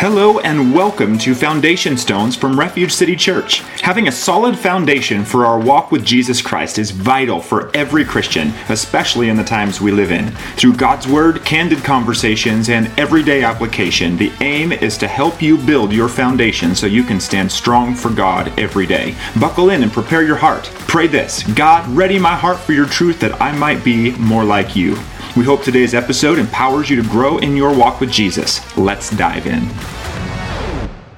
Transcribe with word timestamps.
Hello 0.00 0.38
and 0.38 0.72
welcome 0.74 1.18
to 1.18 1.34
Foundation 1.34 1.94
Stones 1.94 2.34
from 2.34 2.58
Refuge 2.58 2.90
City 2.90 3.14
Church. 3.14 3.58
Having 3.82 4.08
a 4.08 4.12
solid 4.12 4.58
foundation 4.58 5.26
for 5.26 5.44
our 5.44 5.60
walk 5.60 5.92
with 5.92 6.06
Jesus 6.06 6.40
Christ 6.40 6.78
is 6.78 6.90
vital 6.90 7.38
for 7.38 7.70
every 7.76 8.02
Christian, 8.06 8.48
especially 8.70 9.28
in 9.28 9.36
the 9.36 9.44
times 9.44 9.78
we 9.78 9.92
live 9.92 10.10
in. 10.10 10.30
Through 10.56 10.76
God's 10.76 11.06
Word, 11.06 11.44
candid 11.44 11.84
conversations, 11.84 12.70
and 12.70 12.86
everyday 12.98 13.44
application, 13.44 14.16
the 14.16 14.32
aim 14.40 14.72
is 14.72 14.96
to 14.96 15.06
help 15.06 15.42
you 15.42 15.58
build 15.58 15.92
your 15.92 16.08
foundation 16.08 16.74
so 16.74 16.86
you 16.86 17.02
can 17.02 17.20
stand 17.20 17.52
strong 17.52 17.94
for 17.94 18.08
God 18.08 18.58
every 18.58 18.86
day. 18.86 19.14
Buckle 19.38 19.68
in 19.68 19.82
and 19.82 19.92
prepare 19.92 20.22
your 20.22 20.36
heart. 20.36 20.64
Pray 20.88 21.08
this 21.08 21.42
God, 21.52 21.86
ready 21.90 22.18
my 22.18 22.34
heart 22.34 22.58
for 22.58 22.72
your 22.72 22.86
truth 22.86 23.20
that 23.20 23.38
I 23.38 23.52
might 23.52 23.84
be 23.84 24.12
more 24.12 24.44
like 24.44 24.74
you. 24.74 24.96
We 25.36 25.44
hope 25.44 25.62
today's 25.62 25.94
episode 25.94 26.40
empowers 26.40 26.90
you 26.90 27.00
to 27.00 27.08
grow 27.08 27.38
in 27.38 27.56
your 27.56 27.72
walk 27.72 28.00
with 28.00 28.10
Jesus. 28.10 28.76
Let's 28.76 29.10
dive 29.10 29.46
in. 29.46 29.68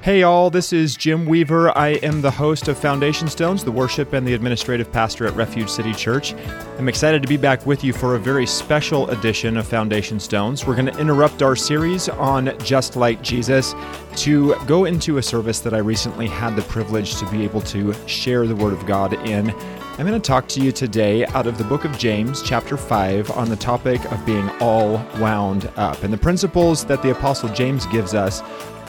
Hey, 0.02 0.24
all, 0.24 0.50
this 0.50 0.72
is 0.72 0.96
Jim 0.96 1.26
Weaver. 1.26 1.78
I 1.78 1.90
am 1.90 2.22
the 2.22 2.30
host 2.32 2.66
of 2.66 2.76
Foundation 2.76 3.28
Stones, 3.28 3.62
the 3.62 3.70
worship 3.70 4.14
and 4.14 4.26
the 4.26 4.34
administrative 4.34 4.90
pastor 4.90 5.28
at 5.28 5.36
Refuge 5.36 5.68
City 5.68 5.92
Church. 5.92 6.34
I'm 6.76 6.88
excited 6.88 7.22
to 7.22 7.28
be 7.28 7.36
back 7.36 7.64
with 7.66 7.84
you 7.84 7.92
for 7.92 8.16
a 8.16 8.18
very 8.18 8.44
special 8.44 9.08
edition 9.10 9.56
of 9.56 9.64
Foundation 9.64 10.18
Stones. 10.18 10.66
We're 10.66 10.74
going 10.74 10.86
to 10.86 10.98
interrupt 10.98 11.40
our 11.40 11.54
series 11.54 12.08
on 12.08 12.52
Just 12.64 12.96
Like 12.96 13.22
Jesus 13.22 13.76
to 14.16 14.56
go 14.66 14.86
into 14.86 15.18
a 15.18 15.22
service 15.22 15.60
that 15.60 15.72
I 15.72 15.78
recently 15.78 16.26
had 16.26 16.56
the 16.56 16.62
privilege 16.62 17.14
to 17.20 17.30
be 17.30 17.44
able 17.44 17.60
to 17.60 17.94
share 18.08 18.48
the 18.48 18.56
Word 18.56 18.72
of 18.72 18.84
God 18.86 19.12
in. 19.28 19.54
I'm 19.98 20.06
going 20.06 20.20
to 20.20 20.26
talk 20.26 20.48
to 20.48 20.60
you 20.60 20.72
today 20.72 21.26
out 21.26 21.46
of 21.46 21.58
the 21.58 21.64
book 21.64 21.84
of 21.84 21.96
James, 21.96 22.42
chapter 22.42 22.76
5, 22.76 23.30
on 23.32 23.48
the 23.48 23.56
topic 23.56 24.02
of 24.10 24.26
being 24.26 24.48
all 24.58 24.94
wound 25.20 25.70
up 25.76 26.02
and 26.02 26.12
the 26.12 26.18
principles 26.18 26.84
that 26.86 27.02
the 27.02 27.12
Apostle 27.12 27.50
James 27.50 27.86
gives 27.86 28.14
us 28.14 28.42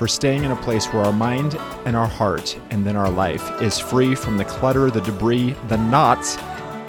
for 0.04 0.08
staying 0.10 0.44
in 0.44 0.52
a 0.52 0.56
place 0.58 0.88
where 0.88 1.02
our 1.02 1.14
mind 1.14 1.56
and 1.86 1.96
our 1.96 2.10
heart 2.10 2.60
and 2.72 2.86
then 2.86 2.98
our 2.98 3.10
life 3.10 3.62
is 3.62 3.80
free 3.80 4.14
from 4.14 4.36
the 4.36 4.44
clutter, 4.44 4.92
the 4.92 5.00
debris, 5.00 5.56
the 5.70 5.78
knots 5.78 6.36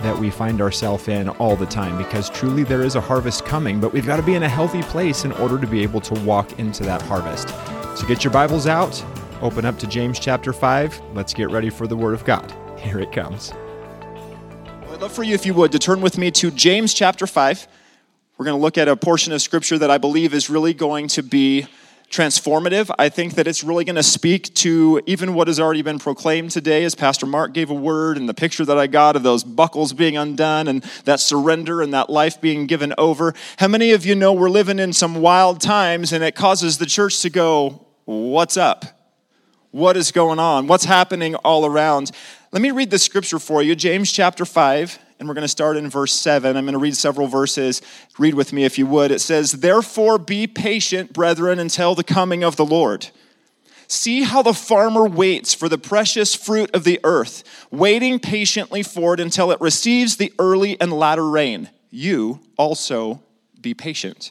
that 0.02 0.19
we 0.19 0.28
find 0.28 0.61
ourselves 0.61 1.06
in 1.06 1.28
all 1.28 1.55
the 1.55 1.64
time 1.66 1.97
because 1.97 2.28
truly 2.28 2.64
there 2.64 2.83
is 2.83 2.97
a 2.97 3.00
harvest 3.00 3.44
coming, 3.44 3.78
but 3.78 3.92
we've 3.92 4.05
got 4.05 4.16
to 4.16 4.22
be 4.24 4.34
in 4.34 4.42
a 4.42 4.48
healthy 4.48 4.83
place 4.83 5.24
in 5.24 5.30
order 5.34 5.61
to 5.61 5.66
be 5.69 5.80
able 5.80 6.00
to 6.00 6.12
walk 6.22 6.58
into 6.58 6.83
that 6.83 7.00
harvest. 7.02 7.50
So 7.97 8.05
get 8.08 8.24
your 8.24 8.33
Bibles 8.33 8.66
out, 8.66 9.00
open 9.42 9.64
up 9.64 9.78
to 9.78 9.86
James 9.86 10.19
chapter 10.19 10.52
5. 10.52 11.00
Let's 11.14 11.33
get 11.33 11.50
ready 11.50 11.70
for 11.70 11.86
the 11.86 11.96
Word 11.96 12.14
of 12.14 12.24
God. 12.24 12.52
Here 12.80 12.98
it 12.98 13.12
comes. 13.12 13.52
I'd 14.91 15.00
love 15.00 15.12
for 15.12 15.22
you, 15.22 15.34
if 15.34 15.46
you 15.46 15.55
would, 15.55 15.70
to 15.70 15.78
turn 15.78 16.00
with 16.00 16.19
me 16.19 16.33
to 16.33 16.50
James 16.50 16.92
chapter 16.92 17.28
5. 17.28 17.69
We're 18.39 18.44
going 18.44 18.58
to 18.58 18.61
look 18.61 18.77
at 18.77 18.89
a 18.89 18.96
portion 18.96 19.33
of 19.33 19.41
scripture 19.41 19.78
that 19.78 19.89
I 19.92 19.98
believe 19.98 20.34
is 20.34 20.50
really 20.50 20.74
going 20.74 21.06
to 21.06 21.22
be 21.22 21.69
transformative. 22.10 22.91
I 22.98 23.08
think 23.08 23.34
that 23.34 23.47
it's 23.47 23.64
really 23.64 23.84
going 23.84 23.97
to 23.97 24.02
speak 24.02 24.55
to 24.55 25.02
even 25.06 25.34
what 25.34 25.48
has 25.48 25.58
already 25.58 25.83
been 25.83 25.98
proclaimed 25.98 26.50
today, 26.50 26.84
as 26.84 26.94
Pastor 26.94 27.27
Mark 27.27 27.52
gave 27.52 27.70
a 27.70 27.74
word, 27.74 28.16
and 28.16 28.28
the 28.28 28.34
picture 28.34 28.64
that 28.64 28.78
I 28.78 28.86
got 28.86 29.16
of 29.16 29.22
those 29.22 29.44
buckles 29.44 29.92
being 29.92 30.16
undone 30.16 30.69
and 30.69 30.83
that 31.05 31.20
surrender 31.20 31.83
and 31.83 31.92
that 31.94 32.11
life 32.11 32.41
being 32.41 32.66
given 32.66 32.94
over. 32.98 33.34
How 33.58 33.69
many 33.69 33.92
of 33.92 34.06
you 34.06 34.14
know 34.14 34.33
we're 34.33 34.50
living 34.50 34.78
in 34.78 34.92
some 34.92 35.16
wild 35.16 35.61
times 35.61 36.12
and 36.12 36.22
it 36.22 36.34
causes 36.34 36.78
the 36.78 36.86
church 36.86 37.20
to 37.22 37.30
go, 37.30 37.86
What's 38.05 38.58
up? 38.58 38.84
What 39.70 39.96
is 39.96 40.12
going 40.12 40.39
on? 40.39 40.66
What's 40.66 40.84
happening 40.84 41.34
all 41.36 41.64
around? 41.64 42.11
Let 42.52 42.62
me 42.62 42.70
read 42.70 42.91
the 42.91 42.98
scripture 42.98 43.39
for 43.39 43.62
you, 43.62 43.74
James 43.74 44.12
chapter 44.12 44.44
5, 44.44 44.98
and 45.25 45.28
we're 45.30 45.34
going 45.34 45.41
to 45.41 45.48
start 45.48 45.78
in 45.78 45.89
verse 45.89 46.12
7. 46.12 46.55
I'm 46.55 46.67
going 46.67 46.75
to 46.75 46.78
read 46.78 46.98
several 46.98 47.28
verses. 47.28 47.80
Read 48.19 48.34
with 48.34 48.53
me 48.53 48.64
if 48.64 48.77
you 48.77 48.86
would. 48.86 49.11
It 49.11 49.22
says, 49.22 49.53
Therefore 49.53 50.19
be 50.19 50.47
patient, 50.47 51.14
brethren, 51.14 51.58
until 51.58 51.94
the 51.94 52.05
coming 52.05 52.44
of 52.44 52.56
the 52.56 52.64
Lord. 52.67 53.08
See 53.89 54.25
how 54.25 54.42
the 54.42 54.52
farmer 54.52 55.06
waits 55.06 55.55
for 55.55 55.70
the 55.70 55.78
precious 55.78 56.34
fruit 56.34 56.70
of 56.75 56.84
the 56.84 57.00
earth, 57.05 57.42
waiting 57.70 58.19
patiently 58.19 58.83
for 58.83 59.14
it 59.14 59.20
until 59.20 59.50
it 59.50 59.62
receives 59.62 60.19
the 60.19 60.30
early 60.39 60.79
and 60.79 60.92
latter 60.92 61.27
rain. 61.27 61.70
You 61.89 62.41
also 62.58 63.23
be 63.58 63.73
patient. 63.73 64.30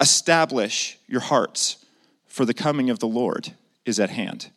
Establish 0.00 0.98
your 1.06 1.20
hearts, 1.20 1.84
for 2.26 2.46
the 2.46 2.54
coming 2.54 2.88
of 2.88 3.00
the 3.00 3.06
Lord 3.06 3.52
is 3.84 4.00
at 4.00 4.08
hand. 4.08 4.48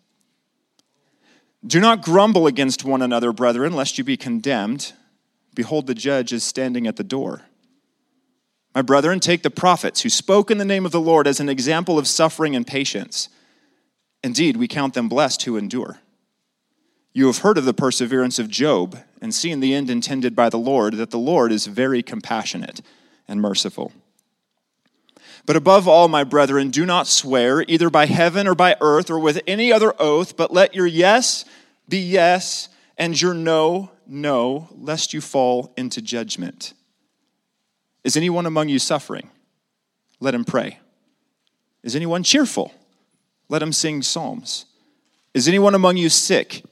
Do 1.67 1.81
not 1.81 2.01
grumble 2.01 2.47
against 2.47 2.85
one 2.85 3.01
another, 3.01 3.33
brethren, 3.33 3.73
lest 3.73 3.97
you 3.97 4.05
be 4.05 4.15
condemned. 4.15 4.93
Behold, 5.55 5.87
the 5.87 5.95
judge 5.95 6.31
is 6.31 6.43
standing 6.43 6.87
at 6.87 6.95
the 6.95 7.03
door. 7.03 7.41
My 8.75 8.81
brethren, 8.81 9.19
take 9.19 9.41
the 9.41 9.49
prophets 9.49 10.01
who 10.01 10.09
spoke 10.09 10.51
in 10.51 10.57
the 10.57 10.65
name 10.65 10.85
of 10.85 10.91
the 10.91 11.01
Lord 11.01 11.27
as 11.27 11.39
an 11.39 11.49
example 11.49 11.97
of 11.97 12.07
suffering 12.07 12.55
and 12.55 12.65
patience. 12.65 13.29
Indeed, 14.23 14.57
we 14.57 14.67
count 14.67 14.93
them 14.93 15.09
blessed 15.09 15.43
who 15.43 15.57
endure. 15.57 15.99
You 17.13 17.27
have 17.27 17.39
heard 17.39 17.57
of 17.57 17.65
the 17.65 17.73
perseverance 17.73 18.37
of 18.37 18.49
Job 18.49 18.99
and 19.21 19.33
seen 19.33 19.59
the 19.59 19.73
end 19.73 19.89
intended 19.89 20.35
by 20.35 20.49
the 20.49 20.57
Lord, 20.57 20.93
that 20.95 21.09
the 21.09 21.17
Lord 21.17 21.51
is 21.51 21.65
very 21.65 22.03
compassionate 22.03 22.81
and 23.27 23.41
merciful. 23.41 23.91
But 25.45 25.55
above 25.55 25.87
all, 25.87 26.07
my 26.07 26.23
brethren, 26.23 26.69
do 26.69 26.85
not 26.85 27.07
swear 27.07 27.63
either 27.67 27.89
by 27.89 28.05
heaven 28.05 28.47
or 28.47 28.55
by 28.55 28.75
earth 28.81 29.09
or 29.09 29.19
with 29.19 29.41
any 29.47 29.71
other 29.71 29.93
oath, 29.99 30.37
but 30.37 30.53
let 30.53 30.75
your 30.75 30.85
yes 30.85 31.43
be 31.87 31.97
yes 31.97 32.69
and 32.97 33.19
your 33.19 33.33
no, 33.33 33.89
no, 34.09 34.67
lest 34.71 35.13
you 35.13 35.21
fall 35.21 35.73
into 35.77 36.01
judgment. 36.01 36.73
Is 38.03 38.17
anyone 38.17 38.45
among 38.45 38.69
you 38.69 38.79
suffering? 38.79 39.29
Let 40.19 40.33
him 40.33 40.45
pray. 40.45 40.79
Is 41.83 41.95
anyone 41.95 42.23
cheerful? 42.23 42.73
Let 43.47 43.61
him 43.61 43.71
sing 43.71 44.01
psalms. 44.01 44.65
Is 45.33 45.47
anyone 45.47 45.75
among 45.75 45.97
you 45.97 46.09
sick? 46.09 46.63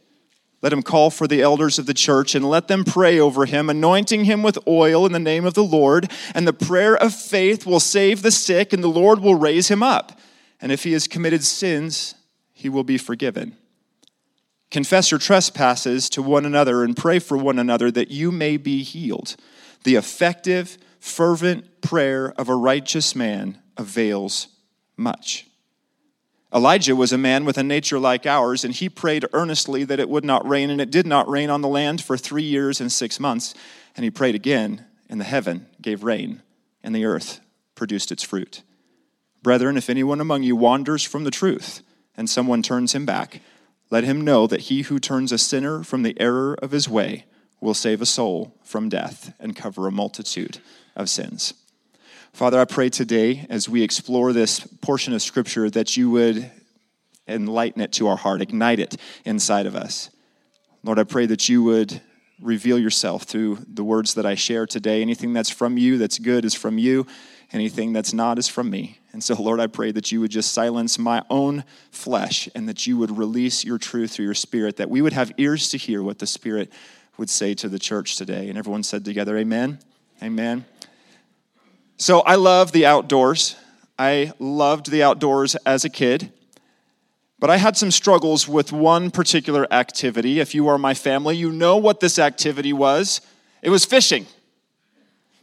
Let 0.62 0.74
him 0.74 0.82
call 0.82 1.12
for 1.12 1.28
the 1.28 1.42
elders 1.42 1.78
of 1.78 1.86
the 1.86 1.94
church 1.94 2.34
and 2.34 2.50
let 2.50 2.68
them 2.68 2.84
pray 2.84 3.20
over 3.20 3.46
him, 3.46 3.70
anointing 3.70 4.26
him 4.26 4.42
with 4.42 4.58
oil 4.68 5.06
in 5.06 5.12
the 5.12 5.20
name 5.20 5.46
of 5.46 5.54
the 5.54 5.64
Lord. 5.64 6.12
And 6.34 6.48
the 6.48 6.54
prayer 6.54 6.98
of 6.98 7.14
faith 7.14 7.66
will 7.66 7.80
save 7.80 8.24
the 8.24 8.32
sick, 8.32 8.74
and 8.74 8.84
the 8.84 8.88
Lord 8.88 9.20
will 9.20 9.36
raise 9.36 9.68
him 9.70 9.84
up. 9.84 10.20
And 10.60 10.72
if 10.72 10.84
he 10.84 10.94
has 10.94 11.08
committed 11.08 11.44
sins, 11.44 12.16
he 12.54 12.70
will 12.70 12.84
be 12.84 12.98
forgiven. 12.98 13.56
Confess 14.70 15.12
your 15.12 15.20
trespasses 15.20 16.10
to 16.10 16.22
one 16.22 16.46
another 16.46 16.84
and 16.84 16.96
pray 16.96 17.20
for 17.20 17.38
one 17.38 17.60
another 17.60 17.90
that 17.92 18.12
you 18.12 18.32
may 18.32 18.58
be 18.58 18.84
healed. 18.84 19.36
The 19.84 19.96
effective, 19.96 20.78
fervent 21.00 21.82
prayer 21.82 22.34
of 22.38 22.50
a 22.50 22.56
righteous 22.56 23.16
man 23.16 23.62
avails 23.78 24.50
much. 24.98 25.46
Elijah 26.54 26.96
was 26.96 27.12
a 27.12 27.18
man 27.18 27.46
with 27.46 27.58
a 27.58 27.64
nature 27.64 28.00
like 28.00 28.26
ours, 28.26 28.64
and 28.64 28.74
he 28.74 28.88
prayed 28.88 29.26
earnestly 29.34 29.84
that 29.84 30.00
it 30.00 30.10
would 30.10 30.26
not 30.26 30.48
rain, 30.48 30.70
and 30.70 30.80
it 30.80 30.92
did 30.92 31.06
not 31.06 31.30
rain 31.30 31.50
on 31.50 31.62
the 31.62 31.68
land 31.68 32.02
for 32.02 32.18
three 32.18 32.44
years 32.44 32.80
and 32.80 32.92
six 32.92 33.20
months. 33.20 33.54
And 33.96 34.04
he 34.04 34.10
prayed 34.10 34.36
again, 34.36 34.86
and 35.10 35.20
the 35.20 35.26
heaven 35.26 35.68
gave 35.82 36.04
rain, 36.04 36.42
and 36.84 36.96
the 36.96 37.06
earth 37.06 37.42
produced 37.76 38.12
its 38.12 38.24
fruit. 38.24 38.64
Brethren, 39.44 39.78
if 39.78 39.90
anyone 39.90 40.22
among 40.22 40.44
you 40.44 40.56
wanders 40.56 41.04
from 41.04 41.26
the 41.26 41.32
truth, 41.32 41.82
and 42.16 42.30
someone 42.30 42.62
turns 42.62 42.94
him 42.96 43.06
back, 43.06 43.42
let 43.90 44.04
him 44.04 44.22
know 44.22 44.48
that 44.48 44.62
he 44.62 44.82
who 44.84 45.00
turns 45.00 45.32
a 45.32 45.38
sinner 45.38 45.84
from 45.84 46.04
the 46.04 46.20
error 46.20 46.54
of 46.62 46.72
his 46.72 46.90
way 46.90 47.26
will 47.60 47.74
save 47.74 48.02
a 48.02 48.06
soul 48.06 48.56
from 48.64 48.90
death 48.90 49.34
and 49.40 49.56
cover 49.56 49.88
a 49.88 49.92
multitude 49.92 50.60
of 50.96 51.10
sins. 51.10 51.54
Father, 52.34 52.60
I 52.60 52.66
pray 52.66 52.90
today 52.90 53.48
as 53.50 53.68
we 53.68 53.82
explore 53.82 54.34
this 54.34 54.60
portion 54.60 55.14
of 55.14 55.22
Scripture 55.22 55.70
that 55.70 55.98
you 55.98 56.10
would 56.12 56.52
enlighten 57.28 57.82
it 57.82 57.92
to 57.94 58.08
our 58.08 58.18
heart, 58.18 58.42
ignite 58.42 58.80
it 58.80 58.98
inside 59.26 59.66
of 59.66 59.76
us. 59.76 60.10
Lord, 60.84 61.00
I 61.00 61.04
pray 61.04 61.26
that 61.26 61.50
you 61.50 61.64
would 61.64 62.02
reveal 62.42 62.78
yourself 62.78 63.24
through 63.24 63.60
the 63.68 63.84
words 63.84 64.14
that 64.14 64.26
I 64.26 64.36
share 64.36 64.66
today. 64.66 65.02
Anything 65.02 65.34
that's 65.34 65.50
from 65.50 65.78
you, 65.78 65.98
that's 65.98 66.20
good, 66.20 66.46
is 66.46 66.54
from 66.54 66.78
you. 66.78 67.08
Anything 67.52 67.94
that's 67.94 68.14
not 68.14 68.38
is 68.38 68.48
from 68.48 68.70
me. 68.70 69.00
And 69.14 69.24
so, 69.24 69.34
Lord, 69.42 69.60
I 69.60 69.68
pray 69.68 69.92
that 69.92 70.12
you 70.12 70.20
would 70.22 70.32
just 70.32 70.54
silence 70.54 71.00
my 71.00 71.24
own 71.30 71.64
flesh 71.92 72.50
and 72.54 72.68
that 72.70 72.86
you 72.86 72.98
would 72.98 73.18
release 73.18 73.64
your 73.64 73.78
truth 73.78 74.12
through 74.12 74.26
your 74.26 74.34
spirit, 74.34 74.78
that 74.78 74.90
we 74.90 75.02
would 75.02 75.14
have 75.14 75.32
ears 75.38 75.70
to 75.70 75.78
hear 75.78 76.04
what 76.04 76.20
the 76.20 76.28
Spirit 76.28 76.72
would 77.18 77.30
say 77.30 77.54
to 77.56 77.68
the 77.68 77.80
church 77.80 78.16
today. 78.16 78.50
And 78.50 78.58
everyone 78.58 78.84
said 78.84 79.04
together, 79.04 79.38
Amen. 79.38 79.80
Amen. 80.22 80.66
So 81.98 82.20
I 82.22 82.36
love 82.36 82.72
the 82.72 82.86
outdoors. 82.86 83.56
I 83.98 84.34
loved 84.38 84.92
the 84.92 85.02
outdoors 85.02 85.56
as 85.66 85.84
a 85.84 85.90
kid. 85.90 86.32
But 87.40 87.50
I 87.50 87.58
had 87.58 87.78
some 87.78 87.92
struggles 87.92 88.48
with 88.48 88.72
one 88.72 89.12
particular 89.12 89.72
activity. 89.72 90.40
If 90.40 90.56
you 90.56 90.68
are 90.70 90.78
my 90.78 90.94
family, 90.94 91.36
you 91.38 91.52
know 91.52 91.78
what 91.78 92.00
this 92.00 92.18
activity 92.18 92.74
was. 92.74 93.22
It 93.62 93.70
was 93.70 93.86
fishing. 93.86 94.26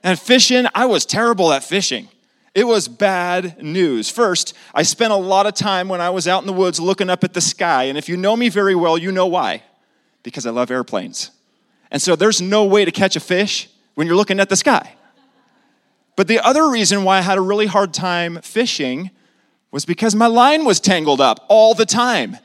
And 0.03 0.19
fishing, 0.19 0.67
I 0.75 0.87
was 0.87 1.07
terrible 1.07 1.53
at 1.53 1.63
fishing. 1.63 2.09
It 2.55 2.65
was 2.65 2.89
bad 2.89 3.63
news. 3.63 4.11
First, 4.11 4.55
I 4.75 4.83
spent 4.83 5.13
a 5.13 5.17
lot 5.17 5.47
of 5.47 5.55
time 5.55 5.89
when 5.89 6.01
I 6.01 6.11
was 6.11 6.29
out 6.29 6.43
in 6.43 6.47
the 6.47 6.53
woods 6.53 6.79
looking 6.79 7.11
up 7.11 7.25
at 7.25 7.33
the 7.33 7.41
sky. 7.41 7.85
And 7.85 7.99
if 7.99 8.09
you 8.09 8.17
know 8.17 8.37
me 8.37 8.49
very 8.49 8.75
well, 8.75 8.99
you 8.99 9.11
know 9.11 9.27
why. 9.27 9.63
Because 10.23 10.47
I 10.47 10.51
love 10.51 10.71
airplanes. 10.71 11.31
And 11.91 12.03
so 12.03 12.17
there's 12.17 12.41
no 12.41 12.65
way 12.65 12.85
to 12.85 12.91
catch 12.91 13.17
a 13.17 13.21
fish 13.21 13.69
when 13.95 14.07
you're 14.07 14.17
looking 14.17 14.41
at 14.41 14.49
the 14.49 14.57
sky. 14.57 14.95
But 16.17 16.29
the 16.29 16.39
other 16.41 16.69
reason 16.69 17.05
why 17.05 17.19
I 17.19 17.23
had 17.23 17.39
a 17.39 17.41
really 17.41 17.67
hard 17.67 17.93
time 17.93 18.41
fishing 18.43 19.11
was 19.75 19.85
because 19.85 20.15
my 20.15 20.29
line 20.29 20.65
was 20.65 20.79
tangled 20.79 21.21
up 21.21 21.45
all 21.49 21.75
the 21.75 21.85
time. 21.85 22.39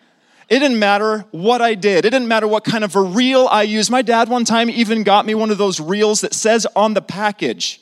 It 0.50 0.58
didn't 0.58 0.80
matter 0.80 1.26
what 1.30 1.62
I 1.62 1.76
did. 1.76 2.04
It 2.04 2.10
didn't 2.10 2.28
matter 2.28 2.48
what 2.48 2.64
kind 2.64 2.84
of 2.84 2.96
a 2.96 3.02
reel 3.04 3.48
I 3.52 3.62
used. 3.62 3.92
My 3.92 4.02
dad 4.02 4.30
one 4.30 4.46
time 4.46 4.68
even 4.68 5.04
got 5.04 5.28
me 5.28 5.36
one 5.36 5.52
of 5.52 5.60
those 5.60 5.80
reels 5.80 6.22
that 6.22 6.34
says 6.34 6.66
on 6.76 6.96
the 6.96 7.04
package 7.04 7.82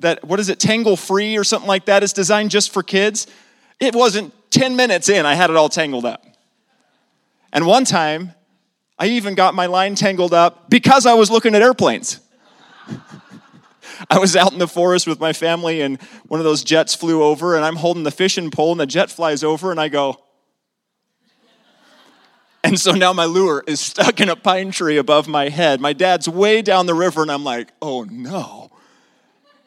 that, 0.00 0.22
what 0.22 0.38
is 0.38 0.50
it, 0.50 0.60
tangle 0.60 0.98
free 0.98 1.38
or 1.38 1.44
something 1.44 1.66
like 1.66 1.86
that. 1.86 2.02
It's 2.02 2.12
designed 2.12 2.50
just 2.50 2.70
for 2.70 2.82
kids. 2.82 3.26
It 3.80 3.94
wasn't 3.94 4.34
10 4.50 4.76
minutes 4.76 5.08
in, 5.08 5.24
I 5.24 5.32
had 5.32 5.48
it 5.48 5.56
all 5.56 5.70
tangled 5.70 6.04
up. 6.04 6.26
And 7.54 7.64
one 7.64 7.86
time, 7.86 8.34
I 8.98 9.06
even 9.06 9.34
got 9.34 9.54
my 9.54 9.64
line 9.64 9.94
tangled 9.94 10.34
up 10.34 10.68
because 10.68 11.06
I 11.06 11.14
was 11.14 11.30
looking 11.30 11.54
at 11.54 11.62
airplanes. 11.62 12.20
I 14.10 14.18
was 14.18 14.36
out 14.36 14.52
in 14.52 14.58
the 14.58 14.68
forest 14.68 15.06
with 15.06 15.20
my 15.20 15.32
family, 15.32 15.80
and 15.80 16.00
one 16.26 16.40
of 16.40 16.44
those 16.44 16.64
jets 16.64 16.94
flew 16.94 17.22
over, 17.22 17.56
and 17.56 17.64
I'm 17.64 17.76
holding 17.76 18.02
the 18.02 18.10
fishing 18.10 18.50
pole, 18.50 18.72
and 18.72 18.80
the 18.80 18.86
jet 18.86 19.10
flies 19.10 19.42
over, 19.42 19.70
and 19.70 19.80
I 19.80 19.88
go, 19.88 20.16
and 22.64 22.78
so 22.78 22.92
now 22.92 23.12
my 23.12 23.24
lure 23.24 23.64
is 23.66 23.80
stuck 23.80 24.20
in 24.20 24.28
a 24.28 24.36
pine 24.36 24.70
tree 24.70 24.96
above 24.96 25.28
my 25.28 25.48
head. 25.48 25.80
My 25.80 25.92
dad's 25.92 26.28
way 26.28 26.62
down 26.62 26.86
the 26.86 26.94
river, 26.94 27.22
and 27.22 27.30
I'm 27.30 27.44
like, 27.44 27.72
oh 27.82 28.04
no. 28.04 28.70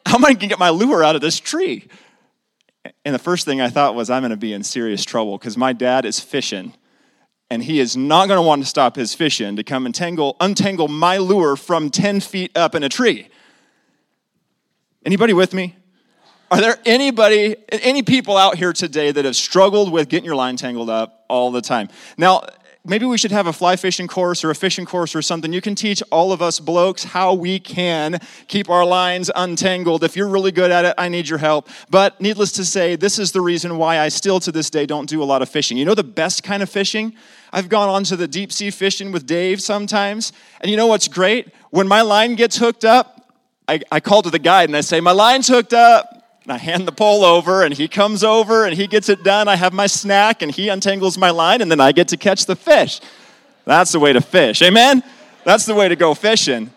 How 0.04 0.16
am 0.16 0.24
I 0.24 0.34
to 0.34 0.46
get 0.46 0.58
my 0.58 0.70
lure 0.70 1.04
out 1.04 1.14
of 1.14 1.20
this 1.20 1.38
tree? 1.38 1.88
And 3.04 3.14
the 3.14 3.18
first 3.20 3.44
thing 3.44 3.60
I 3.60 3.68
thought 3.68 3.94
was, 3.94 4.10
I'm 4.10 4.28
to 4.28 4.36
be 4.36 4.52
in 4.52 4.64
serious 4.64 5.04
trouble 5.04 5.38
because 5.38 5.56
my 5.56 5.72
dad 5.72 6.04
is 6.04 6.18
fishing, 6.18 6.74
and 7.50 7.62
he 7.62 7.78
is 7.78 7.96
not 7.96 8.26
to 8.26 8.42
want 8.42 8.62
to 8.62 8.68
stop 8.68 8.96
his 8.96 9.14
fishing 9.14 9.56
to 9.56 9.62
come 9.62 9.86
and 9.86 9.94
tangle, 9.94 10.36
untangle 10.40 10.88
my 10.88 11.18
lure 11.18 11.54
from 11.54 11.90
10 11.90 12.20
feet 12.20 12.56
up 12.56 12.74
in 12.74 12.82
a 12.82 12.88
tree. 12.88 13.28
Anybody 15.04 15.32
with 15.32 15.52
me? 15.52 15.74
Are 16.50 16.60
there 16.60 16.78
anybody, 16.84 17.56
any 17.70 18.02
people 18.02 18.36
out 18.36 18.56
here 18.56 18.72
today 18.72 19.10
that 19.10 19.24
have 19.24 19.34
struggled 19.34 19.90
with 19.90 20.08
getting 20.08 20.24
your 20.24 20.36
line 20.36 20.56
tangled 20.56 20.90
up 20.90 21.24
all 21.28 21.50
the 21.50 21.60
time? 21.60 21.88
Now, 22.16 22.42
maybe 22.84 23.04
we 23.04 23.18
should 23.18 23.32
have 23.32 23.48
a 23.48 23.52
fly 23.52 23.74
fishing 23.74 24.06
course 24.06 24.44
or 24.44 24.50
a 24.50 24.54
fishing 24.54 24.84
course 24.84 25.16
or 25.16 25.22
something. 25.22 25.52
You 25.52 25.60
can 25.60 25.74
teach 25.74 26.04
all 26.12 26.30
of 26.30 26.40
us 26.40 26.60
blokes 26.60 27.02
how 27.02 27.34
we 27.34 27.58
can 27.58 28.20
keep 28.46 28.70
our 28.70 28.84
lines 28.84 29.28
untangled. 29.34 30.04
If 30.04 30.14
you're 30.14 30.28
really 30.28 30.52
good 30.52 30.70
at 30.70 30.84
it, 30.84 30.94
I 30.98 31.08
need 31.08 31.28
your 31.28 31.38
help. 31.38 31.68
But 31.90 32.20
needless 32.20 32.52
to 32.52 32.64
say, 32.64 32.94
this 32.94 33.18
is 33.18 33.32
the 33.32 33.40
reason 33.40 33.78
why 33.78 33.98
I 33.98 34.08
still 34.08 34.38
to 34.40 34.52
this 34.52 34.70
day 34.70 34.86
don't 34.86 35.08
do 35.08 35.20
a 35.20 35.24
lot 35.24 35.42
of 35.42 35.48
fishing. 35.48 35.78
You 35.78 35.84
know 35.84 35.94
the 35.94 36.04
best 36.04 36.44
kind 36.44 36.62
of 36.62 36.70
fishing? 36.70 37.14
I've 37.52 37.68
gone 37.68 37.88
on 37.88 38.04
to 38.04 38.16
the 38.16 38.28
deep 38.28 38.52
sea 38.52 38.70
fishing 38.70 39.10
with 39.10 39.26
Dave 39.26 39.60
sometimes. 39.60 40.32
And 40.60 40.70
you 40.70 40.76
know 40.76 40.86
what's 40.86 41.08
great? 41.08 41.52
When 41.70 41.88
my 41.88 42.02
line 42.02 42.36
gets 42.36 42.58
hooked 42.58 42.84
up, 42.84 43.21
I, 43.72 43.80
I 43.90 44.00
call 44.00 44.20
to 44.22 44.30
the 44.30 44.38
guide 44.38 44.68
and 44.68 44.76
I 44.76 44.82
say, 44.82 45.00
My 45.00 45.12
line's 45.12 45.48
hooked 45.48 45.72
up. 45.72 46.18
And 46.42 46.50
I 46.50 46.58
hand 46.58 46.88
the 46.88 46.92
pole 46.92 47.24
over, 47.24 47.62
and 47.62 47.72
he 47.72 47.86
comes 47.86 48.24
over 48.24 48.64
and 48.66 48.74
he 48.74 48.88
gets 48.88 49.08
it 49.08 49.22
done. 49.22 49.46
I 49.46 49.54
have 49.54 49.72
my 49.72 49.86
snack, 49.86 50.42
and 50.42 50.50
he 50.50 50.66
untangles 50.66 51.16
my 51.16 51.30
line, 51.30 51.62
and 51.62 51.70
then 51.70 51.78
I 51.78 51.92
get 51.92 52.08
to 52.08 52.16
catch 52.16 52.46
the 52.46 52.56
fish. 52.56 53.00
That's 53.64 53.92
the 53.92 54.00
way 54.00 54.12
to 54.12 54.20
fish. 54.20 54.60
Amen? 54.60 55.04
That's 55.44 55.66
the 55.66 55.74
way 55.76 55.88
to 55.88 55.94
go 55.94 56.14
fishing. 56.14 56.72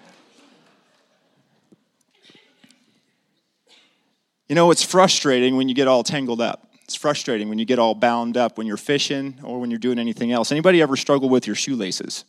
You 4.48 4.54
know, 4.54 4.70
it's 4.70 4.84
frustrating 4.84 5.58
when 5.58 5.68
you 5.68 5.74
get 5.74 5.88
all 5.88 6.04
tangled 6.04 6.42
up. 6.42 6.70
It's 6.84 6.94
frustrating 6.94 7.50
when 7.50 7.58
you 7.58 7.66
get 7.66 7.80
all 7.80 7.96
bound 7.96 8.38
up 8.38 8.60
when 8.60 8.68
you're 8.68 8.78
fishing 8.78 9.40
or 9.44 9.60
when 9.60 9.72
you're 9.72 9.80
doing 9.80 9.98
anything 9.98 10.32
else. 10.32 10.52
Anybody 10.52 10.80
ever 10.84 10.96
struggle 10.96 11.28
with 11.28 11.48
your 11.48 11.56
shoelaces? 11.56 12.24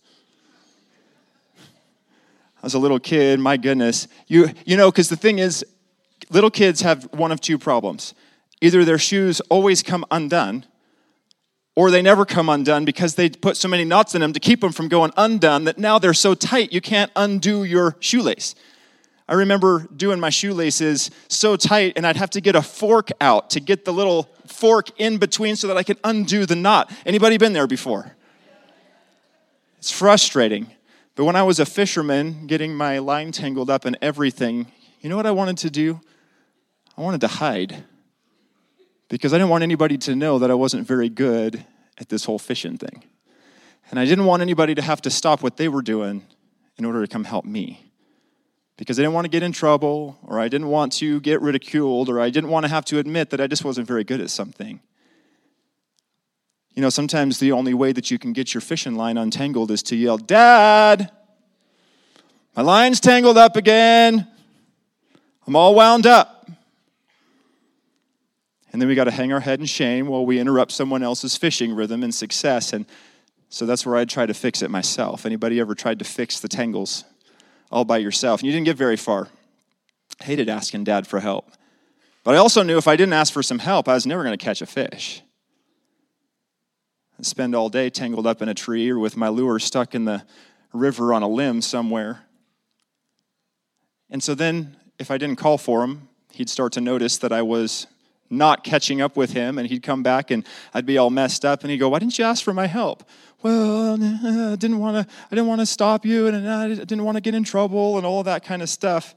Was 2.66 2.74
a 2.74 2.80
little 2.80 2.98
kid, 2.98 3.38
my 3.38 3.56
goodness. 3.56 4.08
You, 4.26 4.48
you 4.64 4.76
know, 4.76 4.90
because 4.90 5.08
the 5.08 5.14
thing 5.14 5.38
is, 5.38 5.64
little 6.30 6.50
kids 6.50 6.80
have 6.80 7.04
one 7.12 7.30
of 7.30 7.40
two 7.40 7.58
problems. 7.58 8.12
Either 8.60 8.84
their 8.84 8.98
shoes 8.98 9.38
always 9.42 9.84
come 9.84 10.04
undone, 10.10 10.66
or 11.76 11.92
they 11.92 12.02
never 12.02 12.24
come 12.24 12.48
undone 12.48 12.84
because 12.84 13.14
they 13.14 13.30
put 13.30 13.56
so 13.56 13.68
many 13.68 13.84
knots 13.84 14.16
in 14.16 14.20
them 14.20 14.32
to 14.32 14.40
keep 14.40 14.62
them 14.62 14.72
from 14.72 14.88
going 14.88 15.12
undone 15.16 15.62
that 15.62 15.78
now 15.78 16.00
they're 16.00 16.12
so 16.12 16.34
tight 16.34 16.72
you 16.72 16.80
can't 16.80 17.12
undo 17.14 17.62
your 17.62 17.96
shoelace. 18.00 18.56
I 19.28 19.34
remember 19.34 19.86
doing 19.94 20.18
my 20.18 20.30
shoelaces 20.30 21.12
so 21.28 21.54
tight, 21.54 21.92
and 21.94 22.04
I'd 22.04 22.16
have 22.16 22.30
to 22.30 22.40
get 22.40 22.56
a 22.56 22.62
fork 22.62 23.10
out 23.20 23.50
to 23.50 23.60
get 23.60 23.84
the 23.84 23.92
little 23.92 24.28
fork 24.48 24.90
in 24.98 25.18
between 25.18 25.54
so 25.54 25.68
that 25.68 25.76
I 25.76 25.84
could 25.84 26.00
undo 26.02 26.46
the 26.46 26.56
knot. 26.56 26.90
Anybody 27.06 27.38
been 27.38 27.52
there 27.52 27.68
before? 27.68 28.16
It's 29.78 29.92
frustrating. 29.92 30.72
But 31.16 31.24
when 31.24 31.34
I 31.34 31.42
was 31.42 31.58
a 31.58 31.66
fisherman, 31.66 32.46
getting 32.46 32.74
my 32.74 32.98
line 32.98 33.32
tangled 33.32 33.70
up 33.70 33.86
and 33.86 33.96
everything, 34.02 34.66
you 35.00 35.08
know 35.08 35.16
what 35.16 35.26
I 35.26 35.30
wanted 35.30 35.56
to 35.58 35.70
do? 35.70 36.00
I 36.96 37.00
wanted 37.00 37.22
to 37.22 37.28
hide 37.28 37.84
because 39.08 39.32
I 39.32 39.38
didn't 39.38 39.50
want 39.50 39.62
anybody 39.62 39.96
to 39.98 40.14
know 40.14 40.38
that 40.38 40.50
I 40.50 40.54
wasn't 40.54 40.86
very 40.86 41.08
good 41.08 41.64
at 41.98 42.10
this 42.10 42.24
whole 42.26 42.38
fishing 42.38 42.76
thing. 42.76 43.02
And 43.90 43.98
I 43.98 44.04
didn't 44.04 44.26
want 44.26 44.42
anybody 44.42 44.74
to 44.74 44.82
have 44.82 45.00
to 45.02 45.10
stop 45.10 45.42
what 45.42 45.56
they 45.56 45.68
were 45.68 45.82
doing 45.82 46.26
in 46.76 46.84
order 46.84 47.00
to 47.00 47.10
come 47.10 47.24
help 47.24 47.46
me. 47.46 47.90
Because 48.76 48.98
I 48.98 49.02
didn't 49.02 49.14
want 49.14 49.24
to 49.24 49.30
get 49.30 49.42
in 49.42 49.52
trouble, 49.52 50.18
or 50.22 50.38
I 50.38 50.48
didn't 50.48 50.68
want 50.68 50.92
to 50.94 51.20
get 51.20 51.40
ridiculed, 51.40 52.10
or 52.10 52.20
I 52.20 52.28
didn't 52.28 52.50
want 52.50 52.64
to 52.64 52.68
have 52.68 52.84
to 52.86 52.98
admit 52.98 53.30
that 53.30 53.40
I 53.40 53.46
just 53.46 53.64
wasn't 53.64 53.86
very 53.86 54.04
good 54.04 54.20
at 54.20 54.28
something. 54.28 54.80
You 56.76 56.82
know, 56.82 56.90
sometimes 56.90 57.38
the 57.38 57.52
only 57.52 57.72
way 57.72 57.92
that 57.92 58.10
you 58.10 58.18
can 58.18 58.34
get 58.34 58.52
your 58.52 58.60
fishing 58.60 58.96
line 58.96 59.16
untangled 59.16 59.70
is 59.70 59.82
to 59.84 59.96
yell, 59.96 60.18
Dad, 60.18 61.10
my 62.54 62.62
line's 62.62 63.00
tangled 63.00 63.38
up 63.38 63.56
again. 63.56 64.28
I'm 65.46 65.56
all 65.56 65.74
wound 65.74 66.06
up. 66.06 66.48
And 68.72 68.82
then 68.82 68.90
we 68.90 68.94
got 68.94 69.04
to 69.04 69.10
hang 69.10 69.32
our 69.32 69.40
head 69.40 69.58
in 69.58 69.64
shame 69.64 70.06
while 70.06 70.26
we 70.26 70.38
interrupt 70.38 70.70
someone 70.70 71.02
else's 71.02 71.34
fishing 71.34 71.74
rhythm 71.74 72.02
and 72.02 72.14
success. 72.14 72.74
And 72.74 72.84
so 73.48 73.64
that's 73.64 73.86
where 73.86 73.96
I 73.96 74.04
try 74.04 74.26
to 74.26 74.34
fix 74.34 74.60
it 74.60 74.70
myself. 74.70 75.24
Anybody 75.24 75.60
ever 75.60 75.74
tried 75.74 75.98
to 76.00 76.04
fix 76.04 76.40
the 76.40 76.48
tangles 76.48 77.04
all 77.70 77.86
by 77.86 77.96
yourself? 77.96 78.40
And 78.40 78.46
you 78.48 78.52
didn't 78.52 78.66
get 78.66 78.76
very 78.76 78.96
far. 78.98 79.28
I 80.20 80.24
hated 80.24 80.50
asking 80.50 80.84
dad 80.84 81.06
for 81.06 81.20
help. 81.20 81.50
But 82.22 82.34
I 82.34 82.38
also 82.38 82.62
knew 82.62 82.76
if 82.76 82.86
I 82.86 82.96
didn't 82.96 83.14
ask 83.14 83.32
for 83.32 83.42
some 83.42 83.60
help, 83.60 83.88
I 83.88 83.94
was 83.94 84.04
never 84.04 84.22
going 84.22 84.36
to 84.36 84.44
catch 84.44 84.60
a 84.60 84.66
fish. 84.66 85.22
I'd 87.18 87.26
spend 87.26 87.54
all 87.54 87.68
day 87.68 87.88
tangled 87.90 88.26
up 88.26 88.42
in 88.42 88.48
a 88.48 88.54
tree 88.54 88.90
or 88.90 88.98
with 88.98 89.16
my 89.16 89.28
lure 89.28 89.58
stuck 89.58 89.94
in 89.94 90.04
the 90.04 90.24
river 90.72 91.14
on 91.14 91.22
a 91.22 91.28
limb 91.28 91.62
somewhere. 91.62 92.24
And 94.10 94.22
so 94.22 94.34
then, 94.34 94.76
if 94.98 95.10
I 95.10 95.18
didn't 95.18 95.36
call 95.36 95.58
for 95.58 95.82
him, 95.82 96.08
he'd 96.32 96.50
start 96.50 96.72
to 96.74 96.80
notice 96.80 97.16
that 97.18 97.32
I 97.32 97.42
was 97.42 97.86
not 98.28 98.64
catching 98.64 99.00
up 99.00 99.16
with 99.16 99.32
him, 99.32 99.56
and 99.56 99.68
he'd 99.68 99.82
come 99.82 100.02
back 100.02 100.30
and 100.30 100.44
I'd 100.74 100.84
be 100.84 100.98
all 100.98 101.10
messed 101.10 101.44
up, 101.44 101.62
and 101.62 101.70
he'd 101.70 101.78
go, 101.78 101.88
"Why 101.88 102.00
didn't 102.00 102.18
you 102.18 102.24
ask 102.24 102.42
for 102.44 102.52
my 102.52 102.66
help?" 102.66 103.04
Well, 103.42 103.94
I 103.94 104.56
didn't 104.56 104.78
want 104.78 105.06
to. 105.06 105.14
I 105.30 105.34
didn't 105.34 105.46
want 105.46 105.60
to 105.60 105.66
stop 105.66 106.04
you, 106.04 106.26
and 106.26 106.48
I 106.48 106.68
didn't 106.68 107.04
want 107.04 107.16
to 107.16 107.20
get 107.20 107.34
in 107.34 107.44
trouble, 107.44 107.96
and 107.96 108.04
all 108.04 108.22
that 108.24 108.44
kind 108.44 108.62
of 108.62 108.68
stuff. 108.68 109.14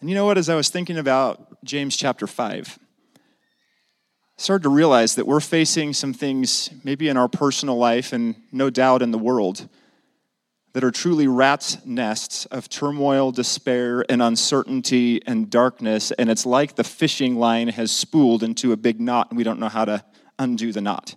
And 0.00 0.10
you 0.10 0.16
know 0.16 0.26
what? 0.26 0.36
As 0.36 0.48
I 0.48 0.56
was 0.56 0.68
thinking 0.68 0.98
about 0.98 1.62
James 1.64 1.96
chapter 1.96 2.26
five, 2.26 2.78
I 4.38 4.42
started 4.42 4.64
to 4.64 4.68
realize 4.68 5.14
that 5.14 5.26
we're 5.26 5.40
facing 5.40 5.94
some 5.94 6.12
things, 6.12 6.68
maybe 6.84 7.08
in 7.08 7.16
our 7.16 7.26
personal 7.28 7.78
life, 7.78 8.12
and 8.12 8.34
no 8.52 8.68
doubt 8.68 9.00
in 9.00 9.10
the 9.10 9.18
world 9.18 9.66
that 10.74 10.84
are 10.84 10.90
truly 10.90 11.26
rat's 11.26 11.82
nests 11.86 12.44
of 12.46 12.68
turmoil, 12.68 13.32
despair, 13.32 14.04
and 14.10 14.20
uncertainty 14.20 15.22
and 15.26 15.48
darkness. 15.48 16.10
And 16.10 16.28
it's 16.28 16.44
like 16.44 16.74
the 16.74 16.84
fishing 16.84 17.36
line 17.36 17.68
has 17.68 17.90
spooled 17.90 18.42
into 18.42 18.72
a 18.72 18.76
big 18.76 19.00
knot 19.00 19.30
and 19.30 19.38
we 19.38 19.42
don't 19.42 19.58
know 19.58 19.70
how 19.70 19.86
to 19.86 20.04
undo 20.38 20.70
the 20.70 20.82
knot. 20.82 21.14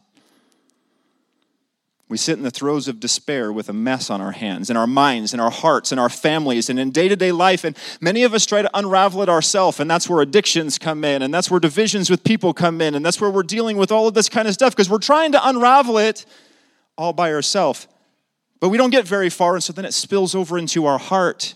We 2.09 2.17
sit 2.17 2.37
in 2.37 2.43
the 2.43 2.49
throes 2.49 2.87
of 2.87 2.99
despair 2.99 3.53
with 3.53 3.69
a 3.69 3.73
mess 3.73 4.09
on 4.09 4.19
our 4.19 4.31
hands, 4.31 4.71
in 4.71 4.75
our 4.75 4.87
minds, 4.87 5.31
in 5.31 5.39
our 5.39 5.51
hearts, 5.51 5.91
in 5.91 5.99
our 5.99 6.09
families, 6.09 6.67
and 6.67 6.79
in 6.79 6.89
day 6.89 7.07
to 7.07 7.15
day 7.15 7.31
life. 7.31 7.63
And 7.63 7.77
many 8.01 8.23
of 8.23 8.33
us 8.33 8.47
try 8.47 8.63
to 8.63 8.69
unravel 8.73 9.21
it 9.21 9.29
ourselves, 9.29 9.79
and 9.79 9.89
that's 9.89 10.09
where 10.09 10.19
addictions 10.19 10.79
come 10.79 11.05
in, 11.05 11.21
and 11.21 11.31
that's 11.31 11.51
where 11.51 11.59
divisions 11.59 12.09
with 12.09 12.23
people 12.23 12.51
come 12.51 12.81
in, 12.81 12.95
and 12.95 13.05
that's 13.05 13.21
where 13.21 13.29
we're 13.29 13.43
dealing 13.43 13.77
with 13.77 13.91
all 13.91 14.07
of 14.07 14.15
this 14.15 14.27
kind 14.27 14.47
of 14.47 14.55
stuff 14.55 14.75
because 14.75 14.89
we're 14.89 14.97
trying 14.97 15.33
to 15.33 15.47
unravel 15.47 15.99
it 15.99 16.25
all 16.97 17.13
by 17.13 17.31
ourselves. 17.31 17.87
But 18.59 18.69
we 18.69 18.77
don't 18.79 18.89
get 18.89 19.07
very 19.07 19.29
far, 19.29 19.53
and 19.53 19.63
so 19.63 19.71
then 19.71 19.85
it 19.85 19.93
spills 19.93 20.33
over 20.33 20.57
into 20.57 20.87
our 20.87 20.97
heart. 20.97 21.53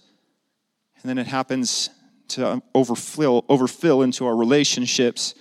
And 1.01 1.09
then 1.09 1.17
it 1.17 1.27
happens 1.27 1.89
to 2.29 2.47
um, 2.47 2.63
overfill, 2.75 3.43
overfill 3.49 4.03
into 4.03 4.25
our 4.27 4.35
relationships. 4.35 5.33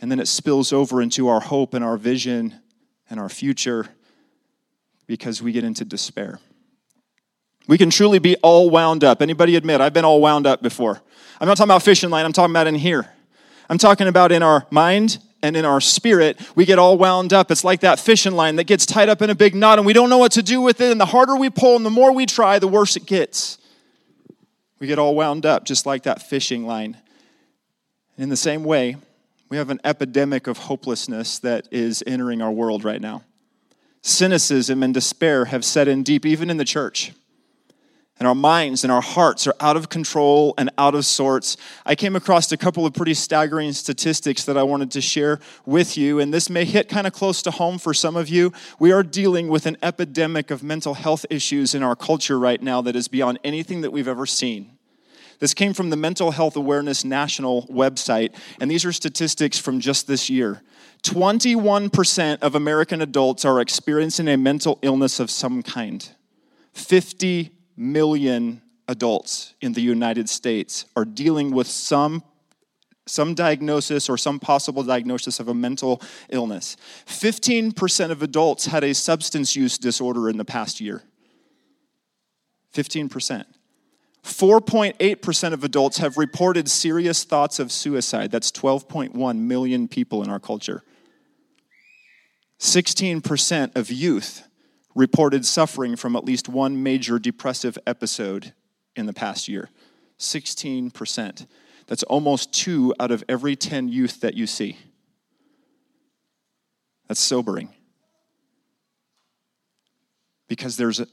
And 0.00 0.10
then 0.10 0.20
it 0.20 0.28
spills 0.28 0.72
over 0.72 1.02
into 1.02 1.28
our 1.28 1.40
hope 1.40 1.74
and 1.74 1.84
our 1.84 1.96
vision 1.96 2.60
and 3.10 3.20
our 3.20 3.28
future 3.28 3.88
because 5.12 5.42
we 5.42 5.52
get 5.52 5.62
into 5.62 5.84
despair. 5.84 6.38
We 7.68 7.76
can 7.76 7.90
truly 7.90 8.18
be 8.18 8.34
all 8.36 8.70
wound 8.70 9.04
up. 9.04 9.20
Anybody 9.20 9.56
admit 9.56 9.82
I've 9.82 9.92
been 9.92 10.06
all 10.06 10.22
wound 10.22 10.46
up 10.46 10.62
before? 10.62 11.02
I'm 11.38 11.46
not 11.46 11.58
talking 11.58 11.68
about 11.68 11.82
fishing 11.82 12.08
line, 12.08 12.24
I'm 12.24 12.32
talking 12.32 12.50
about 12.50 12.66
in 12.66 12.76
here. 12.76 13.06
I'm 13.68 13.76
talking 13.76 14.08
about 14.08 14.32
in 14.32 14.42
our 14.42 14.66
mind 14.70 15.18
and 15.42 15.54
in 15.54 15.66
our 15.66 15.82
spirit, 15.82 16.40
we 16.56 16.64
get 16.64 16.78
all 16.78 16.96
wound 16.96 17.34
up. 17.34 17.50
It's 17.50 17.62
like 17.62 17.80
that 17.80 18.00
fishing 18.00 18.32
line 18.32 18.56
that 18.56 18.64
gets 18.64 18.86
tied 18.86 19.10
up 19.10 19.20
in 19.20 19.28
a 19.28 19.34
big 19.34 19.54
knot 19.54 19.78
and 19.78 19.84
we 19.84 19.92
don't 19.92 20.08
know 20.08 20.16
what 20.16 20.32
to 20.32 20.42
do 20.42 20.62
with 20.62 20.80
it. 20.80 20.90
And 20.90 20.98
the 20.98 21.04
harder 21.04 21.36
we 21.36 21.50
pull 21.50 21.76
and 21.76 21.84
the 21.84 21.90
more 21.90 22.14
we 22.14 22.24
try, 22.24 22.58
the 22.58 22.66
worse 22.66 22.96
it 22.96 23.04
gets. 23.04 23.58
We 24.78 24.86
get 24.86 24.98
all 24.98 25.14
wound 25.14 25.44
up, 25.44 25.66
just 25.66 25.84
like 25.84 26.04
that 26.04 26.22
fishing 26.22 26.64
line. 26.64 26.96
In 28.16 28.30
the 28.30 28.36
same 28.36 28.64
way, 28.64 28.96
We 29.50 29.58
have 29.58 29.68
an 29.68 29.80
epidemic 29.84 30.46
of 30.46 30.56
hopelessness 30.56 31.40
that 31.40 31.68
is 31.70 32.02
entering 32.06 32.40
our 32.40 32.50
world 32.50 32.82
right 32.82 33.02
now. 33.02 33.24
Cynicism 34.02 34.82
and 34.82 34.92
despair 34.92 35.46
have 35.46 35.64
set 35.64 35.88
in 35.88 36.02
deep, 36.02 36.26
even 36.26 36.50
in 36.50 36.56
the 36.56 36.64
church 36.64 37.12
and 38.22 38.28
our 38.28 38.36
minds 38.36 38.84
and 38.84 38.92
our 38.92 39.00
hearts 39.00 39.48
are 39.48 39.54
out 39.58 39.76
of 39.76 39.88
control 39.88 40.54
and 40.56 40.70
out 40.78 40.94
of 40.94 41.04
sorts. 41.04 41.56
I 41.84 41.96
came 41.96 42.14
across 42.14 42.52
a 42.52 42.56
couple 42.56 42.86
of 42.86 42.94
pretty 42.94 43.14
staggering 43.14 43.72
statistics 43.72 44.44
that 44.44 44.56
I 44.56 44.62
wanted 44.62 44.92
to 44.92 45.00
share 45.00 45.40
with 45.66 45.96
you, 45.96 46.20
and 46.20 46.32
this 46.32 46.48
may 46.48 46.64
hit 46.64 46.88
kind 46.88 47.08
of 47.08 47.12
close 47.12 47.42
to 47.42 47.50
home 47.50 47.78
for 47.78 47.92
some 47.92 48.14
of 48.14 48.28
you. 48.28 48.52
We 48.78 48.92
are 48.92 49.02
dealing 49.02 49.48
with 49.48 49.66
an 49.66 49.76
epidemic 49.82 50.52
of 50.52 50.62
mental 50.62 50.94
health 50.94 51.26
issues 51.30 51.74
in 51.74 51.82
our 51.82 51.96
culture 51.96 52.38
right 52.38 52.62
now 52.62 52.80
that 52.82 52.94
is 52.94 53.08
beyond 53.08 53.40
anything 53.42 53.80
that 53.80 53.90
we've 53.90 54.06
ever 54.06 54.24
seen. 54.24 54.78
This 55.40 55.52
came 55.52 55.74
from 55.74 55.90
the 55.90 55.96
Mental 55.96 56.30
Health 56.30 56.54
Awareness 56.54 57.04
National 57.04 57.62
website, 57.62 58.36
and 58.60 58.70
these 58.70 58.84
are 58.84 58.92
statistics 58.92 59.58
from 59.58 59.80
just 59.80 60.06
this 60.06 60.30
year. 60.30 60.62
21% 61.02 62.38
of 62.40 62.54
American 62.54 63.02
adults 63.02 63.44
are 63.44 63.60
experiencing 63.60 64.28
a 64.28 64.36
mental 64.36 64.78
illness 64.82 65.18
of 65.20 65.30
some 65.30 65.62
kind. 65.62 66.10
50 66.72 67.50
million 67.76 68.62
adults 68.88 69.54
in 69.60 69.72
the 69.72 69.80
United 69.80 70.28
States 70.28 70.84
are 70.96 71.04
dealing 71.04 71.50
with 71.50 71.66
some 71.66 72.22
some 73.04 73.34
diagnosis 73.34 74.08
or 74.08 74.16
some 74.16 74.38
possible 74.38 74.84
diagnosis 74.84 75.40
of 75.40 75.48
a 75.48 75.54
mental 75.54 76.00
illness. 76.30 76.76
15% 77.06 78.12
of 78.12 78.22
adults 78.22 78.66
had 78.66 78.84
a 78.84 78.94
substance 78.94 79.56
use 79.56 79.76
disorder 79.76 80.30
in 80.30 80.36
the 80.36 80.44
past 80.44 80.80
year. 80.80 81.02
15%. 82.72 83.44
4.8% 84.22 85.52
of 85.52 85.64
adults 85.64 85.98
have 85.98 86.16
reported 86.16 86.70
serious 86.70 87.24
thoughts 87.24 87.58
of 87.58 87.72
suicide. 87.72 88.30
That's 88.30 88.52
12.1 88.52 89.38
million 89.38 89.88
people 89.88 90.22
in 90.22 90.30
our 90.30 90.38
culture. 90.38 90.84
16% 92.62 93.74
of 93.74 93.90
youth 93.90 94.46
reported 94.94 95.44
suffering 95.44 95.96
from 95.96 96.14
at 96.14 96.24
least 96.24 96.48
one 96.48 96.80
major 96.80 97.18
depressive 97.18 97.76
episode 97.88 98.52
in 98.94 99.06
the 99.06 99.12
past 99.12 99.48
year 99.48 99.68
16%. 100.20 101.46
That's 101.88 102.04
almost 102.04 102.52
two 102.52 102.94
out 103.00 103.10
of 103.10 103.24
every 103.28 103.56
10 103.56 103.88
youth 103.88 104.20
that 104.20 104.34
you 104.34 104.46
see. 104.46 104.78
That's 107.08 107.18
sobering. 107.18 107.70
Because 110.46 110.76
there's 110.76 111.00
a, 111.00 111.08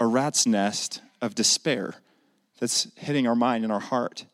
a 0.00 0.06
rat's 0.06 0.44
nest 0.44 1.00
of 1.22 1.36
despair 1.36 1.94
that's 2.58 2.88
hitting 2.96 3.28
our 3.28 3.36
mind 3.36 3.62
and 3.62 3.72
our 3.72 3.78
heart. 3.78 4.26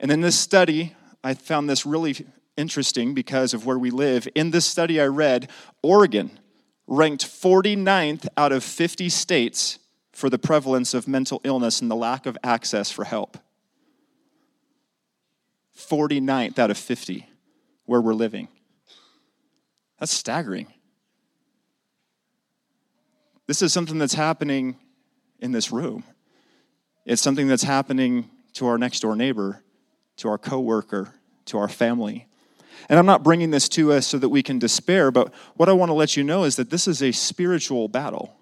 And 0.00 0.10
in 0.10 0.22
this 0.22 0.38
study, 0.38 0.96
I 1.22 1.34
found 1.34 1.68
this 1.68 1.84
really 1.84 2.24
interesting 2.58 3.14
because 3.14 3.54
of 3.54 3.64
where 3.64 3.78
we 3.78 3.90
live. 3.90 4.28
In 4.34 4.50
this 4.50 4.66
study 4.66 5.00
I 5.00 5.06
read, 5.06 5.50
Oregon 5.82 6.38
ranked 6.86 7.24
49th 7.24 8.26
out 8.36 8.52
of 8.52 8.64
50 8.64 9.08
states 9.08 9.78
for 10.12 10.28
the 10.28 10.38
prevalence 10.38 10.94
of 10.94 11.06
mental 11.06 11.40
illness 11.44 11.80
and 11.80 11.90
the 11.90 11.96
lack 11.96 12.26
of 12.26 12.36
access 12.42 12.90
for 12.90 13.04
help. 13.04 13.38
49th 15.76 16.58
out 16.58 16.70
of 16.70 16.76
50 16.76 17.28
where 17.84 18.00
we're 18.00 18.12
living. 18.12 18.48
That's 19.98 20.12
staggering. 20.12 20.66
This 23.46 23.62
is 23.62 23.72
something 23.72 23.98
that's 23.98 24.14
happening 24.14 24.76
in 25.40 25.52
this 25.52 25.72
room. 25.72 26.04
It's 27.06 27.22
something 27.22 27.48
that's 27.48 27.62
happening 27.62 28.28
to 28.54 28.66
our 28.66 28.76
next 28.76 29.00
door 29.00 29.16
neighbor, 29.16 29.62
to 30.18 30.28
our 30.28 30.36
coworker, 30.36 31.14
to 31.46 31.58
our 31.58 31.68
family. 31.68 32.26
And 32.88 32.98
I'm 32.98 33.06
not 33.06 33.22
bringing 33.22 33.50
this 33.50 33.68
to 33.70 33.92
us 33.92 34.06
so 34.06 34.18
that 34.18 34.28
we 34.28 34.42
can 34.42 34.58
despair, 34.58 35.10
but 35.10 35.32
what 35.56 35.68
I 35.68 35.72
want 35.72 35.90
to 35.90 35.94
let 35.94 36.16
you 36.16 36.24
know 36.24 36.44
is 36.44 36.56
that 36.56 36.70
this 36.70 36.88
is 36.88 37.02
a 37.02 37.12
spiritual 37.12 37.88
battle. 37.88 38.34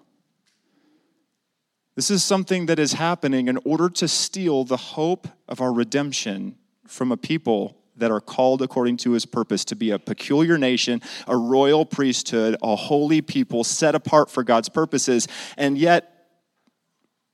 This 1.95 2.11
is 2.11 2.23
something 2.23 2.67
that 2.67 2.77
is 2.77 2.93
happening 2.93 3.47
in 3.47 3.57
order 3.65 3.89
to 3.89 4.07
steal 4.07 4.63
the 4.63 4.77
hope 4.77 5.27
of 5.47 5.61
our 5.61 5.73
redemption 5.73 6.55
from 6.85 7.11
a 7.11 7.17
people 7.17 7.75
that 7.97 8.11
are 8.11 8.21
called 8.21 8.61
according 8.61 8.97
to 8.97 9.11
his 9.11 9.25
purpose 9.25 9.65
to 9.65 9.75
be 9.75 9.89
a 9.89 9.99
peculiar 9.99 10.57
nation, 10.57 11.01
a 11.27 11.35
royal 11.35 11.85
priesthood, 11.85 12.55
a 12.61 12.75
holy 12.75 13.21
people 13.21 13.63
set 13.63 13.95
apart 13.95 14.29
for 14.29 14.43
God's 14.43 14.69
purposes. 14.69 15.27
And 15.57 15.77
yet, 15.77 16.27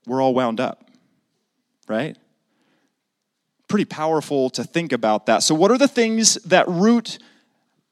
we're 0.06 0.22
all 0.22 0.34
wound 0.34 0.60
up, 0.60 0.88
right? 1.86 2.16
Pretty 3.74 3.84
powerful 3.84 4.50
to 4.50 4.62
think 4.62 4.92
about 4.92 5.26
that. 5.26 5.42
So, 5.42 5.52
what 5.52 5.72
are 5.72 5.78
the 5.78 5.88
things 5.88 6.34
that 6.44 6.68
root 6.68 7.18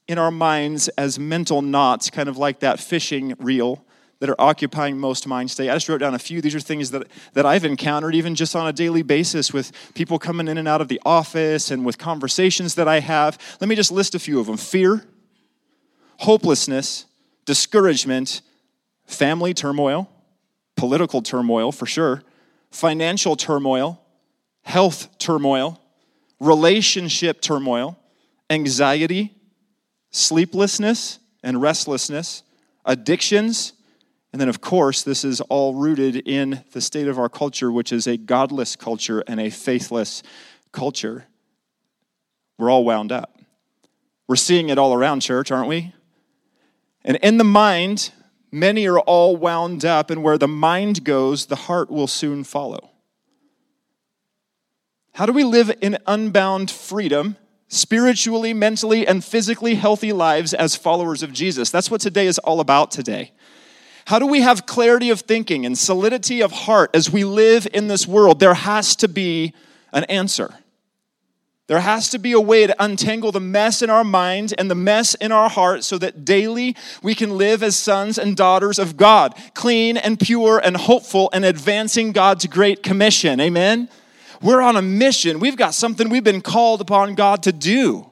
in 0.06 0.16
our 0.16 0.30
minds 0.30 0.86
as 0.90 1.18
mental 1.18 1.60
knots, 1.60 2.08
kind 2.08 2.28
of 2.28 2.36
like 2.36 2.60
that 2.60 2.78
fishing 2.78 3.34
reel? 3.40 3.84
That 4.20 4.30
are 4.30 4.40
occupying 4.40 4.98
most 4.98 5.26
minds 5.26 5.56
today. 5.56 5.68
I 5.68 5.74
just 5.74 5.88
wrote 5.88 5.98
down 5.98 6.14
a 6.14 6.18
few. 6.20 6.40
These 6.40 6.54
are 6.54 6.60
things 6.60 6.92
that, 6.92 7.08
that 7.32 7.44
I've 7.44 7.64
encountered 7.64 8.14
even 8.14 8.36
just 8.36 8.54
on 8.54 8.68
a 8.68 8.72
daily 8.72 9.02
basis 9.02 9.52
with 9.52 9.72
people 9.94 10.20
coming 10.20 10.46
in 10.46 10.58
and 10.58 10.68
out 10.68 10.80
of 10.80 10.86
the 10.86 11.00
office 11.04 11.72
and 11.72 11.84
with 11.84 11.98
conversations 11.98 12.76
that 12.76 12.86
I 12.86 13.00
have. 13.00 13.36
Let 13.60 13.66
me 13.66 13.74
just 13.74 13.90
list 13.90 14.14
a 14.14 14.20
few 14.20 14.38
of 14.38 14.46
them 14.46 14.56
fear, 14.56 15.04
hopelessness, 16.18 17.06
discouragement, 17.46 18.42
family 19.06 19.54
turmoil, 19.54 20.08
political 20.76 21.20
turmoil 21.20 21.72
for 21.72 21.86
sure, 21.86 22.22
financial 22.70 23.34
turmoil, 23.34 24.01
health 24.62 25.18
turmoil, 25.18 25.80
relationship 26.40 27.40
turmoil, 27.40 27.98
anxiety, 28.50 29.34
sleeplessness 30.10 31.18
and 31.42 31.60
restlessness, 31.60 32.42
addictions, 32.84 33.72
and 34.32 34.40
then, 34.40 34.48
of 34.48 34.62
course, 34.62 35.02
this 35.02 35.24
is 35.24 35.42
all 35.42 35.74
rooted 35.74 36.16
in 36.16 36.64
the 36.72 36.80
state 36.80 37.06
of 37.06 37.18
our 37.18 37.28
culture, 37.28 37.70
which 37.70 37.92
is 37.92 38.06
a 38.06 38.16
godless 38.16 38.76
culture 38.76 39.22
and 39.26 39.38
a 39.38 39.50
faithless 39.50 40.22
culture. 40.72 41.26
We're 42.56 42.70
all 42.70 42.84
wound 42.84 43.12
up. 43.12 43.38
We're 44.26 44.36
seeing 44.36 44.70
it 44.70 44.78
all 44.78 44.94
around 44.94 45.20
church, 45.20 45.50
aren't 45.50 45.68
we? 45.68 45.92
And 47.04 47.18
in 47.18 47.36
the 47.36 47.44
mind, 47.44 48.10
many 48.50 48.86
are 48.86 49.00
all 49.00 49.36
wound 49.36 49.84
up, 49.84 50.10
and 50.10 50.22
where 50.22 50.38
the 50.38 50.48
mind 50.48 51.04
goes, 51.04 51.46
the 51.46 51.56
heart 51.56 51.90
will 51.90 52.06
soon 52.06 52.42
follow. 52.42 52.91
How 55.14 55.26
do 55.26 55.32
we 55.32 55.44
live 55.44 55.70
in 55.82 55.98
unbound 56.06 56.70
freedom, 56.70 57.36
spiritually, 57.68 58.54
mentally, 58.54 59.06
and 59.06 59.22
physically 59.22 59.74
healthy 59.74 60.12
lives 60.12 60.54
as 60.54 60.74
followers 60.74 61.22
of 61.22 61.32
Jesus? 61.32 61.70
That's 61.70 61.90
what 61.90 62.00
today 62.00 62.26
is 62.26 62.38
all 62.38 62.60
about 62.60 62.90
today. 62.90 63.32
How 64.06 64.18
do 64.18 64.26
we 64.26 64.40
have 64.40 64.66
clarity 64.66 65.10
of 65.10 65.20
thinking 65.20 65.66
and 65.66 65.76
solidity 65.76 66.40
of 66.40 66.50
heart 66.50 66.90
as 66.94 67.10
we 67.10 67.24
live 67.24 67.68
in 67.74 67.88
this 67.88 68.06
world? 68.06 68.40
There 68.40 68.54
has 68.54 68.96
to 68.96 69.08
be 69.08 69.52
an 69.92 70.04
answer. 70.04 70.54
There 71.68 71.80
has 71.80 72.08
to 72.10 72.18
be 72.18 72.32
a 72.32 72.40
way 72.40 72.66
to 72.66 72.82
untangle 72.82 73.32
the 73.32 73.40
mess 73.40 73.82
in 73.82 73.90
our 73.90 74.04
mind 74.04 74.52
and 74.58 74.70
the 74.70 74.74
mess 74.74 75.14
in 75.14 75.30
our 75.30 75.48
heart 75.48 75.84
so 75.84 75.98
that 75.98 76.24
daily 76.24 76.74
we 77.02 77.14
can 77.14 77.36
live 77.38 77.62
as 77.62 77.76
sons 77.76 78.18
and 78.18 78.36
daughters 78.36 78.78
of 78.78 78.96
God, 78.96 79.34
clean 79.54 79.96
and 79.96 80.18
pure 80.18 80.58
and 80.58 80.76
hopeful 80.76 81.30
and 81.32 81.44
advancing 81.44 82.12
God's 82.12 82.46
great 82.46 82.82
commission. 82.82 83.40
Amen? 83.40 83.88
We're 84.42 84.60
on 84.60 84.76
a 84.76 84.82
mission. 84.82 85.38
We've 85.38 85.56
got 85.56 85.74
something 85.74 86.08
we've 86.08 86.24
been 86.24 86.42
called 86.42 86.80
upon 86.80 87.14
God 87.14 87.42
to 87.44 87.52
do. 87.52 88.10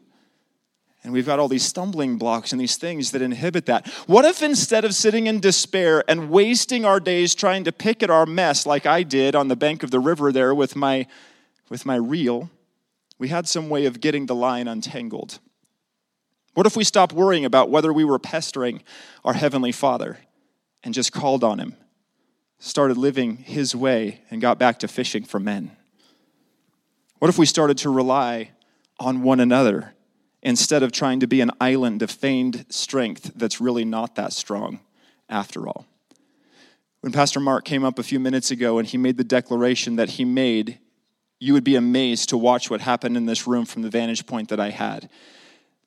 And 1.02 1.12
we've 1.12 1.26
got 1.26 1.38
all 1.38 1.48
these 1.48 1.64
stumbling 1.64 2.18
blocks 2.18 2.52
and 2.52 2.60
these 2.60 2.76
things 2.76 3.10
that 3.12 3.22
inhibit 3.22 3.66
that. 3.66 3.88
What 4.06 4.26
if 4.26 4.42
instead 4.42 4.84
of 4.84 4.94
sitting 4.94 5.26
in 5.26 5.40
despair 5.40 6.04
and 6.08 6.30
wasting 6.30 6.84
our 6.84 7.00
days 7.00 7.34
trying 7.34 7.64
to 7.64 7.72
pick 7.72 8.02
at 8.02 8.10
our 8.10 8.26
mess 8.26 8.66
like 8.66 8.84
I 8.84 9.02
did 9.02 9.34
on 9.34 9.48
the 9.48 9.56
bank 9.56 9.82
of 9.82 9.90
the 9.90 9.98
river 9.98 10.30
there 10.30 10.54
with 10.54 10.76
my, 10.76 11.06
with 11.70 11.86
my 11.86 11.96
reel, 11.96 12.50
we 13.18 13.28
had 13.28 13.48
some 13.48 13.70
way 13.70 13.86
of 13.86 14.00
getting 14.00 14.26
the 14.26 14.34
line 14.34 14.68
untangled? 14.68 15.38
What 16.54 16.66
if 16.66 16.76
we 16.76 16.84
stopped 16.84 17.14
worrying 17.14 17.46
about 17.46 17.70
whether 17.70 17.92
we 17.92 18.04
were 18.04 18.18
pestering 18.18 18.82
our 19.24 19.34
Heavenly 19.34 19.72
Father 19.72 20.18
and 20.84 20.92
just 20.92 21.12
called 21.12 21.42
on 21.42 21.58
Him, 21.58 21.76
started 22.58 22.98
living 22.98 23.38
His 23.38 23.74
way, 23.74 24.20
and 24.30 24.42
got 24.42 24.58
back 24.58 24.78
to 24.80 24.88
fishing 24.88 25.24
for 25.24 25.40
men? 25.40 25.76
What 27.20 27.28
if 27.28 27.36
we 27.36 27.44
started 27.44 27.76
to 27.78 27.90
rely 27.90 28.52
on 28.98 29.22
one 29.22 29.40
another 29.40 29.92
instead 30.42 30.82
of 30.82 30.90
trying 30.90 31.20
to 31.20 31.26
be 31.26 31.42
an 31.42 31.50
island 31.60 32.00
of 32.00 32.10
feigned 32.10 32.64
strength 32.70 33.32
that's 33.36 33.60
really 33.60 33.84
not 33.84 34.14
that 34.14 34.32
strong 34.32 34.80
after 35.28 35.68
all? 35.68 35.84
When 37.02 37.12
Pastor 37.12 37.38
Mark 37.38 37.66
came 37.66 37.84
up 37.84 37.98
a 37.98 38.02
few 38.02 38.18
minutes 38.18 38.50
ago 38.50 38.78
and 38.78 38.88
he 38.88 38.96
made 38.96 39.18
the 39.18 39.24
declaration 39.24 39.96
that 39.96 40.10
he 40.10 40.24
made, 40.24 40.78
you 41.38 41.52
would 41.52 41.62
be 41.62 41.76
amazed 41.76 42.30
to 42.30 42.38
watch 42.38 42.70
what 42.70 42.80
happened 42.80 43.18
in 43.18 43.26
this 43.26 43.46
room 43.46 43.66
from 43.66 43.82
the 43.82 43.90
vantage 43.90 44.26
point 44.26 44.48
that 44.48 44.58
I 44.58 44.70
had. 44.70 45.10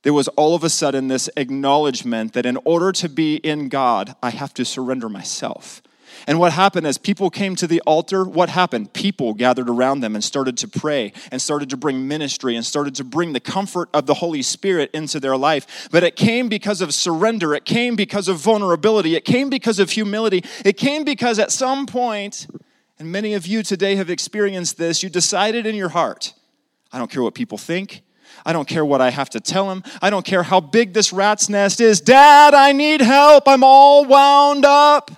There 0.04 0.14
was 0.14 0.28
all 0.28 0.54
of 0.54 0.64
a 0.64 0.70
sudden 0.70 1.08
this 1.08 1.32
acknowledgement 1.36 2.34
that 2.34 2.46
in 2.46 2.58
order 2.58 2.92
to 2.92 3.10
be 3.10 3.38
in 3.38 3.70
God, 3.70 4.16
I 4.22 4.30
have 4.30 4.54
to 4.54 4.66
surrender 4.66 5.10
myself. 5.10 5.82
And 6.28 6.40
what 6.40 6.54
happened 6.54 6.88
as 6.88 6.98
people 6.98 7.30
came 7.30 7.56
to 7.58 7.68
the 7.68 7.82
altar, 7.82 8.24
what 8.24 8.50
happened? 8.50 8.94
People 8.94 9.34
gathered 9.34 9.70
around 9.70 10.02
them 10.02 10.16
and 10.16 10.24
started 10.24 10.58
to 10.60 10.68
pray 10.68 11.14
and 11.32 11.42
started 11.42 11.70
to 11.72 11.78
bring 11.78 12.08
ministry 12.08 12.56
and 12.56 12.66
started 12.66 12.96
to 12.96 13.04
bring 13.04 13.34
the 13.34 13.40
comfort 13.40 13.90
of 13.94 14.06
the 14.06 14.16
Holy 14.16 14.42
Spirit 14.42 14.90
into 14.94 15.20
their 15.20 15.38
life. 15.38 15.90
But 15.92 16.04
it 16.04 16.16
came 16.16 16.50
because 16.50 16.82
of 16.82 16.94
surrender, 16.94 17.54
it 17.54 17.66
came 17.66 17.96
because 17.96 18.28
of 18.28 18.38
vulnerability, 18.38 19.16
it 19.16 19.26
came 19.26 19.50
because 19.50 19.80
of 19.80 19.90
humility, 19.90 20.44
it 20.66 20.78
came 20.78 21.04
because 21.04 21.40
at 21.40 21.52
some 21.52 21.86
point, 21.86 22.48
and 23.00 23.12
many 23.12 23.34
of 23.34 23.48
you 23.48 23.64
today 23.64 23.96
have 23.96 24.10
experienced 24.10 24.78
this, 24.78 25.04
you 25.04 25.10
decided 25.10 25.66
in 25.66 25.76
your 25.76 25.90
heart, 25.90 26.34
I 26.92 27.00
don't 27.00 27.10
care 27.10 27.24
what 27.24 27.34
people 27.34 27.58
think. 27.58 28.04
I 28.46 28.52
don't 28.52 28.68
care 28.68 28.84
what 28.84 29.00
I 29.00 29.10
have 29.10 29.30
to 29.32 29.40
tell 29.40 29.70
them. 29.70 29.84
I 30.02 30.10
don't 30.10 30.26
care 30.26 30.44
how 30.44 30.60
big 30.60 30.94
this 30.94 31.14
rat's 31.14 31.50
nest 31.50 31.80
is. 31.80 32.02
Dad, 32.02 32.54
I 32.54 32.72
need 32.72 33.00
help. 33.00 33.48
I'm 33.48 33.64
all 33.64 34.06
wound 34.06 34.66
up. 34.66 35.12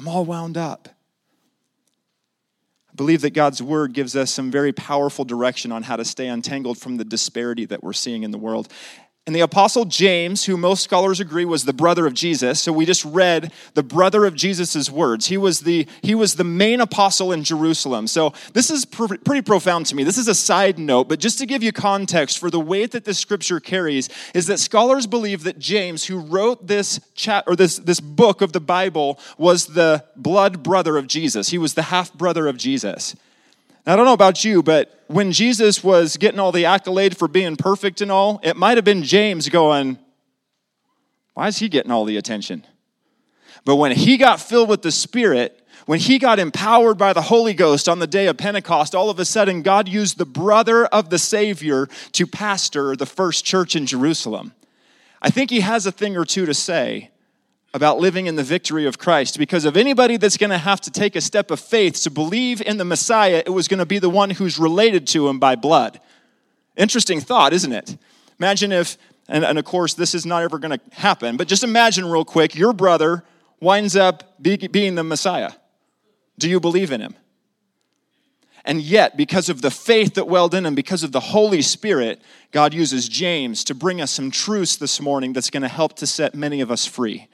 I'm 0.00 0.08
all 0.08 0.24
wound 0.24 0.56
up. 0.56 0.88
I 2.88 2.94
believe 2.94 3.20
that 3.20 3.34
God's 3.34 3.62
word 3.62 3.92
gives 3.92 4.16
us 4.16 4.30
some 4.32 4.50
very 4.50 4.72
powerful 4.72 5.26
direction 5.26 5.72
on 5.72 5.82
how 5.82 5.96
to 5.96 6.06
stay 6.06 6.26
untangled 6.26 6.78
from 6.78 6.96
the 6.96 7.04
disparity 7.04 7.66
that 7.66 7.84
we're 7.84 7.92
seeing 7.92 8.22
in 8.22 8.30
the 8.30 8.38
world. 8.38 8.72
And 9.26 9.36
the 9.36 9.40
apostle 9.40 9.84
James, 9.84 10.46
who 10.46 10.56
most 10.56 10.82
scholars 10.82 11.20
agree 11.20 11.44
was 11.44 11.64
the 11.64 11.74
brother 11.74 12.06
of 12.06 12.14
Jesus, 12.14 12.60
so 12.60 12.72
we 12.72 12.86
just 12.86 13.04
read 13.04 13.52
the 13.74 13.82
brother 13.82 14.24
of 14.24 14.34
Jesus' 14.34 14.90
words. 14.90 15.26
He 15.26 15.36
was 15.36 15.60
the, 15.60 15.86
he 16.02 16.14
was 16.14 16.34
the 16.34 16.42
main 16.42 16.80
apostle 16.80 17.30
in 17.30 17.44
Jerusalem. 17.44 18.06
So 18.06 18.32
this 18.54 18.70
is 18.70 18.86
pr- 18.86 19.16
pretty 19.22 19.42
profound 19.42 19.86
to 19.86 19.94
me. 19.94 20.04
This 20.04 20.16
is 20.16 20.26
a 20.26 20.34
side 20.34 20.78
note, 20.78 21.08
but 21.08 21.20
just 21.20 21.38
to 21.38 21.46
give 21.46 21.62
you 21.62 21.70
context 21.70 22.38
for 22.38 22.50
the 22.50 22.58
weight 22.58 22.92
that 22.92 23.04
this 23.04 23.18
scripture 23.18 23.60
carries, 23.60 24.08
is 24.34 24.46
that 24.46 24.58
scholars 24.58 25.06
believe 25.06 25.44
that 25.44 25.58
James, 25.58 26.06
who 26.06 26.18
wrote 26.18 26.66
this 26.66 26.98
chat 27.14 27.44
or 27.46 27.54
this, 27.54 27.76
this 27.76 28.00
book 28.00 28.40
of 28.40 28.54
the 28.54 28.60
Bible, 28.60 29.18
was 29.36 29.66
the 29.66 30.02
blood 30.16 30.62
brother 30.62 30.96
of 30.96 31.06
Jesus. 31.06 31.50
He 31.50 31.58
was 31.58 31.74
the 31.74 31.82
half 31.82 32.12
brother 32.14 32.48
of 32.48 32.56
Jesus. 32.56 33.14
I 33.86 33.96
don't 33.96 34.04
know 34.04 34.12
about 34.12 34.44
you, 34.44 34.62
but 34.62 35.04
when 35.06 35.32
Jesus 35.32 35.82
was 35.82 36.16
getting 36.16 36.38
all 36.38 36.52
the 36.52 36.66
accolade 36.66 37.16
for 37.16 37.28
being 37.28 37.56
perfect 37.56 38.00
and 38.00 38.12
all, 38.12 38.40
it 38.42 38.56
might 38.56 38.76
have 38.76 38.84
been 38.84 39.02
James 39.02 39.48
going, 39.48 39.98
Why 41.34 41.48
is 41.48 41.58
he 41.58 41.68
getting 41.68 41.90
all 41.90 42.04
the 42.04 42.16
attention? 42.16 42.66
But 43.64 43.76
when 43.76 43.92
he 43.92 44.16
got 44.16 44.40
filled 44.40 44.68
with 44.68 44.82
the 44.82 44.92
Spirit, 44.92 45.56
when 45.86 45.98
he 45.98 46.18
got 46.18 46.38
empowered 46.38 46.98
by 46.98 47.12
the 47.12 47.22
Holy 47.22 47.54
Ghost 47.54 47.88
on 47.88 47.98
the 47.98 48.06
day 48.06 48.26
of 48.26 48.36
Pentecost, 48.36 48.94
all 48.94 49.10
of 49.10 49.18
a 49.18 49.24
sudden 49.24 49.62
God 49.62 49.88
used 49.88 50.18
the 50.18 50.26
brother 50.26 50.86
of 50.86 51.10
the 51.10 51.18
Savior 51.18 51.88
to 52.12 52.26
pastor 52.26 52.94
the 52.94 53.06
first 53.06 53.44
church 53.44 53.74
in 53.74 53.86
Jerusalem. 53.86 54.52
I 55.22 55.30
think 55.30 55.50
he 55.50 55.60
has 55.60 55.86
a 55.86 55.92
thing 55.92 56.16
or 56.16 56.24
two 56.24 56.46
to 56.46 56.54
say 56.54 57.10
about 57.72 57.98
living 57.98 58.26
in 58.26 58.36
the 58.36 58.42
victory 58.42 58.86
of 58.86 58.98
Christ. 58.98 59.38
Because 59.38 59.64
of 59.64 59.76
anybody 59.76 60.16
that's 60.16 60.36
going 60.36 60.50
to 60.50 60.58
have 60.58 60.80
to 60.82 60.90
take 60.90 61.14
a 61.14 61.20
step 61.20 61.50
of 61.50 61.60
faith 61.60 62.02
to 62.02 62.10
believe 62.10 62.60
in 62.60 62.78
the 62.78 62.84
Messiah, 62.84 63.42
it 63.44 63.50
was 63.50 63.68
going 63.68 63.78
to 63.78 63.86
be 63.86 63.98
the 63.98 64.10
one 64.10 64.30
who's 64.30 64.58
related 64.58 65.06
to 65.08 65.28
him 65.28 65.38
by 65.38 65.54
blood. 65.54 66.00
Interesting 66.76 67.20
thought, 67.20 67.52
isn't 67.52 67.72
it? 67.72 67.96
Imagine 68.38 68.72
if, 68.72 68.98
and, 69.28 69.44
and 69.44 69.58
of 69.58 69.64
course, 69.64 69.94
this 69.94 70.14
is 70.14 70.26
not 70.26 70.42
ever 70.42 70.58
going 70.58 70.78
to 70.78 70.80
happen, 70.96 71.36
but 71.36 71.46
just 71.46 71.62
imagine 71.62 72.06
real 72.06 72.24
quick 72.24 72.54
your 72.54 72.72
brother 72.72 73.24
winds 73.60 73.94
up 73.94 74.42
be, 74.42 74.56
being 74.56 74.94
the 74.94 75.04
Messiah. 75.04 75.52
Do 76.38 76.48
you 76.48 76.58
believe 76.58 76.90
in 76.90 77.00
him? 77.00 77.14
And 78.64 78.82
yet, 78.82 79.16
because 79.16 79.48
of 79.48 79.62
the 79.62 79.70
faith 79.70 80.14
that 80.14 80.26
welled 80.26 80.54
in 80.54 80.66
him, 80.66 80.74
because 80.74 81.02
of 81.02 81.12
the 81.12 81.20
Holy 81.20 81.62
Spirit, 81.62 82.20
God 82.50 82.74
uses 82.74 83.08
James 83.08 83.64
to 83.64 83.74
bring 83.74 84.00
us 84.00 84.10
some 84.10 84.30
truths 84.30 84.76
this 84.76 85.00
morning 85.00 85.32
that's 85.32 85.50
going 85.50 85.62
to 85.62 85.68
help 85.68 85.96
to 85.96 86.06
set 86.06 86.34
many 86.34 86.60
of 86.60 86.70
us 86.70 86.84
free. 86.84 87.28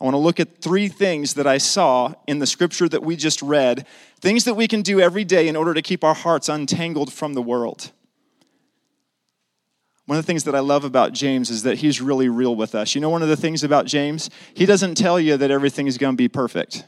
I 0.00 0.04
want 0.04 0.14
to 0.14 0.18
look 0.18 0.40
at 0.40 0.60
three 0.60 0.88
things 0.88 1.34
that 1.34 1.46
I 1.46 1.58
saw 1.58 2.12
in 2.26 2.38
the 2.38 2.46
scripture 2.46 2.88
that 2.88 3.02
we 3.02 3.16
just 3.16 3.40
read, 3.40 3.86
things 4.20 4.44
that 4.44 4.54
we 4.54 4.68
can 4.68 4.82
do 4.82 5.00
every 5.00 5.24
day 5.24 5.48
in 5.48 5.56
order 5.56 5.72
to 5.72 5.80
keep 5.80 6.04
our 6.04 6.14
hearts 6.14 6.48
untangled 6.48 7.12
from 7.12 7.32
the 7.32 7.40
world. 7.40 7.92
One 10.04 10.18
of 10.18 10.24
the 10.24 10.26
things 10.26 10.44
that 10.44 10.54
I 10.54 10.60
love 10.60 10.84
about 10.84 11.12
James 11.12 11.50
is 11.50 11.64
that 11.64 11.78
he's 11.78 12.00
really 12.00 12.28
real 12.28 12.54
with 12.54 12.74
us. 12.74 12.94
You 12.94 13.00
know, 13.00 13.10
one 13.10 13.22
of 13.22 13.28
the 13.28 13.36
things 13.36 13.64
about 13.64 13.86
James, 13.86 14.30
he 14.54 14.66
doesn't 14.66 14.96
tell 14.96 15.18
you 15.18 15.36
that 15.36 15.50
everything 15.50 15.86
is 15.86 15.98
going 15.98 16.14
to 16.14 16.16
be 16.16 16.28
perfect. 16.28 16.84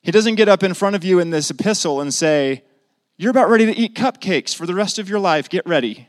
He 0.00 0.10
doesn't 0.10 0.36
get 0.36 0.48
up 0.48 0.62
in 0.62 0.74
front 0.74 0.96
of 0.96 1.04
you 1.04 1.20
in 1.20 1.30
this 1.30 1.50
epistle 1.50 2.00
and 2.00 2.12
say, 2.12 2.64
You're 3.16 3.30
about 3.30 3.48
ready 3.48 3.66
to 3.66 3.76
eat 3.76 3.94
cupcakes 3.94 4.54
for 4.54 4.66
the 4.66 4.74
rest 4.74 4.98
of 4.98 5.08
your 5.08 5.20
life. 5.20 5.48
Get 5.48 5.66
ready. 5.66 6.08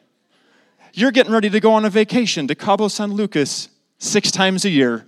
You're 0.94 1.12
getting 1.12 1.34
ready 1.34 1.50
to 1.50 1.60
go 1.60 1.74
on 1.74 1.86
a 1.86 1.90
vacation 1.90 2.48
to 2.48 2.56
Cabo 2.56 2.88
San 2.88 3.12
Lucas 3.12 3.70
six 4.00 4.32
times 4.32 4.66
a 4.66 4.70
year. 4.70 5.06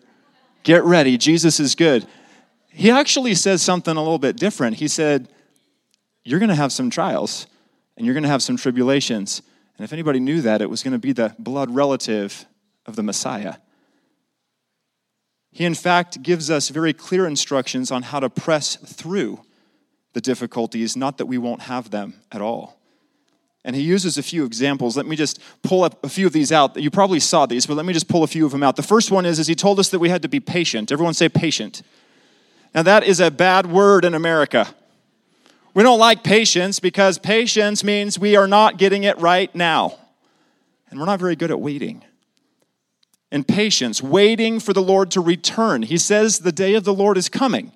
Get 0.63 0.83
ready, 0.83 1.17
Jesus 1.17 1.59
is 1.59 1.75
good. 1.75 2.05
He 2.67 2.91
actually 2.91 3.35
says 3.35 3.61
something 3.61 3.95
a 3.95 4.01
little 4.01 4.19
bit 4.19 4.37
different. 4.37 4.77
He 4.77 4.87
said, 4.87 5.27
You're 6.23 6.39
going 6.39 6.49
to 6.49 6.55
have 6.55 6.71
some 6.71 6.89
trials 6.89 7.47
and 7.97 8.05
you're 8.05 8.13
going 8.13 8.23
to 8.23 8.29
have 8.29 8.43
some 8.43 8.57
tribulations. 8.57 9.41
And 9.77 9.83
if 9.83 9.93
anybody 9.93 10.19
knew 10.19 10.41
that, 10.41 10.61
it 10.61 10.69
was 10.69 10.83
going 10.83 10.93
to 10.93 10.99
be 10.99 11.11
the 11.11 11.35
blood 11.39 11.73
relative 11.73 12.45
of 12.85 12.95
the 12.95 13.03
Messiah. 13.03 13.55
He, 15.51 15.65
in 15.65 15.73
fact, 15.73 16.21
gives 16.21 16.49
us 16.49 16.69
very 16.69 16.93
clear 16.93 17.25
instructions 17.25 17.91
on 17.91 18.03
how 18.03 18.19
to 18.19 18.29
press 18.29 18.75
through 18.75 19.41
the 20.13 20.21
difficulties, 20.21 20.95
not 20.95 21.17
that 21.17 21.25
we 21.25 21.37
won't 21.37 21.63
have 21.63 21.91
them 21.91 22.21
at 22.31 22.41
all. 22.41 22.78
And 23.65 23.75
he 23.75 23.81
uses 23.81 24.17
a 24.17 24.23
few 24.23 24.45
examples. 24.45 24.95
Let 24.95 25.05
me 25.05 25.15
just 25.15 25.41
pull 25.63 25.83
up 25.83 26.03
a 26.03 26.09
few 26.09 26.25
of 26.25 26.33
these 26.33 26.51
out. 26.51 26.77
You 26.77 26.89
probably 26.89 27.19
saw 27.19 27.45
these, 27.45 27.65
but 27.65 27.75
let 27.75 27.85
me 27.85 27.93
just 27.93 28.07
pull 28.07 28.23
a 28.23 28.27
few 28.27 28.45
of 28.45 28.51
them 28.51 28.63
out. 28.63 28.77
The 28.77 28.83
first 28.83 29.11
one 29.11 29.25
is, 29.25 29.37
is 29.37 29.47
he 29.47 29.55
told 29.55 29.79
us 29.79 29.89
that 29.89 29.99
we 29.99 30.09
had 30.09 30.21
to 30.21 30.29
be 30.29 30.39
patient. 30.39 30.91
Everyone 30.91 31.13
say 31.13 31.27
patient. 31.27 31.81
Now, 32.73 32.83
that 32.83 33.03
is 33.03 33.19
a 33.19 33.29
bad 33.29 33.65
word 33.65 34.05
in 34.05 34.13
America. 34.13 34.73
We 35.73 35.83
don't 35.83 35.99
like 35.99 36.23
patience 36.23 36.79
because 36.79 37.17
patience 37.17 37.83
means 37.83 38.17
we 38.17 38.35
are 38.35 38.47
not 38.47 38.77
getting 38.77 39.03
it 39.03 39.17
right 39.19 39.53
now. 39.53 39.97
And 40.89 40.99
we're 40.99 41.05
not 41.05 41.19
very 41.19 41.35
good 41.35 41.51
at 41.51 41.59
waiting. 41.59 42.03
And 43.31 43.47
patience, 43.47 44.01
waiting 44.01 44.59
for 44.59 44.73
the 44.73 44.81
Lord 44.81 45.11
to 45.11 45.21
return. 45.21 45.83
He 45.83 45.97
says 45.97 46.39
the 46.39 46.51
day 46.51 46.73
of 46.75 46.83
the 46.83 46.93
Lord 46.93 47.17
is 47.17 47.29
coming. 47.29 47.71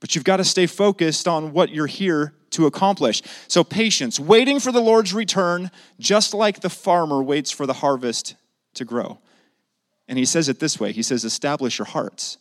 But 0.00 0.14
you've 0.14 0.24
got 0.24 0.36
to 0.36 0.44
stay 0.44 0.66
focused 0.66 1.26
on 1.26 1.52
what 1.52 1.70
you're 1.70 1.86
here 1.86 2.34
to 2.58 2.66
accomplish. 2.66 3.22
So, 3.46 3.62
patience, 3.62 4.18
waiting 4.18 4.58
for 4.58 4.72
the 4.72 4.80
Lord's 4.80 5.14
return, 5.14 5.70
just 6.00 6.34
like 6.34 6.60
the 6.60 6.68
farmer 6.68 7.22
waits 7.22 7.52
for 7.52 7.66
the 7.66 7.72
harvest 7.72 8.34
to 8.74 8.84
grow. 8.84 9.18
And 10.08 10.18
he 10.18 10.24
says 10.24 10.48
it 10.48 10.58
this 10.58 10.80
way 10.80 10.90
He 10.92 11.02
says, 11.02 11.24
establish 11.24 11.78
your 11.78 11.86
hearts. 11.86 12.38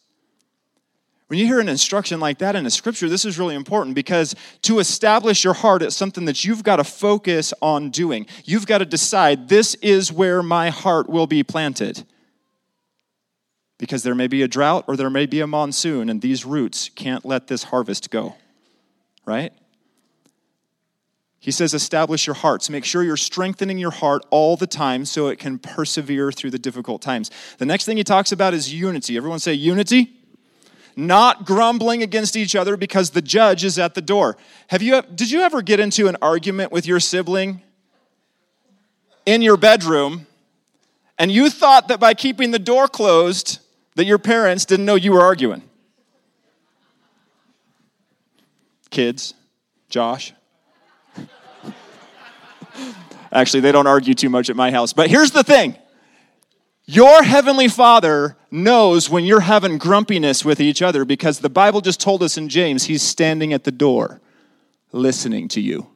When 1.27 1.37
you 1.37 1.45
hear 1.45 1.59
an 1.59 1.69
instruction 1.69 2.19
like 2.19 2.39
that 2.39 2.55
in 2.55 2.65
a 2.65 2.71
scripture, 2.71 3.09
this 3.09 3.25
is 3.25 3.37
really 3.37 3.53
important 3.53 3.95
because 3.95 4.33
to 4.63 4.79
establish 4.79 5.43
your 5.43 5.53
heart, 5.53 5.81
it's 5.83 5.95
something 5.95 6.25
that 6.25 6.45
you've 6.45 6.63
got 6.63 6.77
to 6.77 6.85
focus 6.85 7.53
on 7.61 7.89
doing. 7.89 8.25
You've 8.45 8.65
got 8.65 8.77
to 8.77 8.85
decide, 8.85 9.49
this 9.49 9.75
is 9.75 10.11
where 10.11 10.41
my 10.41 10.69
heart 10.69 11.09
will 11.09 11.27
be 11.27 11.43
planted. 11.43 12.05
Because 13.77 14.03
there 14.03 14.15
may 14.15 14.27
be 14.27 14.41
a 14.41 14.47
drought 14.47 14.85
or 14.87 14.95
there 14.95 15.09
may 15.09 15.25
be 15.25 15.41
a 15.41 15.47
monsoon, 15.47 16.09
and 16.09 16.21
these 16.21 16.45
roots 16.45 16.89
can't 16.95 17.25
let 17.25 17.47
this 17.47 17.65
harvest 17.65 18.09
go. 18.09 18.35
Right? 19.25 19.51
He 21.39 21.51
says, 21.51 21.73
establish 21.73 22.25
your 22.25 22.33
hearts. 22.33 22.69
Make 22.69 22.83
sure 22.83 23.03
you're 23.03 23.15
strengthening 23.15 23.77
your 23.77 23.91
heart 23.91 24.25
all 24.31 24.57
the 24.57 24.67
time 24.67 25.05
so 25.05 25.27
it 25.27 25.39
can 25.39 25.59
persevere 25.59 26.31
through 26.31 26.49
the 26.49 26.59
difficult 26.59 27.01
times. 27.01 27.29
The 27.57 27.65
next 27.65 27.85
thing 27.85 27.97
he 27.97 28.03
talks 28.03 28.31
about 28.31 28.53
is 28.53 28.73
unity. 28.73 29.15
Everyone 29.15 29.39
say 29.39 29.53
unity. 29.53 30.13
Not 30.95 31.45
grumbling 31.45 32.01
against 32.01 32.35
each 32.35 32.55
other 32.55 32.75
because 32.75 33.11
the 33.11 33.21
judge 33.21 33.63
is 33.63 33.77
at 33.77 33.93
the 33.93 34.01
door. 34.01 34.35
Have 34.69 34.81
you, 34.81 35.03
did 35.13 35.29
you 35.29 35.41
ever 35.41 35.61
get 35.61 35.79
into 35.79 36.07
an 36.07 36.17
argument 36.23 36.71
with 36.71 36.87
your 36.87 36.99
sibling 36.99 37.61
in 39.25 39.43
your 39.43 39.57
bedroom 39.57 40.25
and 41.19 41.31
you 41.31 41.51
thought 41.51 41.87
that 41.89 41.99
by 41.99 42.15
keeping 42.15 42.49
the 42.49 42.59
door 42.59 42.87
closed 42.87 43.59
that 43.95 44.05
your 44.05 44.17
parents 44.17 44.65
didn't 44.65 44.85
know 44.85 44.95
you 44.95 45.11
were 45.11 45.21
arguing? 45.21 45.61
Kids, 48.89 49.35
Josh, 49.89 50.33
Actually, 53.31 53.59
they 53.59 53.71
don't 53.71 53.87
argue 53.87 54.13
too 54.13 54.29
much 54.29 54.49
at 54.49 54.55
my 54.55 54.71
house. 54.71 54.93
But 54.93 55.09
here's 55.09 55.31
the 55.31 55.43
thing 55.43 55.75
your 56.85 57.21
heavenly 57.23 57.67
Father 57.67 58.37
knows 58.49 59.09
when 59.09 59.25
you're 59.25 59.41
having 59.41 59.77
grumpiness 59.77 60.45
with 60.45 60.61
each 60.61 60.81
other 60.81 61.03
because 61.03 61.39
the 61.39 61.49
Bible 61.49 61.81
just 61.81 61.99
told 61.99 62.23
us 62.23 62.37
in 62.37 62.47
James, 62.47 62.85
He's 62.85 63.01
standing 63.01 63.51
at 63.51 63.65
the 63.65 63.71
door 63.71 64.21
listening 64.93 65.49
to 65.49 65.61
you. 65.61 65.87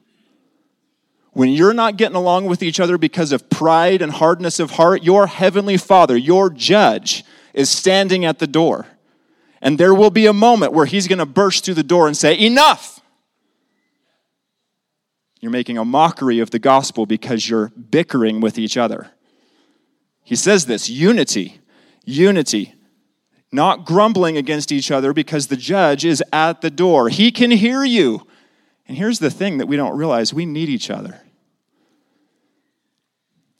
When 1.32 1.48
you're 1.48 1.72
not 1.72 1.96
getting 1.96 2.16
along 2.16 2.44
with 2.44 2.62
each 2.62 2.78
other 2.78 2.98
because 2.98 3.32
of 3.32 3.48
pride 3.48 4.02
and 4.02 4.12
hardness 4.12 4.60
of 4.60 4.72
heart, 4.72 5.02
your 5.02 5.26
heavenly 5.26 5.78
Father, 5.78 6.14
your 6.14 6.50
judge, 6.50 7.24
is 7.54 7.70
standing 7.70 8.26
at 8.26 8.38
the 8.38 8.46
door. 8.46 8.86
And 9.62 9.78
there 9.78 9.94
will 9.94 10.10
be 10.10 10.26
a 10.26 10.32
moment 10.34 10.74
where 10.74 10.84
He's 10.84 11.08
going 11.08 11.20
to 11.20 11.26
burst 11.26 11.64
through 11.64 11.74
the 11.74 11.82
door 11.82 12.06
and 12.06 12.16
say, 12.16 12.38
Enough! 12.38 13.00
You're 15.42 15.50
making 15.50 15.76
a 15.76 15.84
mockery 15.84 16.38
of 16.38 16.50
the 16.50 16.60
gospel 16.60 17.04
because 17.04 17.48
you're 17.48 17.68
bickering 17.70 18.40
with 18.40 18.58
each 18.58 18.76
other. 18.76 19.10
He 20.22 20.36
says 20.36 20.66
this 20.66 20.88
unity. 20.88 21.60
Unity. 22.04 22.74
Not 23.50 23.84
grumbling 23.84 24.36
against 24.36 24.72
each 24.72 24.90
other 24.90 25.12
because 25.12 25.48
the 25.48 25.56
judge 25.56 26.04
is 26.04 26.22
at 26.32 26.60
the 26.60 26.70
door. 26.70 27.08
He 27.08 27.32
can 27.32 27.50
hear 27.50 27.84
you. 27.84 28.26
And 28.86 28.96
here's 28.96 29.18
the 29.18 29.30
thing 29.30 29.58
that 29.58 29.66
we 29.66 29.76
don't 29.76 29.96
realize 29.96 30.32
we 30.32 30.46
need 30.46 30.68
each 30.68 30.90
other. 30.90 31.20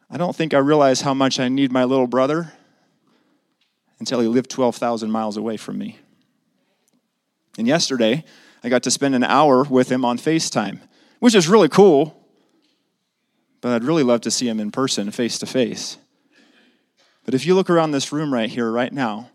I 0.08 0.16
don't 0.16 0.36
think 0.36 0.54
I 0.54 0.58
realize 0.58 1.00
how 1.00 1.14
much 1.14 1.40
I 1.40 1.48
need 1.48 1.72
my 1.72 1.84
little 1.84 2.06
brother 2.06 2.52
until 3.98 4.20
he 4.20 4.28
lived 4.28 4.50
12,000 4.50 5.10
miles 5.10 5.36
away 5.36 5.56
from 5.56 5.78
me. 5.78 5.98
And 7.58 7.66
yesterday, 7.66 8.24
I 8.62 8.68
got 8.68 8.82
to 8.84 8.90
spend 8.90 9.14
an 9.14 9.24
hour 9.24 9.64
with 9.64 9.90
him 9.90 10.04
on 10.04 10.18
FaceTime, 10.18 10.80
which 11.22 11.36
is 11.36 11.46
really 11.46 11.68
cool, 11.68 12.20
but 13.60 13.70
I'd 13.70 13.84
really 13.84 14.02
love 14.02 14.22
to 14.22 14.30
see 14.32 14.48
him 14.48 14.58
in 14.58 14.72
person, 14.72 15.12
face 15.12 15.38
to 15.38 15.46
face. 15.46 15.96
But 17.24 17.32
if 17.32 17.46
you 17.46 17.54
look 17.54 17.70
around 17.70 17.92
this 17.92 18.10
room 18.10 18.34
right 18.34 18.50
here, 18.50 18.68
right 18.72 18.92
now, 18.92 19.30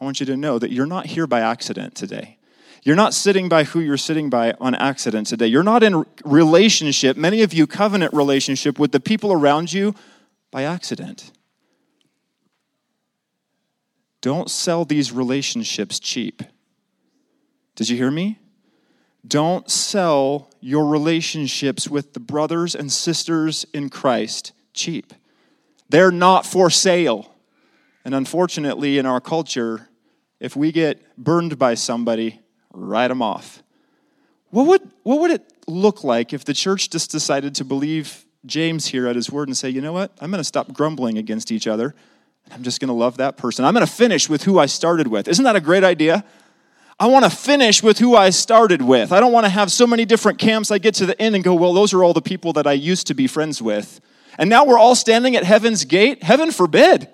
I 0.00 0.06
want 0.06 0.20
you 0.20 0.26
to 0.26 0.38
know 0.38 0.58
that 0.58 0.72
you're 0.72 0.86
not 0.86 1.04
here 1.04 1.26
by 1.26 1.40
accident 1.40 1.94
today. 1.94 2.38
You're 2.82 2.96
not 2.96 3.12
sitting 3.12 3.46
by 3.46 3.64
who 3.64 3.80
you're 3.80 3.98
sitting 3.98 4.30
by 4.30 4.54
on 4.58 4.74
accident 4.74 5.26
today. 5.26 5.48
You're 5.48 5.62
not 5.62 5.82
in 5.82 6.06
relationship, 6.24 7.14
many 7.14 7.42
of 7.42 7.52
you 7.52 7.66
covenant 7.66 8.14
relationship 8.14 8.78
with 8.78 8.92
the 8.92 9.00
people 9.00 9.30
around 9.30 9.70
you 9.70 9.94
by 10.50 10.62
accident. 10.62 11.30
Don't 14.22 14.50
sell 14.50 14.86
these 14.86 15.12
relationships 15.12 16.00
cheap. 16.00 16.42
Did 17.74 17.90
you 17.90 17.98
hear 17.98 18.10
me? 18.10 18.38
Don't 19.26 19.70
sell 19.70 20.47
your 20.60 20.86
relationships 20.86 21.88
with 21.88 22.14
the 22.14 22.20
brothers 22.20 22.74
and 22.74 22.90
sisters 22.90 23.66
in 23.72 23.88
Christ 23.88 24.52
cheap. 24.72 25.12
They're 25.88 26.10
not 26.10 26.46
for 26.46 26.70
sale. 26.70 27.34
And 28.04 28.14
unfortunately, 28.14 28.98
in 28.98 29.06
our 29.06 29.20
culture, 29.20 29.88
if 30.40 30.56
we 30.56 30.72
get 30.72 31.16
burned 31.16 31.58
by 31.58 31.74
somebody, 31.74 32.40
write 32.72 33.08
them 33.08 33.22
off. 33.22 33.62
What 34.50 34.66
would, 34.66 34.90
what 35.02 35.20
would 35.20 35.30
it 35.30 35.52
look 35.66 36.04
like 36.04 36.32
if 36.32 36.44
the 36.44 36.54
church 36.54 36.90
just 36.90 37.10
decided 37.10 37.54
to 37.56 37.64
believe 37.64 38.24
James 38.46 38.86
here 38.86 39.06
at 39.06 39.16
his 39.16 39.30
word 39.30 39.48
and 39.48 39.56
say, 39.56 39.68
you 39.68 39.80
know 39.80 39.92
what? 39.92 40.12
I'm 40.20 40.30
going 40.30 40.40
to 40.40 40.44
stop 40.44 40.72
grumbling 40.72 41.18
against 41.18 41.52
each 41.52 41.66
other. 41.66 41.94
I'm 42.50 42.62
just 42.62 42.80
going 42.80 42.88
to 42.88 42.94
love 42.94 43.18
that 43.18 43.36
person. 43.36 43.64
I'm 43.64 43.74
going 43.74 43.84
to 43.84 43.92
finish 43.92 44.28
with 44.28 44.44
who 44.44 44.58
I 44.58 44.66
started 44.66 45.08
with. 45.08 45.28
Isn't 45.28 45.44
that 45.44 45.56
a 45.56 45.60
great 45.60 45.84
idea? 45.84 46.24
I 47.00 47.06
want 47.06 47.24
to 47.24 47.30
finish 47.30 47.82
with 47.82 47.98
who 47.98 48.16
I 48.16 48.30
started 48.30 48.82
with. 48.82 49.12
I 49.12 49.20
don't 49.20 49.32
want 49.32 49.46
to 49.46 49.50
have 49.50 49.70
so 49.70 49.86
many 49.86 50.04
different 50.04 50.38
camps. 50.38 50.70
I 50.72 50.78
get 50.78 50.94
to 50.96 51.06
the 51.06 51.20
end 51.20 51.36
and 51.36 51.44
go, 51.44 51.54
well, 51.54 51.72
those 51.72 51.94
are 51.94 52.02
all 52.02 52.12
the 52.12 52.20
people 52.20 52.52
that 52.54 52.66
I 52.66 52.72
used 52.72 53.06
to 53.06 53.14
be 53.14 53.28
friends 53.28 53.62
with. 53.62 54.00
And 54.36 54.50
now 54.50 54.64
we're 54.64 54.78
all 54.78 54.96
standing 54.96 55.36
at 55.36 55.44
heaven's 55.44 55.84
gate. 55.84 56.24
Heaven 56.24 56.50
forbid. 56.50 57.08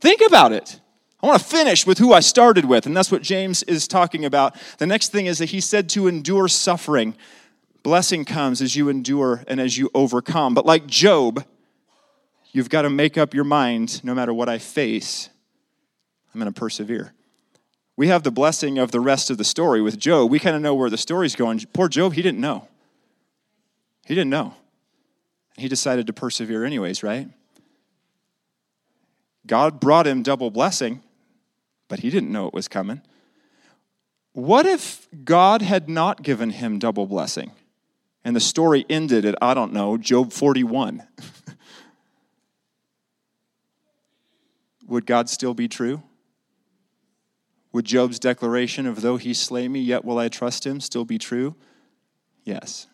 Think 0.00 0.20
about 0.26 0.52
it. 0.52 0.78
I 1.22 1.26
want 1.26 1.40
to 1.40 1.44
finish 1.44 1.86
with 1.86 1.98
who 1.98 2.12
I 2.12 2.20
started 2.20 2.66
with. 2.66 2.86
And 2.86 2.94
that's 2.94 3.10
what 3.10 3.22
James 3.22 3.62
is 3.62 3.88
talking 3.88 4.24
about. 4.24 4.56
The 4.78 4.86
next 4.86 5.10
thing 5.10 5.26
is 5.26 5.38
that 5.38 5.46
he 5.46 5.60
said 5.60 5.88
to 5.90 6.06
endure 6.06 6.48
suffering. 6.48 7.16
Blessing 7.82 8.26
comes 8.26 8.60
as 8.60 8.76
you 8.76 8.90
endure 8.90 9.42
and 9.46 9.58
as 9.58 9.78
you 9.78 9.90
overcome. 9.94 10.54
But 10.54 10.66
like 10.66 10.86
Job, 10.86 11.44
you've 12.52 12.68
got 12.68 12.82
to 12.82 12.90
make 12.90 13.16
up 13.16 13.32
your 13.32 13.44
mind 13.44 14.04
no 14.04 14.14
matter 14.14 14.34
what 14.34 14.50
I 14.50 14.58
face, 14.58 15.30
I'm 16.34 16.40
going 16.40 16.52
to 16.52 16.58
persevere. 16.58 17.14
We 18.00 18.08
have 18.08 18.22
the 18.22 18.30
blessing 18.30 18.78
of 18.78 18.92
the 18.92 18.98
rest 18.98 19.28
of 19.28 19.36
the 19.36 19.44
story 19.44 19.82
with 19.82 19.98
Job. 19.98 20.30
We 20.30 20.38
kind 20.38 20.56
of 20.56 20.62
know 20.62 20.74
where 20.74 20.88
the 20.88 20.96
story's 20.96 21.36
going. 21.36 21.60
Poor 21.74 21.86
Job, 21.86 22.14
he 22.14 22.22
didn't 22.22 22.40
know. 22.40 22.66
He 24.06 24.14
didn't 24.14 24.30
know. 24.30 24.54
He 25.58 25.68
decided 25.68 26.06
to 26.06 26.14
persevere 26.14 26.64
anyways, 26.64 27.02
right? 27.02 27.28
God 29.46 29.80
brought 29.80 30.06
him 30.06 30.22
double 30.22 30.50
blessing, 30.50 31.02
but 31.88 31.98
he 31.98 32.08
didn't 32.08 32.32
know 32.32 32.46
it 32.46 32.54
was 32.54 32.68
coming. 32.68 33.02
What 34.32 34.64
if 34.64 35.06
God 35.22 35.60
had 35.60 35.90
not 35.90 36.22
given 36.22 36.48
him 36.48 36.78
double 36.78 37.04
blessing? 37.04 37.52
And 38.24 38.34
the 38.34 38.40
story 38.40 38.86
ended 38.88 39.26
at, 39.26 39.34
I 39.42 39.52
don't 39.52 39.74
know, 39.74 39.98
Job 39.98 40.32
41. 40.32 41.06
Would 44.88 45.04
God 45.04 45.28
still 45.28 45.52
be 45.52 45.68
true? 45.68 46.02
Would 47.72 47.84
Job's 47.84 48.18
declaration 48.18 48.86
of, 48.86 49.00
though 49.00 49.16
he 49.16 49.32
slay 49.32 49.68
me, 49.68 49.80
yet 49.80 50.04
will 50.04 50.18
I 50.18 50.28
trust 50.28 50.66
him, 50.66 50.80
still 50.80 51.04
be 51.04 51.18
true? 51.18 51.54
Yes. 52.44 52.88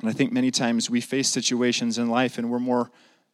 And 0.00 0.08
I 0.08 0.12
think 0.12 0.32
many 0.32 0.50
times 0.50 0.88
we 0.90 1.00
face 1.00 1.28
situations 1.28 1.98
in 1.98 2.08
life 2.10 2.38
and 2.38 2.50
we're 2.50 2.58
more 2.58 2.90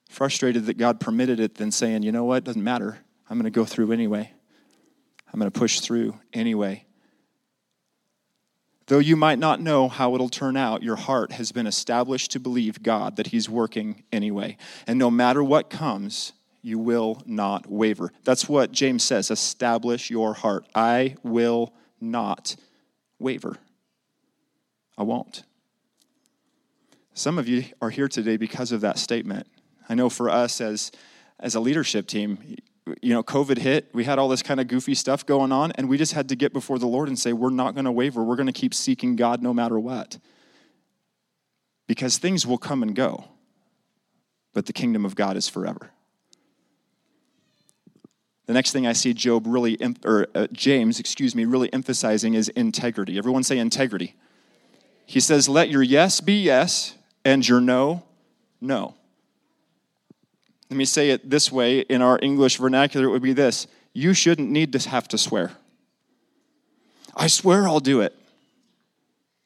frustrated 0.09 0.67
that 0.67 0.79
God 0.79 1.01
permitted 1.01 1.41
it 1.41 1.57
than 1.57 1.71
saying, 1.71 2.03
you 2.03 2.13
know 2.13 2.25
what, 2.25 2.45
doesn't 2.45 2.63
matter. 2.63 2.99
I'm 3.29 3.39
going 3.39 3.51
to 3.51 3.51
go 3.51 3.65
through 3.65 3.93
anyway. 3.93 4.33
I'm 5.33 5.41
going 5.41 5.51
to 5.51 5.59
push 5.59 5.81
through 5.81 6.19
anyway. 6.33 6.85
Though 8.87 8.99
you 8.99 9.17
might 9.17 9.39
not 9.39 9.61
know 9.61 9.89
how 9.89 10.15
it'll 10.15 10.29
turn 10.29 10.57
out, 10.57 10.83
your 10.83 10.97
heart 10.97 11.33
has 11.33 11.53
been 11.53 11.67
established 11.67 12.31
to 12.33 12.41
believe 12.41 12.83
God 12.83 13.17
that 13.17 13.29
He's 13.29 13.49
working 13.49 14.03
anyway. 14.13 14.57
And 14.87 14.99
no 14.99 15.11
matter 15.11 15.43
what 15.43 15.71
comes, 15.71 16.33
you 16.63 16.79
will 16.79 17.21
not 17.27 17.71
waver. 17.71 18.13
That's 18.25 18.49
what 18.49 18.73
James 18.73 19.03
says 19.03 19.31
establish 19.31 20.11
your 20.11 20.35
heart. 20.35 20.67
I 20.75 21.17
will 21.23 21.75
not 22.01 22.57
waver. 23.19 23.57
I 24.97 25.03
won't. 25.03 25.43
Some 27.15 27.39
of 27.39 27.49
you 27.49 27.65
are 27.83 27.91
here 27.91 28.09
today 28.09 28.37
because 28.37 28.73
of 28.73 28.81
that 28.83 28.99
statement. 28.99 29.47
I 29.89 29.95
know 29.95 30.09
for 30.09 30.31
us 30.31 30.61
as, 30.61 30.93
as 31.41 31.55
a 31.55 31.61
leadership 31.61 32.07
team, 32.07 32.57
you 33.01 33.13
know, 33.13 33.23
COVID 33.23 33.59
hit, 33.59 33.91
we 33.93 34.05
had 34.05 34.19
all 34.19 34.29
this 34.29 34.43
kind 34.43 34.61
of 34.61 34.69
goofy 34.69 34.95
stuff 34.95 35.27
going 35.27 35.53
on, 35.53 35.73
and 35.73 35.89
we 35.89 35.99
just 35.99 36.15
had 36.15 36.29
to 36.31 36.37
get 36.37 36.53
before 36.53 36.79
the 36.79 36.87
Lord 36.87 37.09
and 37.09 37.19
say, 37.19 37.33
We're 37.33 37.51
not 37.51 37.75
going 37.75 37.85
to 37.85 37.93
waver. 37.93 38.25
We're 38.25 38.37
going 38.37 38.47
to 38.47 38.53
keep 38.53 38.75
seeking 38.75 39.15
God 39.15 39.43
no 39.43 39.53
matter 39.53 39.79
what. 39.79 40.19
Because 41.87 42.19
things 42.19 42.47
will 42.47 42.59
come 42.59 42.83
and 42.83 42.95
go, 42.95 43.25
but 44.53 44.67
the 44.67 44.73
kingdom 44.73 45.05
of 45.05 45.15
God 45.15 45.37
is 45.37 45.49
forever. 45.49 45.91
The 48.53 48.59
next 48.59 48.73
thing 48.73 48.87
I 48.87 48.93
see 48.93 49.15
Job 49.15 49.47
really, 49.47 49.79
or 50.05 50.27
uh, 50.35 50.47
James, 50.53 51.01
excuse 51.01 51.35
me, 51.35 51.47
really 51.47 51.73
emphasizing 51.73 52.35
is 52.35 52.51
integrity. 52.51 53.17
Everyone 53.17 53.43
say 53.43 53.57
integrity. 53.57 54.15
He 55.07 55.21
says, 55.21 55.49
Let 55.49 55.71
your 55.71 55.83
yes 55.83 56.21
be 56.21 56.35
yes 56.43 56.95
and 57.25 57.49
your 57.49 57.63
no, 57.63 58.03
no. 58.61 58.95
Let 60.69 60.77
me 60.77 60.85
say 60.85 61.09
it 61.09 61.31
this 61.31 61.51
way 61.51 61.81
in 61.81 62.03
our 62.03 62.19
English 62.21 62.59
vernacular, 62.59 63.07
it 63.07 63.09
would 63.09 63.23
be 63.23 63.33
this 63.33 63.69
you 63.95 64.13
shouldn't 64.13 64.51
need 64.51 64.75
to 64.75 64.87
have 64.87 65.09
to 65.09 65.17
swear. 65.17 65.53
I 67.17 67.29
swear 67.29 67.67
I'll 67.67 67.81
do 67.81 68.03
it. 68.03 68.15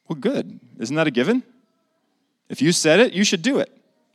Well, 0.08 0.18
good. 0.18 0.58
Isn't 0.80 0.96
that 0.96 1.06
a 1.06 1.12
given? 1.12 1.44
If 2.48 2.60
you 2.60 2.72
said 2.72 2.98
it, 2.98 3.12
you 3.12 3.22
should 3.22 3.42
do 3.42 3.60
it. 3.60 3.70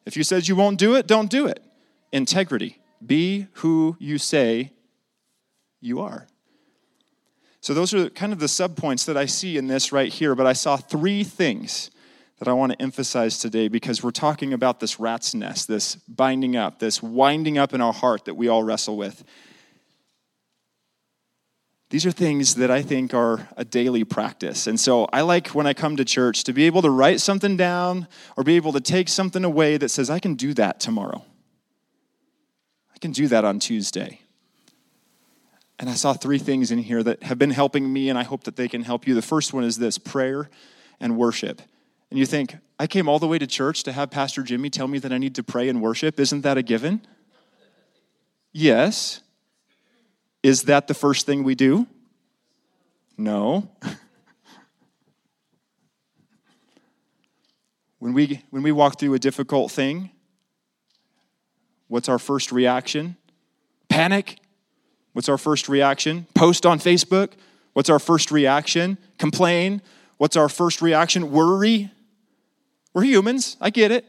If 0.05 0.17
you 0.17 0.25
said 0.25 0.49
you 0.49 0.57
won't 0.57 0.77
do 0.77 0.95
it, 0.95 1.07
don't 1.07 1.29
do 1.29 1.47
it. 1.47 1.63
Integrity. 2.11 2.77
Be 3.01 3.47
who 3.53 3.95
you 3.97 4.17
say 4.17 4.71
you 5.81 5.99
are. 5.99 6.27
So, 7.59 7.73
those 7.73 7.93
are 7.93 8.09
kind 8.09 8.33
of 8.33 8.39
the 8.39 8.47
subpoints 8.47 9.05
that 9.05 9.17
I 9.17 9.25
see 9.25 9.57
in 9.57 9.67
this 9.67 9.91
right 9.91 10.11
here, 10.11 10.33
but 10.33 10.47
I 10.47 10.53
saw 10.53 10.77
three 10.77 11.23
things 11.23 11.91
that 12.39 12.47
I 12.47 12.53
want 12.53 12.71
to 12.71 12.81
emphasize 12.81 13.37
today 13.37 13.67
because 13.67 14.01
we're 14.01 14.09
talking 14.09 14.51
about 14.51 14.79
this 14.79 14.99
rat's 14.99 15.35
nest, 15.35 15.67
this 15.67 15.95
binding 16.07 16.55
up, 16.55 16.79
this 16.79 17.03
winding 17.03 17.59
up 17.59 17.75
in 17.75 17.81
our 17.81 17.93
heart 17.93 18.25
that 18.25 18.33
we 18.33 18.47
all 18.47 18.63
wrestle 18.63 18.97
with. 18.97 19.23
These 21.91 22.05
are 22.05 22.11
things 22.11 22.55
that 22.55 22.71
I 22.71 22.81
think 22.81 23.13
are 23.13 23.49
a 23.57 23.65
daily 23.65 24.05
practice. 24.05 24.65
And 24.65 24.79
so 24.79 25.05
I 25.11 25.21
like 25.21 25.49
when 25.49 25.67
I 25.67 25.73
come 25.73 25.97
to 25.97 26.05
church 26.05 26.45
to 26.45 26.53
be 26.53 26.63
able 26.63 26.81
to 26.83 26.89
write 26.89 27.19
something 27.19 27.57
down 27.57 28.07
or 28.37 28.45
be 28.45 28.55
able 28.55 28.71
to 28.73 28.79
take 28.79 29.09
something 29.09 29.43
away 29.43 29.75
that 29.75 29.89
says, 29.89 30.09
I 30.09 30.19
can 30.19 30.35
do 30.35 30.53
that 30.53 30.79
tomorrow. 30.79 31.23
I 32.95 32.97
can 32.99 33.11
do 33.11 33.27
that 33.27 33.43
on 33.43 33.59
Tuesday. 33.59 34.20
And 35.81 35.89
I 35.89 35.95
saw 35.95 36.13
three 36.13 36.37
things 36.37 36.71
in 36.71 36.79
here 36.79 37.03
that 37.03 37.23
have 37.23 37.37
been 37.37 37.51
helping 37.51 37.91
me, 37.91 38.07
and 38.07 38.17
I 38.17 38.23
hope 38.23 38.45
that 38.45 38.55
they 38.55 38.69
can 38.69 38.83
help 38.83 39.05
you. 39.05 39.15
The 39.15 39.21
first 39.21 39.53
one 39.53 39.65
is 39.65 39.77
this 39.77 39.97
prayer 39.97 40.49
and 41.01 41.17
worship 41.17 41.61
and 42.11 42.19
you 42.19 42.25
think, 42.27 42.57
I 42.77 42.85
came 42.87 43.07
all 43.07 43.19
the 43.19 43.27
way 43.27 43.39
to 43.39 43.47
church 43.47 43.83
to 43.83 43.93
have 43.93 44.11
Pastor 44.11 44.43
Jimmy 44.43 44.69
tell 44.69 44.89
me 44.89 44.99
that 44.99 45.13
I 45.13 45.17
need 45.17 45.33
to 45.35 45.43
pray 45.43 45.69
and 45.69 45.81
worship. 45.81 46.19
Isn't 46.19 46.41
that 46.41 46.57
a 46.57 46.61
given? 46.61 47.07
Yes. 48.51 49.21
Is 50.43 50.63
that 50.63 50.87
the 50.87 50.93
first 50.93 51.25
thing 51.25 51.43
we 51.43 51.55
do? 51.55 51.87
No. 53.17 53.71
when, 57.99 58.11
we, 58.11 58.43
when 58.49 58.61
we 58.61 58.73
walk 58.73 58.99
through 58.99 59.13
a 59.13 59.19
difficult 59.19 59.71
thing, 59.71 60.09
what's 61.87 62.09
our 62.09 62.19
first 62.19 62.51
reaction? 62.51 63.15
Panic. 63.87 64.37
What's 65.13 65.29
our 65.29 65.37
first 65.37 65.67
reaction? 65.67 66.27
Post 66.33 66.65
on 66.65 66.79
Facebook. 66.79 67.31
What's 67.73 67.89
our 67.89 67.99
first 67.99 68.31
reaction? 68.31 68.97
Complain. 69.17 69.81
What's 70.17 70.37
our 70.37 70.49
first 70.49 70.81
reaction? 70.81 71.31
Worry. 71.31 71.91
We're 72.93 73.03
humans. 73.03 73.57
I 73.59 73.69
get 73.69 73.91
it. 73.91 74.05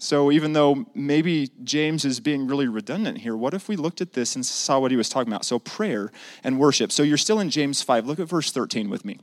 So, 0.00 0.30
even 0.30 0.52
though 0.52 0.86
maybe 0.94 1.50
James 1.64 2.04
is 2.04 2.20
being 2.20 2.46
really 2.46 2.68
redundant 2.68 3.18
here, 3.18 3.36
what 3.36 3.52
if 3.52 3.68
we 3.68 3.74
looked 3.74 4.00
at 4.00 4.12
this 4.12 4.36
and 4.36 4.46
saw 4.46 4.78
what 4.78 4.92
he 4.92 4.96
was 4.96 5.08
talking 5.08 5.32
about? 5.32 5.44
So, 5.44 5.58
prayer 5.58 6.12
and 6.44 6.58
worship. 6.58 6.92
So, 6.92 7.02
you're 7.02 7.16
still 7.16 7.40
in 7.40 7.50
James 7.50 7.82
5. 7.82 8.06
Look 8.06 8.20
at 8.20 8.28
verse 8.28 8.52
13 8.52 8.90
with 8.90 9.04
me. 9.04 9.18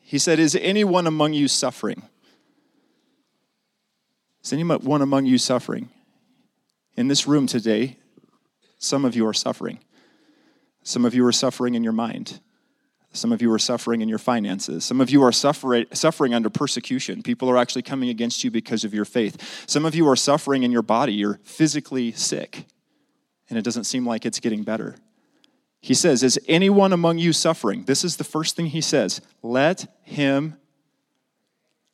He 0.00 0.18
said, 0.18 0.40
Is 0.40 0.56
anyone 0.56 1.06
among 1.06 1.34
you 1.34 1.46
suffering? 1.46 2.02
Is 4.42 4.52
anyone 4.52 5.02
among 5.02 5.26
you 5.26 5.38
suffering? 5.38 5.88
In 6.96 7.06
this 7.06 7.26
room 7.26 7.46
today, 7.46 7.98
some 8.84 9.04
of 9.04 9.16
you 9.16 9.26
are 9.26 9.34
suffering. 9.34 9.80
Some 10.82 11.04
of 11.04 11.14
you 11.14 11.24
are 11.26 11.32
suffering 11.32 11.74
in 11.74 11.82
your 11.82 11.92
mind. 11.92 12.40
Some 13.12 13.32
of 13.32 13.40
you 13.40 13.50
are 13.52 13.58
suffering 13.58 14.02
in 14.02 14.08
your 14.08 14.18
finances. 14.18 14.84
Some 14.84 15.00
of 15.00 15.08
you 15.08 15.22
are 15.22 15.32
suffering, 15.32 15.86
suffering 15.92 16.34
under 16.34 16.50
persecution. 16.50 17.22
People 17.22 17.48
are 17.48 17.56
actually 17.56 17.82
coming 17.82 18.08
against 18.10 18.44
you 18.44 18.50
because 18.50 18.84
of 18.84 18.92
your 18.92 19.04
faith. 19.04 19.64
Some 19.68 19.84
of 19.84 19.94
you 19.94 20.06
are 20.08 20.16
suffering 20.16 20.64
in 20.64 20.72
your 20.72 20.82
body. 20.82 21.14
You're 21.14 21.40
physically 21.44 22.12
sick, 22.12 22.66
and 23.48 23.58
it 23.58 23.62
doesn't 23.62 23.84
seem 23.84 24.06
like 24.06 24.26
it's 24.26 24.40
getting 24.40 24.64
better. 24.64 24.96
He 25.80 25.94
says, 25.94 26.22
Is 26.22 26.38
anyone 26.48 26.92
among 26.92 27.18
you 27.18 27.32
suffering? 27.32 27.84
This 27.84 28.04
is 28.04 28.16
the 28.16 28.24
first 28.24 28.56
thing 28.56 28.66
he 28.66 28.80
says. 28.80 29.20
Let 29.42 29.86
him, 30.02 30.56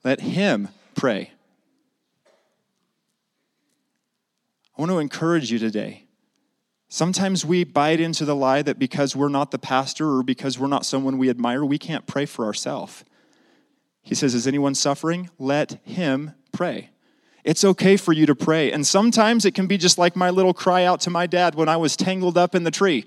let 0.03 0.21
him 0.21 0.69
pray. 0.95 1.33
I 4.77 4.81
want 4.81 4.91
to 4.91 4.99
encourage 4.99 5.53
you 5.53 5.59
today 5.59 6.07
Sometimes 6.93 7.47
we 7.47 7.63
bite 7.63 8.01
into 8.01 8.25
the 8.25 8.35
lie 8.35 8.63
that 8.63 8.77
because 8.77 9.15
we're 9.15 9.29
not 9.29 9.53
the 9.53 9.61
pastor 9.61 10.17
or 10.17 10.25
because 10.25 10.59
we're 10.59 10.67
not 10.67 10.85
someone 10.85 11.19
we 11.19 11.31
admire, 11.31 11.65
we 11.65 11.79
can't 11.79 12.05
pray 12.05 12.27
for 12.27 12.45
ourselves. 12.45 13.05
He 14.03 14.17
says, 14.17 14.35
Is 14.35 14.49
anyone 14.49 14.75
suffering? 14.75 15.31
Let 15.39 15.79
him 15.85 16.35
pray. 16.51 16.91
It's 17.45 17.63
okay 17.63 17.97
for 17.97 18.13
you 18.13 18.27
to 18.27 18.35
pray. 18.35 18.73
And 18.73 18.85
sometimes 18.85 19.45
it 19.45 19.55
can 19.55 19.69
be 19.69 19.79
just 19.79 19.99
like 19.99 20.17
my 20.17 20.31
little 20.31 20.53
cry 20.53 20.83
out 20.83 21.01
to 21.03 21.11
my 21.11 21.29
dad 21.29 21.55
when 21.55 21.69
I 21.69 21.77
was 21.77 21.97
tangled 21.97 22.37
up 22.37 22.57
in 22.57 22.65
the 22.65 22.73
tree 22.73 23.07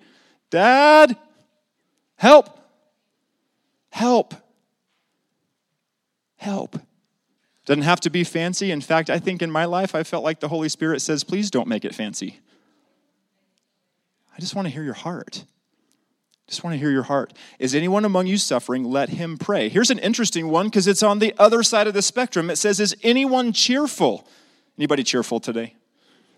Dad, 0.49 1.17
help! 2.15 2.57
Help! 3.89 4.33
Help. 6.37 6.79
Doesn't 7.65 7.83
have 7.83 7.99
to 7.99 8.09
be 8.09 8.23
fancy. 8.23 8.71
In 8.71 8.79
fact, 8.79 9.09
I 9.09 9.19
think 9.19 9.41
in 9.41 9.51
my 9.51 9.65
life, 9.65 9.93
I 9.93 10.03
felt 10.03 10.23
like 10.23 10.39
the 10.39 10.47
Holy 10.47 10.69
Spirit 10.69 11.01
says, 11.01 11.25
Please 11.25 11.51
don't 11.51 11.67
make 11.67 11.83
it 11.83 11.93
fancy. 11.93 12.39
I 14.35 14.39
just 14.39 14.55
want 14.55 14.67
to 14.67 14.73
hear 14.73 14.83
your 14.83 14.93
heart. 14.93 15.45
Just 16.47 16.63
want 16.63 16.73
to 16.73 16.77
hear 16.77 16.91
your 16.91 17.03
heart. 17.03 17.33
Is 17.59 17.73
anyone 17.73 18.05
among 18.05 18.27
you 18.27 18.37
suffering? 18.37 18.83
Let 18.83 19.09
him 19.09 19.37
pray. 19.37 19.69
Here's 19.69 19.89
an 19.89 19.99
interesting 19.99 20.49
one 20.49 20.67
because 20.67 20.87
it's 20.87 21.03
on 21.03 21.19
the 21.19 21.33
other 21.37 21.63
side 21.63 21.87
of 21.87 21.93
the 21.93 22.01
spectrum. 22.01 22.49
It 22.49 22.57
says, 22.57 22.79
Is 22.79 22.95
anyone 23.01 23.53
cheerful? 23.53 24.27
Anybody 24.77 25.03
cheerful 25.03 25.39
today? 25.39 25.75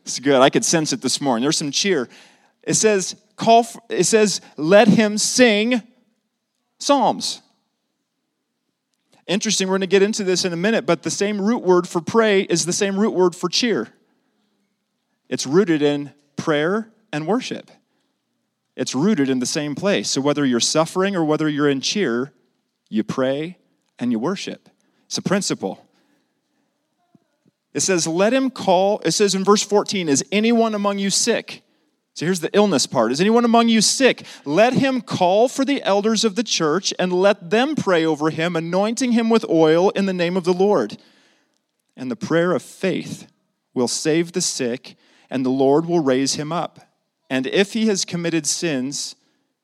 It's 0.03 0.19
good. 0.19 0.41
I 0.41 0.49
could 0.49 0.63
sense 0.63 0.93
it 0.93 1.01
this 1.01 1.19
morning. 1.19 1.41
There's 1.41 1.57
some 1.57 1.71
cheer. 1.71 2.07
It 2.61 2.75
says, 2.75 3.15
call 3.35 3.63
for, 3.63 3.81
it 3.89 4.03
says, 4.05 4.41
let 4.57 4.87
him 4.87 5.17
sing 5.17 5.81
psalms. 6.79 7.41
Interesting, 9.27 9.67
we're 9.67 9.73
going 9.73 9.81
to 9.81 9.87
get 9.87 10.03
into 10.03 10.23
this 10.23 10.45
in 10.45 10.53
a 10.53 10.57
minute, 10.57 10.85
but 10.85 11.01
the 11.01 11.09
same 11.09 11.41
root 11.41 11.63
word 11.63 11.87
for 11.87 12.01
pray 12.01 12.41
is 12.41 12.65
the 12.65 12.73
same 12.73 12.99
root 12.99 13.11
word 13.11 13.35
for 13.35 13.49
cheer. 13.49 13.87
It's 15.29 15.47
rooted 15.47 15.81
in 15.81 16.13
prayer 16.35 16.91
and 17.11 17.25
worship. 17.25 17.71
It's 18.75 18.93
rooted 18.93 19.29
in 19.29 19.39
the 19.39 19.45
same 19.45 19.75
place. 19.75 20.09
So 20.09 20.21
whether 20.21 20.45
you're 20.45 20.59
suffering 20.59 21.15
or 21.15 21.23
whether 21.23 21.47
you're 21.47 21.69
in 21.69 21.81
cheer, 21.81 22.33
you 22.89 23.03
pray 23.03 23.57
and 23.99 24.11
you 24.11 24.19
worship. 24.19 24.69
It's 25.05 25.17
a 25.17 25.21
principle. 25.21 25.85
It 27.73 27.81
says, 27.81 28.07
Let 28.07 28.33
him 28.33 28.49
call, 28.49 29.01
it 29.05 29.11
says 29.11 29.35
in 29.35 29.43
verse 29.43 29.61
14, 29.61 30.09
Is 30.09 30.23
anyone 30.31 30.75
among 30.75 30.97
you 30.97 31.09
sick? 31.09 31.61
So 32.13 32.25
here's 32.25 32.39
the 32.39 32.55
illness 32.55 32.87
part. 32.87 33.11
Is 33.11 33.19
anyone 33.19 33.43
among 33.43 33.67
you 33.67 33.81
sick? 33.81 34.25
Let 34.45 34.73
him 34.73 35.01
call 35.01 35.49
for 35.49 35.65
the 35.65 35.83
elders 35.83 36.23
of 36.23 36.35
the 36.35 36.43
church 36.43 36.93
and 36.97 37.11
let 37.11 37.49
them 37.49 37.75
pray 37.75 38.05
over 38.05 38.29
him, 38.29 38.55
anointing 38.55 39.11
him 39.11 39.29
with 39.29 39.45
oil 39.49 39.89
in 39.89 40.05
the 40.05 40.13
name 40.13 40.37
of 40.37 40.45
the 40.45 40.53
Lord. 40.53 40.97
And 41.97 42.09
the 42.09 42.15
prayer 42.15 42.53
of 42.53 42.61
faith 42.61 43.27
will 43.73 43.89
save 43.89 44.31
the 44.31 44.39
sick, 44.39 44.95
and 45.29 45.45
the 45.45 45.49
Lord 45.49 45.85
will 45.85 45.99
raise 45.99 46.35
him 46.35 46.53
up. 46.53 46.79
And 47.29 47.47
if 47.47 47.73
he 47.73 47.87
has 47.87 48.05
committed 48.05 48.45
sins, 48.45 49.15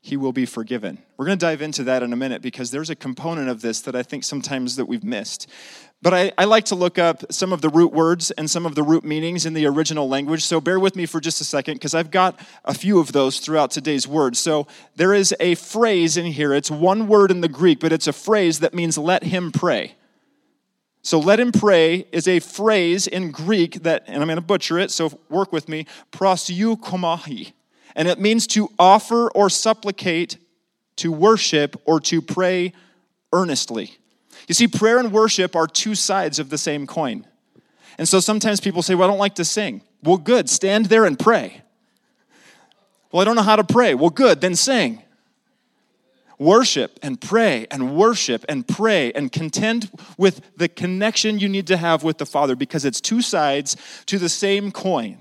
he 0.01 0.17
will 0.17 0.33
be 0.33 0.47
forgiven. 0.47 0.97
We're 1.15 1.27
going 1.27 1.37
to 1.37 1.45
dive 1.45 1.61
into 1.61 1.83
that 1.83 2.01
in 2.01 2.11
a 2.11 2.15
minute 2.15 2.41
because 2.41 2.71
there's 2.71 2.89
a 2.89 2.95
component 2.95 3.49
of 3.49 3.61
this 3.61 3.81
that 3.81 3.95
I 3.95 4.01
think 4.01 4.23
sometimes 4.23 4.75
that 4.77 4.85
we've 4.85 5.03
missed. 5.03 5.47
But 6.01 6.15
I, 6.15 6.31
I, 6.35 6.45
like 6.45 6.65
to 6.65 6.75
look 6.75 6.97
up 6.97 7.31
some 7.31 7.53
of 7.53 7.61
the 7.61 7.69
root 7.69 7.93
words 7.93 8.31
and 8.31 8.49
some 8.49 8.65
of 8.65 8.73
the 8.73 8.81
root 8.81 9.03
meanings 9.03 9.45
in 9.45 9.53
the 9.53 9.67
original 9.67 10.09
language. 10.09 10.43
So 10.43 10.59
bear 10.59 10.79
with 10.79 10.95
me 10.95 11.05
for 11.05 11.19
just 11.19 11.39
a 11.41 11.43
second 11.43 11.75
because 11.75 11.93
I've 11.93 12.09
got 12.09 12.39
a 12.65 12.73
few 12.73 12.99
of 12.99 13.11
those 13.11 13.39
throughout 13.39 13.69
today's 13.69 14.07
words. 14.07 14.39
So 14.39 14.65
there 14.95 15.13
is 15.13 15.35
a 15.39 15.53
phrase 15.53 16.17
in 16.17 16.25
here. 16.25 16.55
It's 16.55 16.71
one 16.71 17.07
word 17.07 17.29
in 17.29 17.41
the 17.41 17.47
Greek, 17.47 17.79
but 17.79 17.91
it's 17.91 18.07
a 18.07 18.13
phrase 18.13 18.61
that 18.61 18.73
means 18.73 18.97
let 18.97 19.25
him 19.25 19.51
pray. 19.51 19.93
So 21.03 21.19
let 21.19 21.39
him 21.39 21.51
pray 21.51 22.05
is 22.11 22.27
a 22.27 22.39
phrase 22.39 23.07
in 23.07 23.31
Greek 23.31 23.83
that, 23.83 24.03
and 24.07 24.21
I'm 24.21 24.27
going 24.27 24.35
to 24.35 24.41
butcher 24.41 24.77
it, 24.77 24.91
so 24.91 25.19
work 25.29 25.51
with 25.51 25.67
me, 25.67 25.87
proseuchomai. 26.11 27.53
And 27.95 28.07
it 28.07 28.19
means 28.19 28.45
to 28.47 28.69
offer 28.77 29.29
or 29.31 29.49
supplicate, 29.49 30.37
to 30.97 31.11
worship, 31.11 31.81
or 31.85 31.99
to 32.01 32.21
pray 32.21 32.73
earnestly. 33.33 33.97
You 34.47 34.53
see, 34.53 34.67
prayer 34.67 34.99
and 34.99 35.11
worship 35.11 35.55
are 35.55 35.67
two 35.67 35.95
sides 35.95 36.39
of 36.39 36.49
the 36.49 36.57
same 36.57 36.85
coin. 36.85 37.25
And 37.97 38.07
so 38.07 38.19
sometimes 38.19 38.59
people 38.59 38.81
say, 38.81 38.95
Well, 38.95 39.07
I 39.07 39.11
don't 39.11 39.19
like 39.19 39.35
to 39.35 39.45
sing. 39.45 39.81
Well, 40.03 40.17
good, 40.17 40.49
stand 40.49 40.85
there 40.87 41.05
and 41.05 41.17
pray. 41.17 41.61
Well, 43.11 43.21
I 43.21 43.25
don't 43.25 43.35
know 43.35 43.41
how 43.41 43.57
to 43.57 43.63
pray. 43.63 43.93
Well, 43.93 44.09
good, 44.09 44.41
then 44.41 44.55
sing 44.55 45.03
worship 46.41 46.99
and 47.03 47.21
pray 47.21 47.67
and 47.69 47.95
worship 47.95 48.43
and 48.49 48.67
pray 48.67 49.11
and 49.13 49.31
contend 49.31 49.91
with 50.17 50.41
the 50.57 50.67
connection 50.67 51.37
you 51.37 51.47
need 51.47 51.67
to 51.67 51.77
have 51.77 52.03
with 52.03 52.17
the 52.17 52.25
Father 52.25 52.55
because 52.55 52.83
it's 52.83 52.99
two 52.99 53.21
sides 53.21 53.77
to 54.07 54.17
the 54.17 54.27
same 54.27 54.71
coin. 54.71 55.19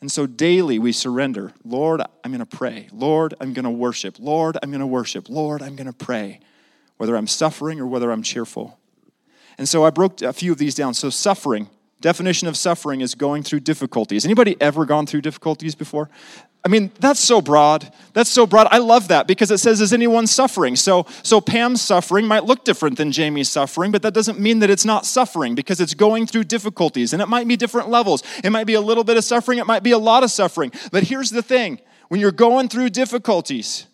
And 0.00 0.10
so 0.10 0.26
daily 0.26 0.80
we 0.80 0.90
surrender. 0.90 1.52
Lord, 1.64 2.02
I'm 2.24 2.32
going 2.32 2.40
to 2.40 2.56
pray. 2.56 2.88
Lord, 2.92 3.34
I'm 3.40 3.52
going 3.52 3.64
to 3.64 3.70
worship. 3.70 4.16
Lord, 4.18 4.58
I'm 4.60 4.70
going 4.70 4.80
to 4.80 4.86
worship. 4.86 5.28
Lord, 5.28 5.62
I'm 5.62 5.76
going 5.76 5.86
to 5.86 5.92
pray, 5.92 6.40
whether 6.96 7.14
I'm 7.14 7.28
suffering 7.28 7.78
or 7.78 7.86
whether 7.86 8.10
I'm 8.10 8.24
cheerful. 8.24 8.80
And 9.56 9.68
so 9.68 9.84
I 9.84 9.90
broke 9.90 10.20
a 10.20 10.32
few 10.32 10.50
of 10.50 10.58
these 10.58 10.74
down. 10.74 10.94
So 10.94 11.10
suffering, 11.10 11.70
definition 12.00 12.48
of 12.48 12.56
suffering 12.56 13.02
is 13.02 13.14
going 13.14 13.44
through 13.44 13.60
difficulties. 13.60 14.24
Anybody 14.24 14.56
ever 14.60 14.84
gone 14.84 15.06
through 15.06 15.20
difficulties 15.20 15.76
before? 15.76 16.10
I 16.64 16.68
mean, 16.68 16.92
that's 17.00 17.18
so 17.18 17.40
broad. 17.40 17.92
That's 18.12 18.30
so 18.30 18.46
broad. 18.46 18.68
I 18.70 18.78
love 18.78 19.08
that 19.08 19.26
because 19.26 19.50
it 19.50 19.58
says, 19.58 19.80
is 19.80 19.92
anyone 19.92 20.28
suffering? 20.28 20.76
So, 20.76 21.06
so 21.24 21.40
Pam's 21.40 21.82
suffering 21.82 22.24
might 22.26 22.44
look 22.44 22.64
different 22.64 22.98
than 22.98 23.10
Jamie's 23.10 23.48
suffering, 23.48 23.90
but 23.90 24.02
that 24.02 24.14
doesn't 24.14 24.38
mean 24.38 24.60
that 24.60 24.70
it's 24.70 24.84
not 24.84 25.04
suffering 25.04 25.56
because 25.56 25.80
it's 25.80 25.94
going 25.94 26.26
through 26.26 26.44
difficulties. 26.44 27.12
And 27.12 27.20
it 27.20 27.28
might 27.28 27.48
be 27.48 27.56
different 27.56 27.88
levels. 27.88 28.22
It 28.44 28.50
might 28.50 28.68
be 28.68 28.74
a 28.74 28.80
little 28.80 29.02
bit 29.02 29.16
of 29.16 29.24
suffering, 29.24 29.58
it 29.58 29.66
might 29.66 29.82
be 29.82 29.90
a 29.90 29.98
lot 29.98 30.22
of 30.22 30.30
suffering. 30.30 30.70
But 30.92 31.02
here's 31.04 31.30
the 31.30 31.42
thing 31.42 31.80
when 32.08 32.20
you're 32.20 32.30
going 32.30 32.68
through 32.68 32.90
difficulties, 32.90 33.86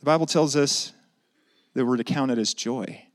the 0.00 0.04
Bible 0.04 0.26
tells 0.26 0.56
us 0.56 0.92
that 1.74 1.86
we're 1.86 1.96
to 1.96 2.04
count 2.04 2.32
it 2.32 2.38
as 2.38 2.54
joy. 2.54 3.07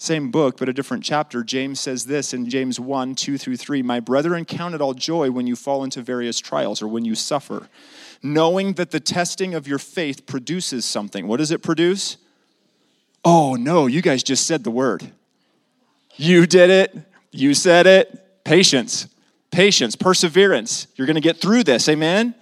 Same 0.00 0.30
book, 0.30 0.56
but 0.56 0.66
a 0.66 0.72
different 0.72 1.04
chapter. 1.04 1.44
James 1.44 1.78
says 1.78 2.06
this 2.06 2.32
in 2.32 2.48
James 2.48 2.80
1 2.80 3.14
2 3.14 3.36
through 3.36 3.58
3 3.58 3.82
My 3.82 4.00
brethren, 4.00 4.46
count 4.46 4.74
it 4.74 4.80
all 4.80 4.94
joy 4.94 5.30
when 5.30 5.46
you 5.46 5.54
fall 5.54 5.84
into 5.84 6.00
various 6.00 6.40
trials 6.40 6.80
or 6.80 6.88
when 6.88 7.04
you 7.04 7.14
suffer, 7.14 7.68
knowing 8.22 8.72
that 8.74 8.92
the 8.92 8.98
testing 8.98 9.54
of 9.54 9.68
your 9.68 9.78
faith 9.78 10.24
produces 10.24 10.86
something. 10.86 11.28
What 11.28 11.36
does 11.36 11.50
it 11.50 11.62
produce? 11.62 12.16
Oh, 13.26 13.56
no, 13.56 13.86
you 13.86 14.00
guys 14.00 14.22
just 14.22 14.46
said 14.46 14.64
the 14.64 14.70
word. 14.70 15.12
You 16.16 16.46
did 16.46 16.70
it. 16.70 16.96
You 17.30 17.52
said 17.52 17.86
it. 17.86 18.42
Patience, 18.42 19.06
patience, 19.50 19.96
perseverance. 19.96 20.86
You're 20.96 21.06
going 21.06 21.16
to 21.16 21.20
get 21.20 21.42
through 21.42 21.64
this. 21.64 21.90
Amen? 21.90 22.34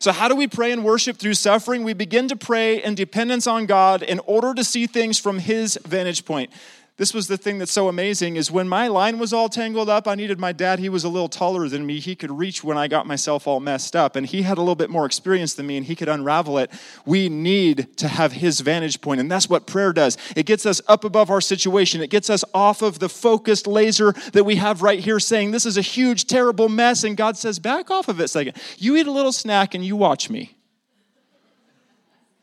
So, 0.00 0.10
how 0.10 0.26
do 0.26 0.34
we 0.34 0.48
pray 0.48 0.72
and 0.72 0.82
worship 0.82 1.18
through 1.18 1.34
suffering? 1.34 1.84
We 1.84 1.92
begin 1.92 2.26
to 2.26 2.36
pray 2.36 2.82
in 2.82 2.96
dependence 2.96 3.46
on 3.46 3.66
God 3.66 4.02
in 4.02 4.18
order 4.26 4.54
to 4.54 4.64
see 4.64 4.88
things 4.88 5.20
from 5.20 5.38
His 5.38 5.78
vantage 5.84 6.24
point 6.24 6.50
this 6.96 7.12
was 7.12 7.28
the 7.28 7.36
thing 7.36 7.58
that's 7.58 7.72
so 7.72 7.88
amazing 7.88 8.36
is 8.36 8.50
when 8.50 8.68
my 8.68 8.88
line 8.88 9.18
was 9.18 9.32
all 9.32 9.48
tangled 9.48 9.88
up 9.88 10.08
i 10.08 10.14
needed 10.14 10.38
my 10.38 10.52
dad 10.52 10.78
he 10.78 10.88
was 10.88 11.04
a 11.04 11.08
little 11.08 11.28
taller 11.28 11.68
than 11.68 11.84
me 11.84 11.98
he 11.98 12.14
could 12.14 12.30
reach 12.30 12.62
when 12.64 12.78
i 12.78 12.88
got 12.88 13.06
myself 13.06 13.46
all 13.46 13.60
messed 13.60 13.96
up. 13.96 14.16
And 14.16 14.26
he 14.26 14.42
had 14.42 14.58
a 14.58 14.60
little 14.60 14.74
bit 14.76 14.90
more 14.90 15.04
experience 15.04 15.54
than 15.54 15.66
me 15.66 15.76
and 15.76 15.86
he 15.86 15.94
could 15.94 16.08
unravel 16.08 16.58
it. 16.58 16.70
We 17.04 17.28
need 17.28 17.96
to 17.98 18.08
have 18.08 18.32
his 18.32 18.60
vantage 18.60 19.00
point 19.00 19.20
and 19.20 19.30
that's 19.30 19.48
what 19.48 19.66
prayer 19.66 19.92
does. 19.92 20.16
It 20.34 20.46
gets 20.46 20.64
us 20.64 20.80
up 20.86 21.04
above 21.04 21.30
our 21.30 21.40
situation. 21.40 22.00
It 22.00 22.10
gets 22.10 22.30
us 22.30 22.44
off 22.54 22.82
of 22.82 22.98
the 22.98 23.08
focused 23.08 23.66
laser 23.66 24.12
that 24.32 24.44
we 24.44 24.56
have 24.56 24.82
right 24.82 25.00
here 25.00 25.20
saying 25.20 25.50
this 25.50 25.66
is 25.66 25.76
a 25.76 25.82
huge 25.82 26.26
terrible 26.26 26.68
mess. 26.68 27.04
And 27.04 27.16
god 27.16 27.36
says 27.36 27.58
back 27.58 27.90
off 27.90 28.08
of 28.08 28.20
it 28.20 28.28
second. 28.28 28.56
You 28.78 28.96
eat 28.96 29.06
a 29.06 29.12
little 29.12 29.32
snack 29.32 29.74
and 29.74 29.84
you 29.84 29.96
watch 29.96 30.30
me. 30.30 30.56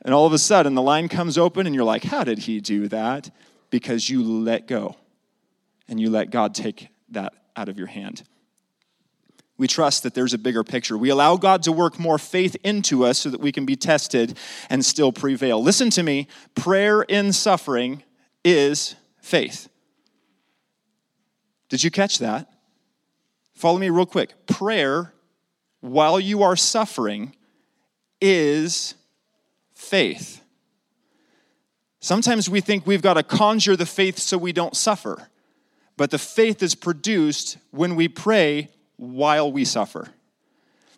And 0.01 0.13
all 0.13 0.25
of 0.25 0.33
a 0.33 0.37
sudden 0.37 0.75
the 0.75 0.81
line 0.81 1.07
comes 1.07 1.37
open 1.37 1.65
and 1.65 1.73
you're 1.73 1.85
like 1.85 2.03
how 2.03 2.23
did 2.23 2.39
he 2.39 2.59
do 2.59 2.87
that 2.89 3.31
because 3.73 4.07
you 4.07 4.21
let 4.23 4.67
go 4.67 4.95
and 5.88 5.99
you 5.99 6.07
let 6.07 6.29
God 6.29 6.53
take 6.53 6.89
that 7.09 7.33
out 7.55 7.69
of 7.69 7.79
your 7.79 7.88
hand. 7.88 8.21
We 9.57 9.67
trust 9.67 10.03
that 10.03 10.13
there's 10.13 10.36
a 10.36 10.38
bigger 10.38 10.63
picture. 10.63 10.95
We 10.95 11.09
allow 11.09 11.38
God 11.38 11.63
to 11.63 11.71
work 11.71 11.97
more 11.97 12.19
faith 12.19 12.55
into 12.63 13.03
us 13.03 13.17
so 13.17 13.31
that 13.31 13.39
we 13.39 13.51
can 13.51 13.65
be 13.65 13.75
tested 13.75 14.38
and 14.69 14.86
still 14.86 15.12
prevail. 15.12 15.59
Listen 15.59 15.89
to 15.89 16.03
me 16.03 16.27
prayer 16.53 17.01
in 17.01 17.33
suffering 17.33 18.03
is 18.45 18.93
faith. 19.19 19.67
Did 21.69 21.83
you 21.83 21.89
catch 21.89 22.19
that? 22.19 22.53
Follow 23.55 23.79
me 23.79 23.89
real 23.89 24.05
quick. 24.05 24.45
Prayer 24.45 25.15
while 25.81 26.19
you 26.19 26.43
are 26.43 26.55
suffering 26.55 27.36
is 28.21 28.93
faith. 29.73 30.42
Sometimes 32.03 32.49
we 32.49 32.59
think 32.59 32.85
we've 32.85 33.01
got 33.01 33.13
to 33.13 33.23
conjure 33.23 33.77
the 33.77 33.85
faith 33.85 34.19
so 34.19 34.37
we 34.37 34.51
don't 34.51 34.75
suffer, 34.75 35.29
but 35.95 36.11
the 36.11 36.17
faith 36.17 36.61
is 36.61 36.75
produced 36.75 37.55
when 37.71 37.95
we 37.95 38.09
pray 38.09 38.67
while 38.97 39.49
we 39.49 39.63
suffer. 39.63 40.09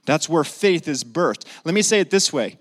That's 0.08 0.28
where 0.28 0.44
faith 0.44 0.88
is 0.88 1.04
birthed. 1.04 1.46
Let 1.64 1.76
me 1.76 1.84
say 1.84 2.00
it 2.00 2.10
this 2.10 2.34
way 2.34 2.58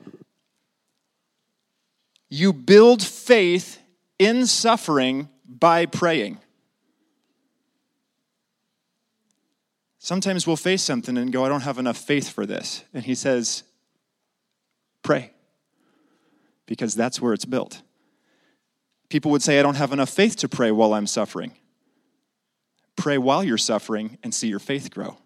you 2.29 2.53
build 2.53 3.03
faith 3.03 3.81
in 4.19 4.45
suffering 4.45 5.31
by 5.49 5.87
praying. 5.87 6.37
Sometimes 9.99 10.47
we'll 10.47 10.57
face 10.57 10.83
something 10.83 11.17
and 11.17 11.33
go, 11.33 11.47
I 11.47 11.49
don't 11.49 11.63
have 11.63 11.79
enough 11.79 11.97
faith 11.97 12.29
for 12.29 12.45
this. 12.45 12.85
And 12.93 13.05
he 13.05 13.15
says, 13.15 13.63
Pray, 15.03 15.31
because 16.67 16.95
that's 16.95 17.23
where 17.23 17.33
it's 17.33 17.47
built. 17.47 17.81
People 19.15 19.31
would 19.31 19.45
say, 19.45 19.61
I 19.61 19.63
don't 19.63 19.77
have 19.77 19.93
enough 19.93 20.11
faith 20.11 20.35
to 20.39 20.49
pray 20.49 20.73
while 20.73 20.93
I'm 20.93 21.07
suffering. 21.07 21.53
Pray 22.97 23.17
while 23.17 23.45
you're 23.45 23.57
suffering 23.57 24.19
and 24.25 24.35
see 24.35 24.49
your 24.49 24.59
faith 24.59 24.91
grow. 24.91 25.19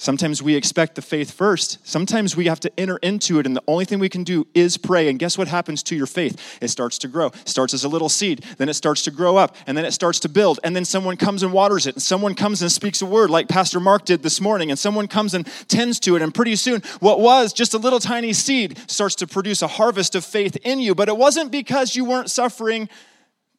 Sometimes 0.00 0.42
we 0.42 0.54
expect 0.54 0.94
the 0.94 1.02
faith 1.02 1.30
first. 1.30 1.78
Sometimes 1.86 2.34
we 2.34 2.46
have 2.46 2.58
to 2.60 2.72
enter 2.80 2.96
into 3.02 3.38
it, 3.38 3.44
and 3.44 3.54
the 3.54 3.62
only 3.68 3.84
thing 3.84 3.98
we 3.98 4.08
can 4.08 4.24
do 4.24 4.46
is 4.54 4.78
pray. 4.78 5.10
And 5.10 5.18
guess 5.18 5.36
what 5.36 5.46
happens 5.46 5.82
to 5.82 5.94
your 5.94 6.06
faith? 6.06 6.58
It 6.62 6.68
starts 6.68 6.96
to 7.00 7.08
grow. 7.08 7.26
It 7.26 7.48
starts 7.50 7.74
as 7.74 7.84
a 7.84 7.88
little 7.88 8.08
seed, 8.08 8.42
then 8.56 8.70
it 8.70 8.74
starts 8.74 9.02
to 9.02 9.10
grow 9.10 9.36
up, 9.36 9.54
and 9.66 9.76
then 9.76 9.84
it 9.84 9.92
starts 9.92 10.18
to 10.20 10.30
build. 10.30 10.58
And 10.64 10.74
then 10.74 10.86
someone 10.86 11.18
comes 11.18 11.42
and 11.42 11.52
waters 11.52 11.86
it, 11.86 11.96
and 11.96 12.02
someone 12.02 12.34
comes 12.34 12.62
and 12.62 12.72
speaks 12.72 13.02
a 13.02 13.04
word, 13.04 13.28
like 13.28 13.46
Pastor 13.46 13.78
Mark 13.78 14.06
did 14.06 14.22
this 14.22 14.40
morning, 14.40 14.70
and 14.70 14.78
someone 14.78 15.06
comes 15.06 15.34
and 15.34 15.46
tends 15.68 16.00
to 16.00 16.16
it. 16.16 16.22
And 16.22 16.32
pretty 16.32 16.56
soon, 16.56 16.80
what 17.00 17.20
was 17.20 17.52
just 17.52 17.74
a 17.74 17.78
little 17.78 18.00
tiny 18.00 18.32
seed 18.32 18.78
starts 18.90 19.16
to 19.16 19.26
produce 19.26 19.60
a 19.60 19.68
harvest 19.68 20.14
of 20.14 20.24
faith 20.24 20.56
in 20.64 20.80
you. 20.80 20.94
But 20.94 21.10
it 21.10 21.18
wasn't 21.18 21.52
because 21.52 21.94
you 21.94 22.06
weren't 22.06 22.30
suffering 22.30 22.88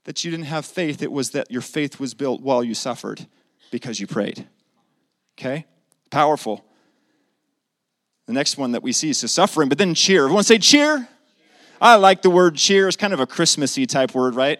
that 0.05 0.25
you 0.25 0.31
didn't 0.31 0.47
have 0.47 0.65
faith, 0.65 1.03
it 1.03 1.11
was 1.11 1.29
that 1.33 1.51
your 1.51 1.61
faith 1.61 1.99
was 1.99 2.15
built 2.15 2.41
while 2.41 2.63
you 2.63 2.73
suffered 2.73 3.27
because 3.69 3.99
you 3.99 4.07
prayed. 4.07 4.47
Okay? 5.37 5.67
Powerful. 6.11 6.63
The 8.27 8.33
next 8.33 8.57
one 8.57 8.73
that 8.73 8.83
we 8.83 8.91
see 8.91 9.09
is 9.09 9.21
the 9.21 9.27
suffering, 9.27 9.69
but 9.69 9.77
then 9.77 9.95
cheer. 9.95 10.25
Everyone 10.25 10.43
say 10.43 10.57
cheer. 10.57 11.07
I 11.81 11.95
like 11.95 12.21
the 12.21 12.29
word 12.29 12.55
cheer. 12.55 12.87
It's 12.87 12.95
kind 12.95 13.13
of 13.13 13.19
a 13.19 13.25
Christmassy 13.25 13.87
type 13.87 14.13
word, 14.13 14.35
right? 14.35 14.59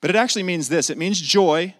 But 0.00 0.10
it 0.10 0.16
actually 0.16 0.42
means 0.44 0.68
this 0.68 0.90
it 0.90 0.98
means 0.98 1.20
joy, 1.20 1.74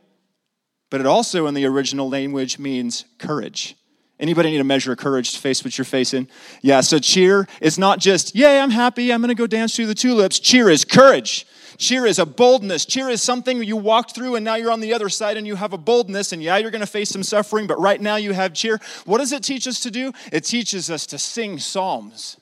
but 0.90 1.00
it 1.00 1.06
also 1.06 1.46
in 1.46 1.54
the 1.54 1.64
original 1.66 2.08
language 2.08 2.58
means 2.58 3.04
courage. 3.18 3.76
Anybody 4.20 4.50
need 4.50 4.60
a 4.60 4.64
measure 4.64 4.92
of 4.92 4.98
courage 4.98 5.32
to 5.32 5.40
face 5.40 5.64
what 5.64 5.76
you're 5.76 5.84
facing? 5.84 6.28
Yeah, 6.62 6.80
so 6.82 6.98
cheer 6.98 7.48
is 7.60 7.78
not 7.78 7.98
just, 7.98 8.34
yay, 8.34 8.60
I'm 8.60 8.70
happy, 8.70 9.12
I'm 9.12 9.20
gonna 9.20 9.34
go 9.34 9.46
dance 9.46 9.74
through 9.74 9.86
the 9.86 9.94
tulips. 9.94 10.38
Cheer 10.38 10.70
is 10.70 10.84
courage. 10.84 11.46
Cheer 11.78 12.06
is 12.06 12.18
a 12.18 12.26
boldness. 12.26 12.84
Cheer 12.84 13.08
is 13.08 13.22
something 13.22 13.62
you 13.62 13.76
walked 13.76 14.14
through 14.14 14.36
and 14.36 14.44
now 14.44 14.54
you're 14.54 14.70
on 14.70 14.80
the 14.80 14.94
other 14.94 15.08
side 15.08 15.36
and 15.36 15.46
you 15.46 15.56
have 15.56 15.72
a 15.72 15.78
boldness. 15.78 16.32
And 16.32 16.42
yeah, 16.42 16.56
you're 16.56 16.70
going 16.70 16.80
to 16.80 16.86
face 16.86 17.10
some 17.10 17.22
suffering, 17.22 17.66
but 17.66 17.80
right 17.80 18.00
now 18.00 18.16
you 18.16 18.32
have 18.32 18.54
cheer. 18.54 18.80
What 19.04 19.18
does 19.18 19.32
it 19.32 19.42
teach 19.42 19.66
us 19.66 19.80
to 19.80 19.90
do? 19.90 20.12
It 20.32 20.44
teaches 20.44 20.90
us 20.90 21.06
to 21.06 21.18
sing 21.18 21.58
psalms. 21.58 22.36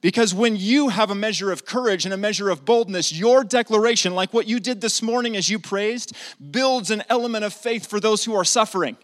Because 0.00 0.34
when 0.34 0.56
you 0.56 0.90
have 0.90 1.10
a 1.10 1.14
measure 1.14 1.50
of 1.50 1.64
courage 1.64 2.04
and 2.04 2.12
a 2.12 2.18
measure 2.18 2.50
of 2.50 2.66
boldness, 2.66 3.10
your 3.10 3.42
declaration, 3.42 4.14
like 4.14 4.34
what 4.34 4.46
you 4.46 4.60
did 4.60 4.82
this 4.82 5.00
morning 5.00 5.34
as 5.34 5.48
you 5.48 5.58
praised, 5.58 6.14
builds 6.50 6.90
an 6.90 7.02
element 7.08 7.44
of 7.44 7.54
faith 7.54 7.86
for 7.86 7.98
those 7.98 8.24
who 8.24 8.34
are 8.34 8.44
suffering. 8.44 8.98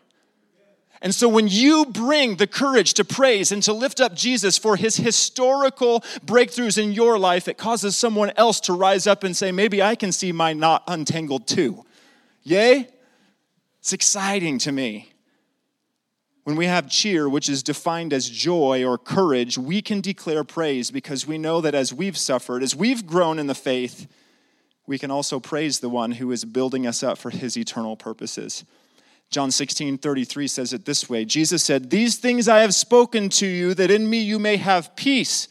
And 1.03 1.15
so 1.15 1.29
when 1.29 1.49
you 1.49 1.87
bring 1.87 2.37
the 2.37 2.47
courage 2.47 2.95
to 2.95 3.05
praise 3.05 3.53
and 3.53 3.63
to 3.63 3.73
lift 3.73 4.01
up 4.01 4.15
Jesus 4.15 4.59
for 4.59 4.77
his 4.77 4.97
historical 4.97 6.01
breakthroughs 6.27 6.77
in 6.83 6.93
your 6.93 7.19
life, 7.19 7.49
it 7.49 7.57
causes 7.57 7.97
someone 7.97 8.33
else 8.37 8.61
to 8.61 8.75
rise 8.75 9.07
up 9.07 9.25
and 9.25 9.35
say, 9.35 9.51
maybe 9.51 9.83
I 9.83 9.95
can 9.95 10.13
see 10.13 10.31
my 10.31 10.53
knot 10.53 10.85
untangled 10.87 11.47
too. 11.47 11.85
Yay? 12.43 12.89
It's 13.79 13.95
exciting 13.95 14.59
to 14.59 14.73
me. 14.73 15.13
When 16.45 16.57
we 16.57 16.67
have 16.67 16.91
cheer, 16.91 17.29
which 17.29 17.49
is 17.49 17.63
defined 17.63 18.13
as 18.13 18.29
joy 18.29 18.85
or 18.85 18.99
courage, 18.99 19.57
we 19.57 19.81
can 19.81 20.03
declare 20.03 20.45
praise 20.45 20.91
because 20.91 21.27
we 21.27 21.39
know 21.39 21.63
that 21.63 21.75
as 21.75 21.95
we've 21.95 22.17
suffered, 22.17 22.63
as 22.63 22.77
we've 22.77 23.07
grown 23.07 23.39
in 23.39 23.47
the 23.47 23.55
faith, 23.55 24.07
we 24.87 24.99
can 24.99 25.11
also 25.11 25.41
praise 25.41 25.81
the 25.81 25.89
one 25.89 26.13
who 26.13 26.31
is 26.33 26.45
building 26.45 26.87
us 26.87 27.03
up 27.03 27.17
for 27.17 27.31
his 27.31 27.57
eternal 27.57 27.97
purposes. 27.97 28.65
John 29.31 29.53
16, 29.53 29.99
33 29.99 30.49
says 30.49 30.73
it 30.73 30.85
this 30.85 31.09
way 31.09 31.25
Jesus 31.25 31.63
said, 31.63 31.91
These 31.91 32.17
things 32.17 32.49
I 32.49 32.61
have 32.61 32.75
spoken 32.75 33.29
to 33.31 33.47
you, 33.47 33.75
that 33.75 33.91
in 33.91 34.11
me 34.11 34.21
you 34.21 34.39
may 34.39 34.57
have 34.57 34.97
peace. 34.97 35.49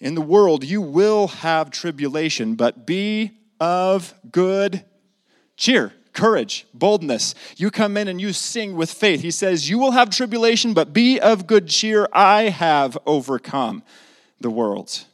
In 0.00 0.14
the 0.14 0.22
world 0.22 0.64
you 0.64 0.80
will 0.80 1.28
have 1.28 1.70
tribulation, 1.70 2.54
but 2.54 2.86
be 2.86 3.32
of 3.60 4.14
good 4.32 4.84
cheer, 5.58 5.92
courage, 6.14 6.66
boldness. 6.72 7.34
You 7.58 7.70
come 7.70 7.98
in 7.98 8.08
and 8.08 8.18
you 8.18 8.32
sing 8.32 8.74
with 8.74 8.90
faith. 8.90 9.20
He 9.20 9.30
says, 9.30 9.68
You 9.68 9.78
will 9.78 9.90
have 9.90 10.08
tribulation, 10.08 10.72
but 10.72 10.94
be 10.94 11.20
of 11.20 11.46
good 11.46 11.68
cheer. 11.68 12.08
I 12.14 12.44
have 12.44 12.96
overcome 13.04 13.82
the 14.40 14.50
world. 14.50 15.04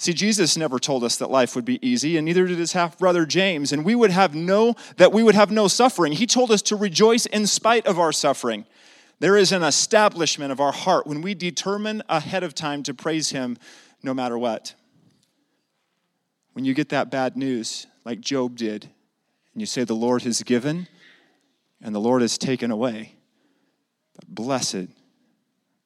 See, 0.00 0.12
Jesus 0.12 0.56
never 0.56 0.78
told 0.78 1.02
us 1.02 1.16
that 1.16 1.28
life 1.28 1.56
would 1.56 1.64
be 1.64 1.84
easy, 1.86 2.16
and 2.16 2.24
neither 2.24 2.46
did 2.46 2.56
his 2.56 2.72
half 2.72 2.96
brother 2.96 3.26
James, 3.26 3.72
and 3.72 3.84
we 3.84 3.96
would 3.96 4.12
have 4.12 4.32
no 4.32 4.76
that 4.96 5.12
we 5.12 5.24
would 5.24 5.34
have 5.34 5.50
no 5.50 5.66
suffering. 5.66 6.12
He 6.12 6.24
told 6.24 6.52
us 6.52 6.62
to 6.62 6.76
rejoice 6.76 7.26
in 7.26 7.48
spite 7.48 7.84
of 7.84 7.98
our 7.98 8.12
suffering. 8.12 8.64
There 9.18 9.36
is 9.36 9.50
an 9.50 9.64
establishment 9.64 10.52
of 10.52 10.60
our 10.60 10.70
heart 10.70 11.08
when 11.08 11.20
we 11.20 11.34
determine 11.34 12.04
ahead 12.08 12.44
of 12.44 12.54
time 12.54 12.84
to 12.84 12.94
praise 12.94 13.30
him 13.30 13.58
no 14.00 14.14
matter 14.14 14.38
what. 14.38 14.72
When 16.52 16.64
you 16.64 16.74
get 16.74 16.90
that 16.90 17.10
bad 17.10 17.36
news, 17.36 17.88
like 18.04 18.20
Job 18.20 18.54
did, 18.54 18.84
and 19.52 19.60
you 19.60 19.66
say, 19.66 19.82
The 19.82 19.94
Lord 19.94 20.22
has 20.22 20.44
given 20.44 20.86
and 21.82 21.92
the 21.92 22.00
Lord 22.00 22.22
has 22.22 22.38
taken 22.38 22.70
away, 22.70 23.16
blessed 24.28 24.86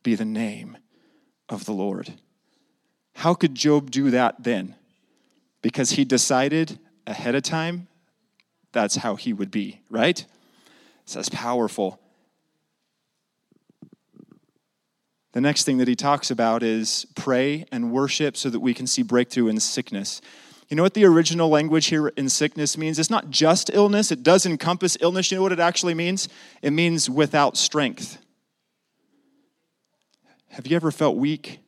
be 0.02 0.14
the 0.14 0.26
name 0.26 0.76
of 1.48 1.64
the 1.64 1.72
Lord. 1.72 2.12
How 3.14 3.34
could 3.34 3.54
Job 3.54 3.90
do 3.90 4.10
that 4.10 4.42
then? 4.42 4.74
Because 5.60 5.92
he 5.92 6.04
decided 6.04 6.78
ahead 7.06 7.34
of 7.34 7.42
time 7.42 7.88
that's 8.72 8.96
how 8.96 9.16
he 9.16 9.32
would 9.32 9.50
be, 9.50 9.80
right? 9.90 10.24
So 11.04 11.18
that's 11.18 11.28
powerful. 11.28 12.00
The 15.32 15.40
next 15.40 15.64
thing 15.64 15.78
that 15.78 15.88
he 15.88 15.94
talks 15.94 16.30
about 16.30 16.62
is 16.62 17.06
pray 17.14 17.64
and 17.72 17.90
worship 17.92 18.36
so 18.36 18.50
that 18.50 18.60
we 18.60 18.74
can 18.74 18.86
see 18.86 19.02
breakthrough 19.02 19.48
in 19.48 19.60
sickness. 19.60 20.20
You 20.68 20.76
know 20.76 20.82
what 20.82 20.94
the 20.94 21.04
original 21.04 21.48
language 21.48 21.86
here 21.86 22.08
in 22.08 22.28
sickness 22.28 22.78
means? 22.78 22.98
It's 22.98 23.10
not 23.10 23.30
just 23.30 23.70
illness, 23.72 24.10
it 24.10 24.22
does 24.22 24.46
encompass 24.46 24.96
illness. 25.00 25.30
You 25.30 25.36
know 25.36 25.42
what 25.42 25.52
it 25.52 25.60
actually 25.60 25.94
means? 25.94 26.28
It 26.60 26.70
means 26.72 27.08
without 27.08 27.56
strength. 27.56 28.18
Have 30.48 30.66
you 30.66 30.76
ever 30.76 30.90
felt 30.90 31.16
weak? 31.16 31.61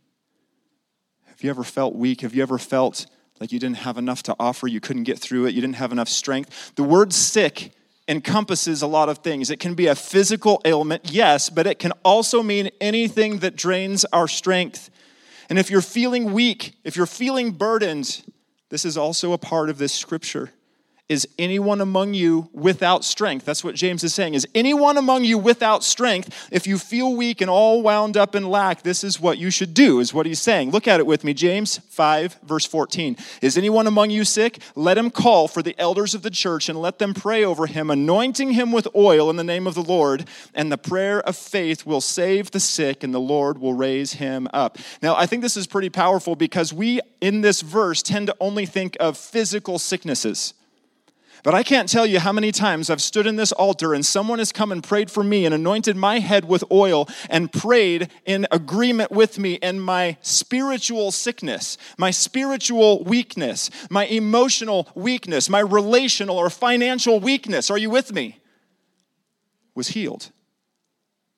You 1.45 1.51
ever 1.51 1.65
felt 1.65 1.95
weak? 1.95 2.23
Have 2.23 2.35
you 2.35 2.43
ever 2.43 2.59
felt 2.59 3.07
like 3.39 3.53
you 3.53 3.59
didn't 3.59 3.79
have 3.79 3.99
enough 3.99 4.23
to 4.25 4.37
offer? 4.41 4.67
You 4.67 4.81
couldn't 4.81 5.05
get 5.05 5.19
through 5.19 5.47
it? 5.47 5.55
You 5.55 5.61
didn't 5.61 5.77
have 5.77 5.93
enough 5.93 6.09
strength? 6.09 6.73
The 6.75 6.83
word 6.83 7.13
sick 7.13 7.73
encompasses 8.09 8.83
a 8.83 8.87
lot 8.87 9.09
of 9.09 9.19
things. 9.19 9.51
It 9.51 9.61
can 9.61 9.75
be 9.75 9.87
a 9.87 9.95
physical 9.95 10.61
ailment, 10.65 11.11
yes, 11.11 11.51
but 11.51 11.67
it 11.67 11.79
can 11.79 11.93
also 12.05 12.43
mean 12.43 12.71
anything 12.81 13.39
that 13.39 13.57
drains 13.57 14.05
our 14.07 14.29
strength. 14.29 14.91
And 15.49 15.59
if 15.59 15.71
you're 15.71 15.83
feeling 15.83 16.33
weak, 16.33 16.77
if 16.85 16.97
you're 16.97 17.07
feeling 17.07 17.53
burdened, 17.53 18.23
this 18.71 18.85
is 18.85 18.97
also 18.97 19.33
a 19.33 19.39
part 19.39 19.71
of 19.71 19.79
this 19.79 19.93
scripture. 19.93 20.51
Is 21.07 21.29
anyone 21.39 21.83
among 21.83 22.15
you 22.15 22.49
without 22.55 23.05
strength? 23.05 23.45
That's 23.45 23.63
what 23.63 23.75
James 23.75 24.03
is 24.05 24.15
saying. 24.15 24.33
Is 24.33 24.49
anyone 24.55 24.97
among 24.97 25.25
you 25.25 25.37
without 25.37 25.85
strength? 25.85 26.49
If 26.51 26.67
you 26.67 26.79
feel 26.79 27.15
weak 27.15 27.43
and 27.43 27.51
all 27.51 27.83
wound 27.83 28.17
up 28.17 28.35
in 28.35 28.49
lack, 28.49 28.81
this 28.81 29.05
is 29.05 29.21
what 29.21 29.37
you 29.37 29.51
should 29.51 29.75
do, 29.75 30.01
is 30.01 30.15
what 30.15 30.25
he's 30.25 30.41
saying. 30.41 30.71
Look 30.71 30.89
at 30.89 31.01
it 31.01 31.07
with 31.07 31.23
me. 31.23 31.35
James 31.35 31.77
5, 31.77 32.39
verse 32.45 32.65
14. 32.65 33.19
Is 33.43 33.59
anyone 33.59 33.87
among 33.87 34.09
you 34.09 34.25
sick? 34.25 34.63
Let 34.75 34.97
him 34.97 35.11
call 35.11 35.47
for 35.47 35.63
the 35.63 35.79
elders 35.79 36.15
of 36.15 36.23
the 36.23 36.31
church 36.31 36.71
and 36.71 36.81
let 36.81 36.99
them 36.99 37.13
pray 37.13 37.45
over 37.45 37.67
him, 37.67 37.91
anointing 37.91 38.53
him 38.53 38.73
with 38.73 38.89
oil 38.97 39.29
in 39.29 39.37
the 39.37 39.45
name 39.45 39.67
of 39.67 39.75
the 39.75 39.83
Lord. 39.83 40.27
And 40.55 40.73
the 40.73 40.79
prayer 40.79 41.21
of 41.21 41.37
faith 41.37 41.85
will 41.85 42.01
save 42.01 42.53
the 42.53 42.61
sick, 42.61 43.05
and 43.05 43.13
the 43.13 43.21
Lord 43.21 43.59
will 43.59 43.75
raise 43.75 44.15
him 44.15 44.49
up. 44.55 44.79
Now, 45.03 45.15
I 45.17 45.27
think 45.27 45.43
this 45.43 45.59
is 45.59 45.67
pretty 45.67 45.91
powerful 45.91 46.35
because 46.35 46.73
we, 46.73 47.03
in 47.21 47.43
this 47.43 47.61
verse, 47.61 48.03
tend 48.03 48.29
to 48.29 48.37
only 48.41 48.65
think 48.65 48.97
of 48.99 49.19
physical 49.19 49.79
sicknesses. 49.79 50.55
But 51.45 51.55
I 51.55 51.63
can't 51.63 51.91
tell 51.91 52.07
you 52.07 52.21
how 52.21 52.33
many 52.33 52.53
times 52.53 52.89
I've 52.89 53.03
stood 53.03 53.27
in 53.27 53.37
this 53.37 53.53
altar 53.53 53.93
and 53.93 54.05
someone 54.05 54.39
has 54.39 54.51
come 54.51 54.73
and 54.73 54.83
prayed 54.83 55.11
for 55.11 55.23
me 55.23 55.45
and 55.45 55.55
anointed 55.55 55.95
my 55.95 56.19
head 56.19 56.47
with 56.47 56.65
oil 56.73 57.07
and 57.29 57.53
prayed 57.53 58.09
in 58.25 58.47
agreement 58.51 59.11
with 59.11 59.39
me 59.39 59.55
in 59.57 59.79
my 59.79 60.17
spiritual 60.23 61.13
sickness, 61.13 61.77
my 61.99 62.11
spiritual 62.11 63.05
weakness, 63.05 63.69
my 63.91 64.07
emotional 64.07 64.89
weakness, 64.95 65.51
my 65.51 65.61
relational 65.61 66.39
or 66.39 66.49
financial 66.49 67.21
weakness. 67.21 67.71
Are 67.71 67.79
you 67.79 67.91
with 67.91 68.15
me? 68.15 68.41
Was 69.75 69.89
healed 69.89 70.31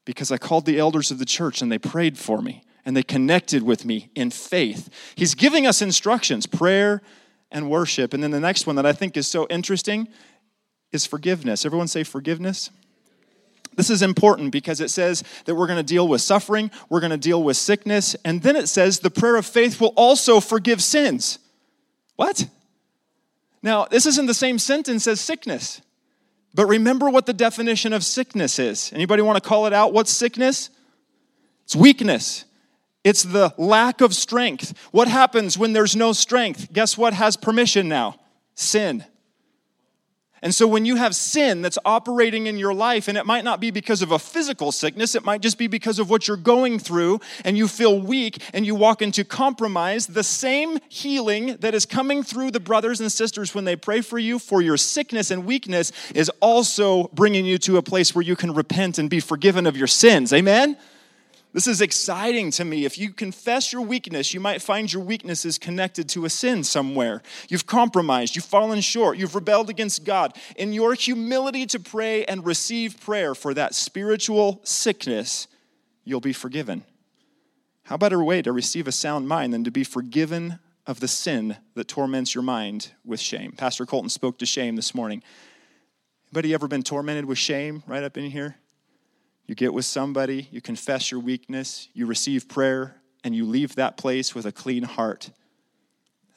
because 0.05 0.31
I 0.31 0.39
called 0.39 0.67
the 0.67 0.79
elders 0.79 1.11
of 1.11 1.19
the 1.19 1.25
church 1.25 1.61
and 1.61 1.73
they 1.73 1.79
prayed 1.79 2.17
for 2.17 2.41
me 2.41 2.63
and 2.85 2.97
they 2.97 3.03
connected 3.03 3.65
with 3.65 3.85
me 3.85 4.11
in 4.15 4.31
faith. 4.31 4.89
He's 5.17 5.35
giving 5.35 5.67
us 5.67 5.83
instructions 5.83 6.47
prayer 6.47 7.03
and 7.51 7.71
worship. 7.71 8.15
And 8.15 8.23
then 8.23 8.31
the 8.31 8.41
next 8.41 8.67
one 8.67 8.77
that 8.77 8.87
I 8.87 8.93
think 8.93 9.17
is 9.17 9.27
so 9.27 9.47
interesting 9.49 10.09
is 10.93 11.07
forgiveness. 11.07 11.65
Everyone 11.65 11.89
say 11.89 12.03
forgiveness. 12.05 12.71
This 13.77 13.91
is 13.91 14.03
important 14.03 14.53
because 14.53 14.81
it 14.81 14.91
says 14.91 15.23
that 15.45 15.55
we're 15.55 15.67
going 15.67 15.79
to 15.79 15.83
deal 15.83 16.09
with 16.09 16.23
suffering, 16.23 16.71
we're 16.89 17.01
going 17.01 17.11
to 17.11 17.19
deal 17.19 17.43
with 17.43 17.59
sickness, 17.59 18.17
and 18.25 18.43
then 18.43 18.57
it 18.57 18.69
says 18.69 19.01
the 19.01 19.11
prayer 19.11 19.37
of 19.37 19.45
faith 19.45 19.81
will 19.81 19.93
also 19.97 20.41
forgive 20.41 20.83
sins. 20.83 21.39
What? 22.17 22.49
Now, 23.63 23.85
this 23.85 24.07
isn't 24.07 24.27
the 24.27 24.35
same 24.35 24.59
sentence 24.59 25.07
as 25.07 25.21
sickness. 25.21 25.83
But 26.55 26.67
remember 26.67 27.11
what 27.11 27.27
the 27.27 27.35
definition 27.35 27.93
of 27.93 28.03
sickness 28.03 28.59
is. 28.59 28.91
Anybody 28.95 29.21
want 29.21 29.37
to 29.37 29.47
call 29.47 29.67
it 29.67 29.75
out? 29.75 29.93
What's 29.93 30.11
sickness? 30.11 30.71
It's 31.65 31.77
weakness. 31.77 32.47
It's 33.07 33.23
the 33.23 33.55
lack 33.57 34.01
of 34.01 34.17
strength. 34.17 34.77
What 34.91 35.07
happens 35.07 35.57
when 35.57 35.73
there's 35.73 35.95
no 35.95 36.13
strength? 36.13 36.73
Guess 36.73 36.99
what 36.99 37.15
has 37.15 37.37
permission 37.37 37.87
now? 37.87 38.17
Sin. 38.57 39.05
And 40.43 40.53
so 40.53 40.67
when 40.67 40.85
you 40.85 40.97
have 40.97 41.15
sin 41.15 41.63
that's 41.63 41.79
operating 41.85 42.49
in 42.49 42.59
your 42.59 42.75
life, 42.75 43.07
and 43.07 43.17
it 43.17 43.25
might 43.25 43.45
not 43.45 43.61
be 43.61 43.71
because 43.71 44.03
of 44.03 44.11
a 44.11 44.19
physical 44.19 44.73
sickness, 44.73 45.15
it 45.15 45.25
might 45.25 45.41
just 45.41 45.57
be 45.57 45.69
because 45.69 46.01
of 46.01 46.11
what 46.11 46.27
you're 46.27 46.37
going 46.37 46.81
through, 46.81 47.21
and 47.45 47.57
you 47.57 47.69
feel 47.69 48.01
weak 48.01 48.43
and 48.53 48.67
you 48.67 48.75
walk 48.75 49.01
into 49.01 49.23
compromise, 49.23 50.09
the 50.09 50.25
same 50.25 50.77
healing 50.89 51.59
that 51.61 51.77
is 51.77 51.87
coming 51.87 52.25
through 52.25 52.51
the 52.51 52.59
brothers 52.59 53.01
and 53.01 53.13
sisters 53.13 53.55
when 53.55 53.65
they 53.65 53.77
pray 53.77 54.01
for 54.01 54.19
you 54.19 54.41
for 54.41 54.61
your 54.61 54.77
sickness 54.77 55.31
and 55.31 55.47
weakness 55.47 55.93
is 56.13 56.29
also 56.41 57.05
bringing 57.13 57.45
you 57.45 57.57
to 57.59 57.77
a 57.77 57.83
place 57.83 58.17
where 58.17 58.25
you 58.25 58.35
can 58.35 58.53
repent 58.53 58.99
and 58.99 59.09
be 59.09 59.21
forgiven 59.21 59.65
of 59.65 59.77
your 59.77 59.87
sins. 59.87 60.33
Amen? 60.33 60.77
This 61.53 61.67
is 61.67 61.81
exciting 61.81 62.51
to 62.53 62.65
me. 62.65 62.85
If 62.85 62.99
you 62.99 63.13
confess 63.13 63.73
your 63.73 63.81
weakness, 63.81 64.35
you 64.35 64.41
might 64.41 64.61
find 64.61 64.93
your 64.93 65.03
weakness 65.03 65.47
is 65.47 65.57
connected 65.57 66.09
to 66.11 66.27
a 66.27 66.31
sin 66.31 66.65
somewhere. 66.65 67.23
You've 67.49 67.67
compromised, 67.67 68.37
you've 68.37 68.45
fallen 68.45 68.83
short, 68.83 69.17
you've 69.17 69.35
rebelled 69.35 69.71
against 69.71 70.05
God. 70.05 70.37
In 70.57 70.75
your 70.75 70.93
humility 70.93 71.65
to 71.67 71.81
pray 71.81 72.27
and 72.27 72.45
receive 72.45 73.01
prayer 73.01 73.35
for 73.35 73.55
that 73.55 73.75
spiritual 73.75 74.61
sickness, 74.65 75.49
you'll 76.05 76.21
be 76.21 76.35
forgiven. 76.35 76.85
How 77.85 77.97
better 77.97 78.23
way 78.23 78.43
to 78.43 78.53
receive 78.53 78.87
a 78.87 78.93
sound 78.93 79.29
mind 79.29 79.55
than 79.55 79.65
to 79.65 79.71
be 79.71 79.85
forgiven 79.85 80.59
of 80.87 81.01
the 81.01 81.09
sin 81.09 81.57
that 81.75 81.89
torments 81.89 82.35
your 82.35 82.43
mind 82.43 82.93
with 83.05 83.21
shame? 83.21 83.53
Pastor 83.53 83.87
Colton 83.87 84.11
spoke 84.11 84.39
to 84.39 84.47
shame 84.47 84.77
this 84.77 84.95
morning. 84.95 85.23
Anybody 86.27 86.53
ever 86.53 86.69
been 86.69 86.83
tormented 86.83 87.25
with 87.25 87.39
shame 87.39 87.83
right 87.87 88.03
up 88.03 88.19
in 88.19 88.31
here? 88.31 88.57
You 89.47 89.55
get 89.55 89.73
with 89.73 89.85
somebody, 89.85 90.49
you 90.51 90.61
confess 90.61 91.11
your 91.11 91.21
weakness, 91.21 91.89
you 91.95 92.07
receive 92.07 92.49
prayer, 92.49 92.97
and 93.23 93.35
you 93.35 93.45
leave 93.45 93.77
that 93.77 93.97
place 93.97 94.35
with 94.35 94.45
a 94.45 94.53
clean 94.53 94.83
heart. 94.83 95.31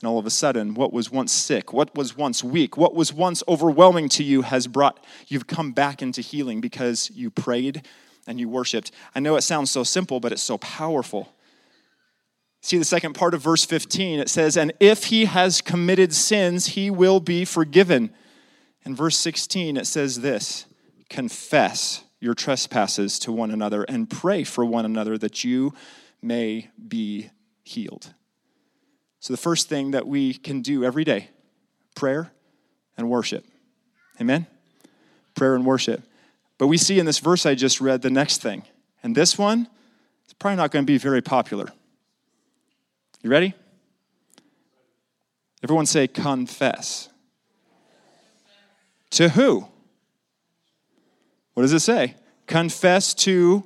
And 0.02 0.08
all 0.08 0.20
of 0.20 0.26
a 0.26 0.30
sudden, 0.30 0.76
what 0.76 0.94
was 0.94 1.12
once 1.12 1.32
sick, 1.32 1.74
what 1.74 1.96
was 1.96 2.16
once 2.16 2.44
weak, 2.44 2.78
what 2.78 2.96
was 2.96 3.12
once 3.12 3.44
overwhelming 3.48 4.08
to 4.10 4.24
you 4.24 4.44
has 4.44 4.68
brought, 4.68 5.04
you've 5.28 5.48
come 5.48 5.72
back 5.72 6.02
into 6.02 6.22
healing 6.22 6.62
because 6.62 7.12
you 7.14 7.30
prayed 7.30 7.86
and 8.26 8.40
you 8.40 8.48
worshiped. 8.48 8.92
I 9.14 9.20
know 9.20 9.36
it 9.36 9.42
sounds 9.42 9.72
so 9.72 9.84
simple, 9.84 10.20
but 10.20 10.32
it's 10.32 10.42
so 10.42 10.58
powerful. 10.60 11.34
See 12.62 12.78
the 12.78 12.86
second 12.86 13.14
part 13.14 13.34
of 13.34 13.42
verse 13.42 13.66
15, 13.66 14.20
it 14.20 14.30
says, 14.30 14.56
And 14.56 14.74
if 14.80 15.06
he 15.06 15.26
has 15.26 15.62
committed 15.62 16.14
sins, 16.14 16.68
he 16.68 16.90
will 16.90 17.20
be 17.20 17.44
forgiven. 17.44 18.12
In 18.86 18.96
verse 18.96 19.18
16, 19.18 19.78
it 19.78 19.88
says 19.88 20.22
this 20.22 20.66
confess 21.10 22.04
your 22.20 22.34
trespasses 22.34 23.18
to 23.20 23.32
one 23.32 23.52
another 23.52 23.84
and 23.84 24.10
pray 24.10 24.44
for 24.44 24.66
one 24.66 24.86
another 24.86 25.18
that 25.18 25.44
you 25.44 25.74
may 26.22 26.70
be 26.88 27.30
healed. 27.64 28.14
So, 29.20 29.34
the 29.34 29.38
first 29.38 29.70
thing 29.70 29.92
that 29.92 30.08
we 30.08 30.34
can 30.34 30.62
do 30.62 30.84
every 30.84 31.04
day 31.04 31.30
prayer 31.96 32.32
and 32.98 33.10
worship. 33.10 33.46
Amen? 34.22 34.48
Prayer 35.36 35.56
and 35.56 35.66
worship. 35.66 36.04
But 36.58 36.68
we 36.68 36.78
see 36.78 37.00
in 37.00 37.06
this 37.06 37.20
verse 37.20 37.46
I 37.46 37.56
just 37.56 37.82
read 37.82 38.02
the 38.02 38.10
next 38.10 38.42
thing. 38.42 38.64
And 39.04 39.16
this 39.16 39.38
one 39.38 39.68
is 40.28 40.34
probably 40.34 40.58
not 40.58 40.72
going 40.72 40.86
to 40.86 40.88
be 40.92 40.98
very 40.98 41.22
popular. 41.22 41.72
You 43.22 43.30
ready? 43.30 43.54
Everyone 45.64 45.86
say 45.86 46.08
confess. 46.08 47.10
To 49.12 49.30
who? 49.30 49.68
What 51.60 51.64
does 51.64 51.74
it 51.74 51.82
say? 51.82 52.16
Confess 52.48 53.14
to 53.16 53.66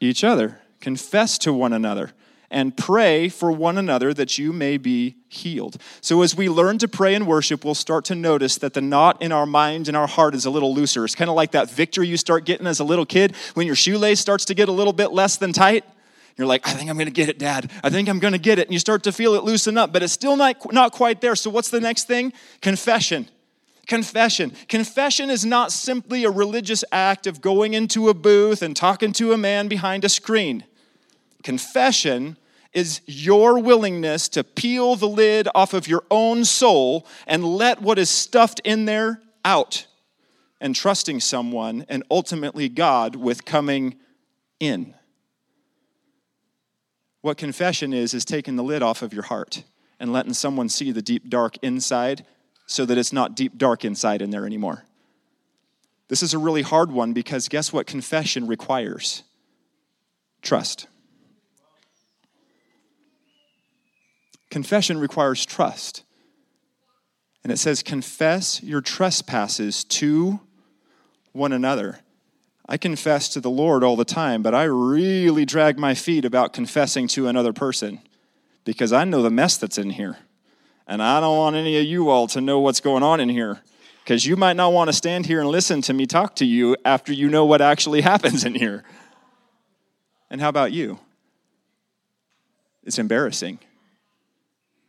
each 0.00 0.24
other, 0.24 0.58
confess 0.80 1.38
to 1.38 1.52
one 1.52 1.72
another, 1.72 2.10
and 2.50 2.76
pray 2.76 3.28
for 3.28 3.52
one 3.52 3.78
another 3.78 4.12
that 4.12 4.38
you 4.38 4.52
may 4.52 4.76
be 4.76 5.14
healed. 5.28 5.80
So, 6.00 6.22
as 6.22 6.34
we 6.34 6.48
learn 6.48 6.78
to 6.78 6.88
pray 6.88 7.14
and 7.14 7.28
worship, 7.28 7.64
we'll 7.64 7.76
start 7.76 8.06
to 8.06 8.16
notice 8.16 8.58
that 8.58 8.74
the 8.74 8.80
knot 8.80 9.22
in 9.22 9.30
our 9.30 9.46
mind 9.46 9.86
and 9.86 9.96
our 9.96 10.08
heart 10.08 10.34
is 10.34 10.46
a 10.46 10.50
little 10.50 10.74
looser. 10.74 11.04
It's 11.04 11.14
kind 11.14 11.30
of 11.30 11.36
like 11.36 11.52
that 11.52 11.70
victory 11.70 12.08
you 12.08 12.16
start 12.16 12.44
getting 12.44 12.66
as 12.66 12.80
a 12.80 12.84
little 12.84 13.06
kid 13.06 13.36
when 13.54 13.68
your 13.68 13.76
shoelace 13.76 14.18
starts 14.18 14.44
to 14.46 14.54
get 14.54 14.68
a 14.68 14.72
little 14.72 14.92
bit 14.92 15.12
less 15.12 15.36
than 15.36 15.52
tight. 15.52 15.84
You're 16.36 16.48
like, 16.48 16.66
I 16.66 16.72
think 16.72 16.90
I'm 16.90 16.98
to 16.98 17.08
get 17.08 17.28
it, 17.28 17.38
Dad. 17.38 17.70
I 17.84 17.90
think 17.90 18.08
I'm 18.08 18.18
to 18.18 18.36
get 18.36 18.58
it. 18.58 18.66
And 18.66 18.72
you 18.72 18.80
start 18.80 19.04
to 19.04 19.12
feel 19.12 19.34
it 19.34 19.44
loosen 19.44 19.78
up, 19.78 19.92
but 19.92 20.02
it's 20.02 20.12
still 20.12 20.34
not, 20.34 20.72
not 20.72 20.90
quite 20.90 21.20
there. 21.20 21.36
So, 21.36 21.50
what's 21.50 21.70
the 21.70 21.80
next 21.80 22.08
thing? 22.08 22.32
Confession. 22.60 23.28
Confession. 23.88 24.52
Confession 24.68 25.30
is 25.30 25.46
not 25.46 25.72
simply 25.72 26.22
a 26.24 26.30
religious 26.30 26.84
act 26.92 27.26
of 27.26 27.40
going 27.40 27.72
into 27.72 28.10
a 28.10 28.14
booth 28.14 28.60
and 28.60 28.76
talking 28.76 29.12
to 29.14 29.32
a 29.32 29.38
man 29.38 29.66
behind 29.66 30.04
a 30.04 30.10
screen. 30.10 30.62
Confession 31.42 32.36
is 32.74 33.00
your 33.06 33.58
willingness 33.58 34.28
to 34.28 34.44
peel 34.44 34.94
the 34.94 35.08
lid 35.08 35.48
off 35.54 35.72
of 35.72 35.88
your 35.88 36.04
own 36.10 36.44
soul 36.44 37.06
and 37.26 37.42
let 37.42 37.80
what 37.80 37.98
is 37.98 38.10
stuffed 38.10 38.60
in 38.62 38.84
there 38.84 39.22
out 39.42 39.86
and 40.60 40.76
trusting 40.76 41.18
someone 41.20 41.86
and 41.88 42.02
ultimately 42.10 42.68
God 42.68 43.16
with 43.16 43.46
coming 43.46 43.94
in. 44.60 44.94
What 47.22 47.38
confession 47.38 47.94
is, 47.94 48.12
is 48.12 48.26
taking 48.26 48.56
the 48.56 48.62
lid 48.62 48.82
off 48.82 49.00
of 49.00 49.14
your 49.14 49.22
heart 49.22 49.64
and 49.98 50.12
letting 50.12 50.34
someone 50.34 50.68
see 50.68 50.92
the 50.92 51.02
deep, 51.02 51.30
dark 51.30 51.56
inside 51.62 52.26
so 52.68 52.84
that 52.84 52.98
it's 52.98 53.12
not 53.12 53.34
deep, 53.34 53.56
dark 53.58 53.84
inside 53.84 54.22
in 54.22 54.30
there 54.30 54.46
anymore. 54.46 54.84
This 56.08 56.22
is 56.22 56.34
a 56.34 56.38
really 56.38 56.62
hard 56.62 56.92
one 56.92 57.14
because 57.14 57.48
guess 57.48 57.72
what 57.72 57.86
confession 57.86 58.46
requires? 58.46 59.24
Trust. 60.42 60.86
Confession 64.50 64.98
requires 64.98 65.44
trust. 65.44 66.04
And 67.42 67.50
it 67.50 67.56
says, 67.56 67.82
confess 67.82 68.62
your 68.62 68.82
trespasses 68.82 69.82
to 69.84 70.40
one 71.32 71.52
another. 71.52 72.00
I 72.68 72.76
confess 72.76 73.30
to 73.30 73.40
the 73.40 73.50
Lord 73.50 73.82
all 73.82 73.96
the 73.96 74.04
time, 74.04 74.42
but 74.42 74.54
I 74.54 74.64
really 74.64 75.46
drag 75.46 75.78
my 75.78 75.94
feet 75.94 76.26
about 76.26 76.52
confessing 76.52 77.08
to 77.08 77.28
another 77.28 77.54
person 77.54 78.00
because 78.64 78.92
I 78.92 79.04
know 79.04 79.22
the 79.22 79.30
mess 79.30 79.56
that's 79.56 79.78
in 79.78 79.90
here. 79.90 80.18
And 80.88 81.02
I 81.02 81.20
don't 81.20 81.36
want 81.36 81.54
any 81.54 81.78
of 81.78 81.84
you 81.84 82.08
all 82.08 82.26
to 82.28 82.40
know 82.40 82.60
what's 82.60 82.80
going 82.80 83.02
on 83.02 83.20
in 83.20 83.28
here 83.28 83.60
because 84.02 84.24
you 84.24 84.36
might 84.36 84.56
not 84.56 84.72
want 84.72 84.88
to 84.88 84.94
stand 84.94 85.26
here 85.26 85.38
and 85.38 85.50
listen 85.50 85.82
to 85.82 85.92
me 85.92 86.06
talk 86.06 86.36
to 86.36 86.46
you 86.46 86.76
after 86.82 87.12
you 87.12 87.28
know 87.28 87.44
what 87.44 87.60
actually 87.60 88.00
happens 88.12 88.42
in 88.42 88.54
here. 88.54 88.84
And 90.30 90.40
how 90.40 90.48
about 90.48 90.72
you? 90.72 90.98
It's 92.84 92.98
embarrassing. 92.98 93.58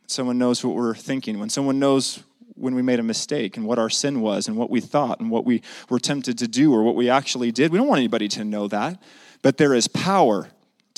Someone 0.06 0.38
knows 0.38 0.64
what 0.64 0.74
we're 0.74 0.94
thinking, 0.94 1.38
when 1.38 1.50
someone 1.50 1.78
knows 1.78 2.22
when 2.54 2.74
we 2.74 2.82
made 2.82 2.98
a 2.98 3.02
mistake 3.02 3.56
and 3.58 3.66
what 3.66 3.78
our 3.78 3.90
sin 3.90 4.22
was 4.22 4.48
and 4.48 4.56
what 4.56 4.70
we 4.70 4.80
thought 4.80 5.20
and 5.20 5.30
what 5.30 5.44
we 5.44 5.62
were 5.88 5.98
tempted 5.98 6.38
to 6.38 6.48
do 6.48 6.74
or 6.74 6.82
what 6.82 6.94
we 6.94 7.08
actually 7.08 7.52
did. 7.52 7.72
We 7.72 7.78
don't 7.78 7.88
want 7.88 7.98
anybody 7.98 8.28
to 8.28 8.44
know 8.44 8.68
that. 8.68 9.02
But 9.42 9.58
there 9.58 9.74
is 9.74 9.86
power 9.86 10.48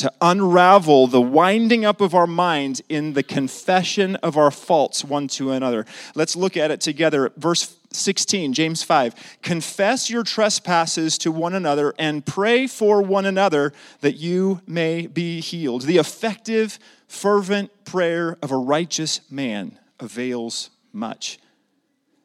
to 0.02 0.12
unravel 0.20 1.06
the 1.06 1.20
winding 1.20 1.84
up 1.84 2.00
of 2.00 2.12
our 2.12 2.26
minds 2.26 2.82
in 2.88 3.12
the 3.12 3.22
confession 3.22 4.16
of 4.16 4.36
our 4.36 4.50
faults 4.50 5.04
one 5.04 5.28
to 5.28 5.52
another. 5.52 5.86
Let's 6.16 6.34
look 6.34 6.56
at 6.56 6.72
it 6.72 6.80
together. 6.80 7.30
Verse 7.36 7.76
16, 7.92 8.52
James 8.52 8.82
5. 8.82 9.38
Confess 9.42 10.10
your 10.10 10.24
trespasses 10.24 11.16
to 11.18 11.30
one 11.30 11.54
another 11.54 11.94
and 12.00 12.26
pray 12.26 12.66
for 12.66 13.00
one 13.00 13.24
another 13.24 13.72
that 14.00 14.16
you 14.16 14.60
may 14.66 15.06
be 15.06 15.40
healed. 15.40 15.82
The 15.82 15.98
effective, 15.98 16.80
fervent 17.06 17.84
prayer 17.84 18.36
of 18.42 18.50
a 18.50 18.56
righteous 18.56 19.20
man 19.30 19.78
avails 20.00 20.70
much. 20.92 21.38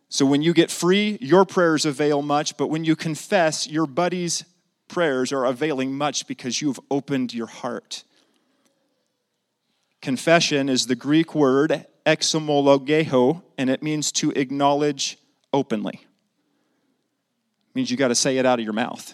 So 0.10 0.26
when 0.26 0.42
you 0.42 0.52
get 0.52 0.72
free, 0.72 1.20
your 1.22 1.46
prayers 1.46 1.86
avail 1.86 2.24
much, 2.24 2.58
but 2.58 2.72
when 2.72 2.86
you 2.86 2.96
confess, 2.96 3.68
your 3.68 3.86
buddy's 3.86 4.46
prayers 4.88 5.32
are 5.32 5.46
availing 5.46 5.94
much 5.94 6.28
because 6.28 6.62
you've 6.62 6.80
opened 6.90 7.34
your 7.34 7.48
heart. 7.48 8.04
Confession 10.02 10.70
is 10.70 10.88
the 10.88 10.96
Greek 10.96 11.36
word 11.36 11.86
exomologeo, 12.06 13.44
and 13.58 13.70
it 13.70 13.84
means 13.84 14.12
to 14.14 14.32
acknowledge 14.32 15.18
openly. 15.52 15.96
It 15.96 17.76
means 17.76 17.92
you 17.92 17.98
got 17.98 18.08
to 18.08 18.16
say 18.16 18.38
it 18.38 18.46
out 18.46 18.60
of 18.60 18.64
your 18.64 18.74
mouth. 18.74 19.14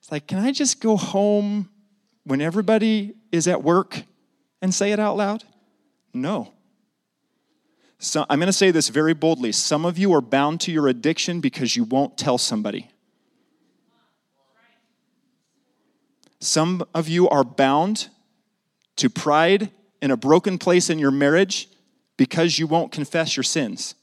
It's 0.00 0.10
like, 0.10 0.26
can 0.26 0.38
I 0.38 0.50
just 0.50 0.80
go 0.80 0.96
home 0.96 1.70
when 2.24 2.40
everybody 2.40 3.14
is 3.30 3.46
at 3.46 3.62
work 3.62 4.02
and 4.60 4.74
say 4.74 4.92
it 4.92 4.98
out 4.98 5.16
loud? 5.16 5.44
No. 6.12 6.52
So 7.98 8.24
I'm 8.28 8.38
going 8.38 8.46
to 8.46 8.52
say 8.52 8.70
this 8.70 8.88
very 8.88 9.14
boldly. 9.14 9.52
Some 9.52 9.84
of 9.84 9.98
you 9.98 10.12
are 10.14 10.22
bound 10.22 10.60
to 10.62 10.72
your 10.72 10.88
addiction 10.88 11.40
because 11.40 11.76
you 11.76 11.84
won't 11.84 12.16
tell 12.16 12.38
somebody. 12.38 12.90
Some 16.40 16.84
of 16.94 17.08
you 17.08 17.28
are 17.28 17.44
bound 17.44 18.08
to 18.96 19.10
pride 19.10 19.70
in 20.00 20.10
a 20.10 20.16
broken 20.16 20.58
place 20.58 20.90
in 20.90 20.98
your 20.98 21.10
marriage 21.10 21.68
because 22.16 22.58
you 22.58 22.66
won't 22.66 22.92
confess 22.92 23.36
your 23.36 23.44
sins. 23.44 23.94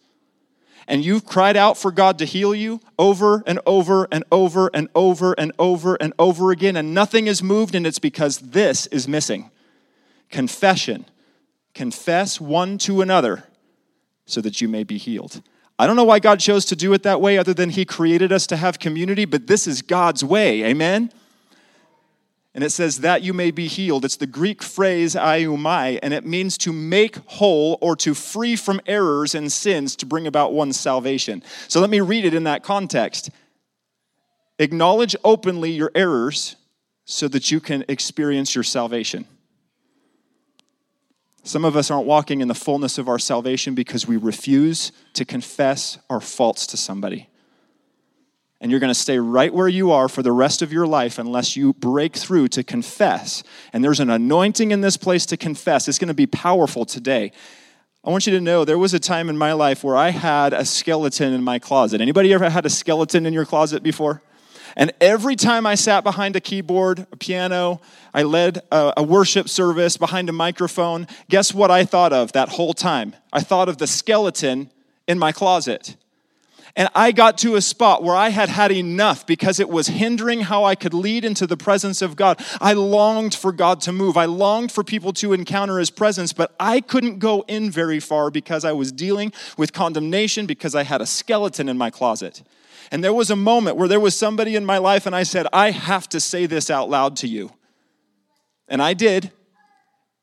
And 0.87 1.03
you've 1.03 1.25
cried 1.25 1.57
out 1.57 1.77
for 1.77 1.91
God 1.91 2.17
to 2.19 2.25
heal 2.25 2.55
you 2.55 2.79
over 2.97 3.43
and 3.45 3.59
over 3.65 4.07
and 4.11 4.23
over 4.31 4.69
and 4.73 4.87
over 4.95 5.33
and 5.33 5.51
over 5.59 5.95
and 5.95 6.13
over 6.17 6.51
again, 6.51 6.77
and 6.77 6.93
nothing 6.93 7.27
is 7.27 7.43
moved, 7.43 7.75
and 7.75 7.85
it's 7.85 7.99
because 7.99 8.37
this 8.39 8.87
is 8.87 9.07
missing 9.07 9.51
confession. 10.29 11.05
Confess 11.73 12.39
one 12.41 12.77
to 12.79 13.01
another 13.01 13.43
so 14.25 14.41
that 14.41 14.61
you 14.61 14.67
may 14.67 14.83
be 14.83 14.97
healed. 14.97 15.41
I 15.79 15.85
don't 15.87 15.95
know 15.95 16.03
why 16.03 16.19
God 16.19 16.39
chose 16.39 16.65
to 16.65 16.75
do 16.75 16.93
it 16.93 17.03
that 17.03 17.21
way, 17.21 17.37
other 17.37 17.53
than 17.53 17.69
He 17.69 17.85
created 17.85 18.31
us 18.31 18.47
to 18.47 18.57
have 18.57 18.79
community, 18.79 19.25
but 19.25 19.47
this 19.47 19.67
is 19.67 19.81
God's 19.81 20.23
way. 20.23 20.63
Amen? 20.63 21.11
And 22.57 22.63
it 22.63 22.71
says 22.71 23.01
that 23.01 23.21
you 23.21 23.35
may 23.35 23.51
be 23.51 23.67
healed. 23.67 24.03
It's 24.03 24.15
the 24.15 24.25
Greek 24.25 24.63
phrase 24.63 25.13
iaomai, 25.13 25.99
and 26.01 26.11
it 26.11 26.25
means 26.25 26.57
to 26.57 26.73
make 26.73 27.17
whole 27.27 27.77
or 27.81 27.95
to 27.97 28.15
free 28.15 28.55
from 28.55 28.81
errors 28.87 29.35
and 29.35 29.51
sins 29.51 29.95
to 29.97 30.07
bring 30.07 30.25
about 30.25 30.53
one's 30.53 30.79
salvation. 30.79 31.43
So 31.67 31.79
let 31.79 31.91
me 31.91 31.99
read 31.99 32.25
it 32.25 32.33
in 32.33 32.45
that 32.45 32.63
context. 32.63 33.29
Acknowledge 34.57 35.15
openly 35.23 35.69
your 35.69 35.91
errors 35.93 36.55
so 37.05 37.27
that 37.27 37.51
you 37.51 37.59
can 37.59 37.85
experience 37.87 38.55
your 38.55 38.63
salvation. 38.63 39.27
Some 41.43 41.63
of 41.63 41.77
us 41.77 41.91
aren't 41.91 42.07
walking 42.07 42.41
in 42.41 42.47
the 42.47 42.55
fullness 42.55 42.97
of 42.97 43.07
our 43.07 43.19
salvation 43.19 43.75
because 43.75 44.07
we 44.07 44.17
refuse 44.17 44.91
to 45.13 45.25
confess 45.25 45.99
our 46.09 46.19
faults 46.19 46.65
to 46.65 46.77
somebody 46.77 47.29
and 48.59 48.71
you're 48.71 48.79
going 48.79 48.93
to 48.93 48.99
stay 48.99 49.19
right 49.19 49.53
where 49.53 49.67
you 49.67 49.91
are 49.91 50.09
for 50.09 50.23
the 50.23 50.31
rest 50.31 50.61
of 50.61 50.73
your 50.73 50.87
life 50.87 51.19
unless 51.19 51.55
you 51.55 51.73
break 51.73 52.15
through 52.15 52.47
to 52.49 52.63
confess. 52.63 53.43
And 53.71 53.83
there's 53.83 53.99
an 53.99 54.09
anointing 54.09 54.71
in 54.71 54.81
this 54.81 54.97
place 54.97 55.25
to 55.27 55.37
confess. 55.37 55.87
It's 55.87 55.99
going 55.99 56.07
to 56.07 56.13
be 56.13 56.25
powerful 56.25 56.85
today. 56.85 57.31
I 58.03 58.09
want 58.09 58.25
you 58.25 58.33
to 58.33 58.41
know 58.41 58.63
there 58.63 58.77
was 58.77 58.93
a 58.93 58.99
time 58.99 59.29
in 59.29 59.37
my 59.37 59.53
life 59.53 59.83
where 59.83 59.95
I 59.95 60.09
had 60.09 60.53
a 60.53 60.65
skeleton 60.65 61.33
in 61.33 61.43
my 61.43 61.59
closet. 61.59 62.01
Anybody 62.01 62.33
ever 62.33 62.49
had 62.49 62.65
a 62.65 62.69
skeleton 62.69 63.25
in 63.25 63.33
your 63.33 63.45
closet 63.45 63.83
before? 63.83 64.21
And 64.75 64.93
every 65.01 65.35
time 65.35 65.65
I 65.65 65.75
sat 65.75 66.03
behind 66.03 66.35
a 66.35 66.39
keyboard, 66.39 67.07
a 67.11 67.17
piano, 67.17 67.81
I 68.13 68.23
led 68.23 68.61
a, 68.71 68.93
a, 68.97 69.03
worship 69.03 69.49
service 69.49 69.97
behind 69.97 70.29
a 70.29 70.31
microphone, 70.31 71.07
guess 71.29 71.53
what 71.53 71.71
I 71.71 71.83
thought 71.83 72.13
of 72.13 72.31
that 72.33 72.49
whole 72.49 72.73
time? 72.73 73.15
I 73.33 73.41
thought 73.41 73.69
of 73.69 73.77
the 73.77 73.87
skeleton 73.87 74.69
in 75.07 75.17
my 75.17 75.31
closet. 75.31 75.95
And 76.77 76.89
I 76.93 77.11
got 77.11 77.39
to 77.39 77.55
a 77.55 77.61
spot 77.61 78.03
where 78.03 78.15
I 78.15 78.29
had 78.29 78.49
had 78.49 78.71
enough 78.71 79.25
because 79.25 79.59
it 79.59 79.67
was 79.67 79.87
hindering 79.87 80.41
how 80.41 80.63
I 80.63 80.75
could 80.75 80.93
lead 80.93 81.25
into 81.25 81.47
the 81.47 81.57
presence 81.57 82.03
of 82.03 82.15
God. 82.15 82.39
I 82.61 82.73
longed 82.73 83.33
for 83.33 83.51
God 83.51 83.81
to 83.81 83.91
move. 83.91 84.15
I 84.15 84.25
longed 84.25 84.71
for 84.71 84.83
people 84.83 85.11
to 85.13 85.33
encounter 85.33 85.79
His 85.79 85.89
presence, 85.89 86.33
but 86.33 86.55
I 86.59 86.81
couldn't 86.81 87.17
go 87.17 87.43
in 87.47 87.71
very 87.71 87.99
far 87.99 88.29
because 88.29 88.63
I 88.63 88.73
was 88.73 88.91
dealing 88.91 89.33
with 89.57 89.73
condemnation 89.73 90.45
because 90.45 90.75
I 90.75 90.83
had 90.83 91.01
a 91.01 91.07
skeleton 91.07 91.67
in 91.67 91.79
my 91.79 91.89
closet. 91.89 92.43
And 92.91 93.03
there 93.03 93.13
was 93.13 93.31
a 93.31 93.35
moment 93.35 93.75
where 93.77 93.87
there 93.87 93.99
was 93.99 94.15
somebody 94.15 94.55
in 94.55 94.63
my 94.63 94.77
life, 94.77 95.07
and 95.07 95.15
I 95.15 95.23
said, 95.23 95.47
I 95.51 95.71
have 95.71 96.07
to 96.09 96.19
say 96.19 96.45
this 96.45 96.69
out 96.69 96.91
loud 96.91 97.17
to 97.17 97.27
you. 97.27 97.51
And 98.67 98.83
I 98.83 98.93
did. 98.93 99.31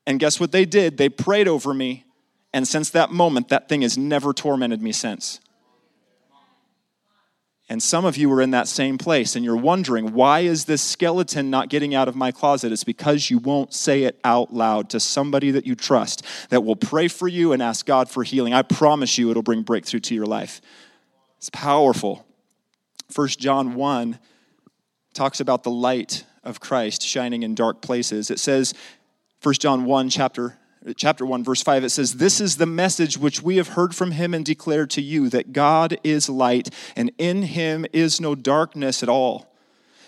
And 0.07 0.21
guess 0.21 0.39
what 0.39 0.53
they 0.53 0.63
did? 0.63 0.97
They 0.97 1.09
prayed 1.09 1.49
over 1.49 1.73
me. 1.73 2.05
And 2.53 2.65
since 2.65 2.89
that 2.91 3.11
moment, 3.11 3.49
that 3.49 3.67
thing 3.67 3.81
has 3.81 3.97
never 3.97 4.31
tormented 4.31 4.81
me 4.81 4.93
since. 4.93 5.41
And 7.67 7.81
some 7.81 8.05
of 8.05 8.15
you 8.15 8.31
are 8.31 8.41
in 8.41 8.51
that 8.51 8.67
same 8.67 8.99
place 8.99 9.35
and 9.35 9.43
you're 9.43 9.55
wondering, 9.55 10.13
why 10.13 10.41
is 10.41 10.65
this 10.65 10.83
skeleton 10.83 11.49
not 11.49 11.69
getting 11.69 11.95
out 11.95 12.07
of 12.07 12.15
my 12.15 12.31
closet? 12.31 12.71
It's 12.71 12.83
because 12.83 13.31
you 13.31 13.39
won't 13.39 13.73
say 13.73 14.03
it 14.03 14.19
out 14.23 14.53
loud 14.53 14.89
to 14.91 14.99
somebody 14.99 15.49
that 15.51 15.65
you 15.65 15.73
trust 15.73 16.23
that 16.49 16.63
will 16.63 16.75
pray 16.75 17.07
for 17.07 17.27
you 17.27 17.53
and 17.53 17.63
ask 17.63 17.85
God 17.87 18.07
for 18.07 18.23
healing. 18.23 18.53
I 18.53 18.61
promise 18.61 19.17
you 19.17 19.31
it'll 19.31 19.41
bring 19.41 19.63
breakthrough 19.63 20.01
to 20.01 20.13
your 20.13 20.27
life. 20.27 20.61
It's 21.37 21.49
powerful. 21.49 22.25
First 23.09 23.39
John 23.39 23.73
1 23.73 24.19
talks 25.15 25.39
about 25.39 25.63
the 25.63 25.71
light 25.71 26.23
of 26.43 26.59
Christ 26.59 27.01
shining 27.01 27.41
in 27.41 27.55
dark 27.55 27.81
places. 27.81 28.29
It 28.29 28.39
says, 28.39 28.75
1 29.41 29.55
John 29.55 29.85
1, 29.85 30.09
chapter 30.09 30.59
chapter 30.93 31.25
1 31.25 31.43
verse 31.43 31.63
5 31.63 31.83
it 31.83 31.89
says 31.89 32.15
this 32.15 32.39
is 32.39 32.57
the 32.57 32.65
message 32.65 33.17
which 33.17 33.41
we 33.41 33.57
have 33.57 33.69
heard 33.69 33.95
from 33.95 34.11
him 34.11 34.33
and 34.33 34.45
declared 34.45 34.89
to 34.91 35.01
you 35.01 35.29
that 35.29 35.53
God 35.53 35.97
is 36.03 36.29
light 36.29 36.69
and 36.95 37.11
in 37.17 37.43
him 37.43 37.85
is 37.91 38.21
no 38.21 38.35
darkness 38.35 39.01
at 39.01 39.09
all. 39.09 39.51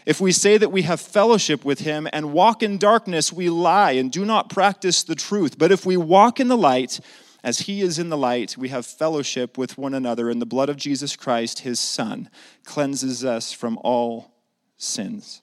If 0.06 0.22
we 0.22 0.32
say 0.32 0.58
that 0.58 0.72
we 0.72 0.84
have 0.84 1.02
fellowship 1.02 1.66
with 1.66 1.80
him 1.80 2.08
and 2.14 2.32
walk 2.32 2.62
in 2.62 2.78
darkness 2.78 3.34
we 3.34 3.50
lie 3.50 3.92
and 3.92 4.12
do 4.12 4.24
not 4.24 4.50
practice 4.50 5.04
the 5.04 5.16
truth. 5.16 5.58
But 5.58 5.72
if 5.72 5.86
we 5.86 5.98
walk 5.98 6.40
in 6.40 6.48
the 6.48 6.58
light 6.58 7.00
as 7.44 7.60
he 7.60 7.82
is 7.82 7.98
in 7.98 8.10
the 8.10 8.18
light 8.18 8.56
we 8.58 8.70
have 8.70 8.86
fellowship 8.86 9.58
with 9.58 9.78
one 9.78 9.94
another 9.94 10.30
and 10.30 10.42
the 10.42 10.46
blood 10.46 10.70
of 10.70 10.78
Jesus 10.78 11.16
Christ 11.16 11.60
his 11.60 11.80
son 11.80 12.30
cleanses 12.66 13.26
us 13.26 13.52
from 13.52 13.80
all 13.82 14.32
sins. 14.78 15.42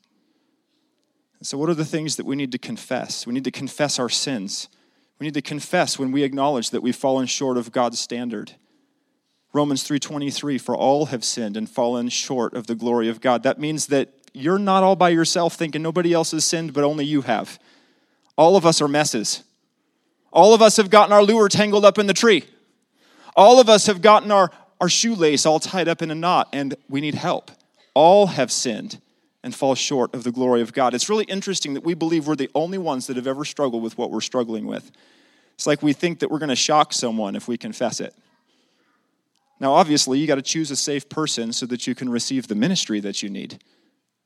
So 1.43 1.59
what 1.59 1.69
are 1.69 1.75
the 1.75 1.85
things 1.85 2.17
that 2.17 2.25
we 2.25 2.37
need 2.37 2.53
to 2.53 2.59
confess? 2.59 3.27
We 3.27 3.35
need 3.35 3.45
to 3.45 3.51
confess 3.51 3.99
our 3.99 4.09
sins 4.09 4.69
we 5.19 5.27
need 5.27 5.35
to 5.35 5.43
confess 5.43 5.99
when 5.99 6.13
we 6.13 6.23
acknowledge 6.23 6.71
that 6.71 6.83
we've 6.83 6.97
fallen 6.97 7.27
short 7.27 7.57
of 7.57 7.73
God's 7.73 8.01
standard. 8.01 8.53
Romans 9.53 9.85
3:23 9.85 10.59
for 10.59 10.77
all 10.77 11.07
have 11.07 11.25
sinned 11.25 11.57
and 11.57 11.71
fallen 11.71 12.09
short 12.09 12.55
of 12.55 12.67
the 12.67 12.75
glory 12.75 13.09
of 13.09 13.21
God. 13.21 13.45
That 13.45 13.61
means 13.61 13.87
that 13.87 14.13
you're 14.33 14.59
not 14.59 14.83
all 14.83 14.97
by 14.97 15.11
yourself 15.11 15.55
thinking 15.55 15.81
nobody 15.81 16.13
else 16.13 16.33
has 16.33 16.45
sinned 16.45 16.73
but 16.73 16.83
only 16.83 17.05
you 17.05 17.23
have. 17.23 17.59
All 18.37 18.57
of 18.57 18.67
us 18.67 18.83
are 18.83 18.89
messes. 18.89 19.45
All 20.33 20.53
of 20.53 20.61
us 20.61 20.77
have 20.77 20.91
gotten 20.91 21.13
our 21.13 21.23
lure 21.23 21.49
tangled 21.49 21.85
up 21.85 21.99
in 21.99 22.09
the 22.09 22.15
tree. 22.15 22.45
All 23.37 23.61
of 23.61 23.69
us 23.69 23.87
have 23.87 24.03
gotten 24.03 24.33
our, 24.33 24.51
our 24.81 24.89
shoelace 24.89 25.47
all 25.47 25.61
tied 25.61 25.87
up 25.87 26.03
in 26.03 26.11
a 26.11 26.17
knot 26.17 26.49
and 26.53 26.75
we 26.89 27.01
need 27.01 27.15
help. 27.15 27.53
All 27.95 28.27
have 28.27 28.51
sinned 28.51 29.01
and 29.45 29.55
fall 29.55 29.75
short 29.75 30.15
of 30.15 30.25
the 30.25 30.33
glory 30.33 30.63
of 30.63 30.73
God. 30.73 30.95
It's 30.95 31.11
really 31.11 31.25
interesting 31.25 31.75
that 31.75 31.85
we 31.85 31.93
believe 31.93 32.27
we're 32.27 32.35
the 32.35 32.51
only 32.55 32.79
ones 32.79 33.07
that 33.07 33.17
have 33.17 33.27
ever 33.27 33.45
struggled 33.45 33.83
with 33.83 33.99
what 33.99 34.11
we're 34.11 34.23
struggling 34.23 34.67
with. 34.67 34.91
It's 35.55 35.67
like 35.67 35.83
we 35.83 35.93
think 35.93 36.21
that 36.21 36.31
we're 36.31 36.39
going 36.39 36.49
to 36.49 36.57
shock 36.57 36.95
someone 36.95 37.37
if 37.37 37.47
we 37.47 37.59
confess 37.59 38.01
it. 38.01 38.15
Now, 39.61 39.75
obviously, 39.75 40.19
you 40.19 40.27
got 40.27 40.37
to 40.37 40.43
choose 40.43 40.71
a 40.71 40.77
safe 40.77 41.11
person 41.11 41.53
so 41.53 41.67
that 41.67 41.87
you 41.87 41.95
can 41.95 42.09
receive 42.09 42.49
the 42.49 42.55
ministry 42.55 43.01
that 43.01 43.23
you 43.23 43.29
need. 43.29 43.63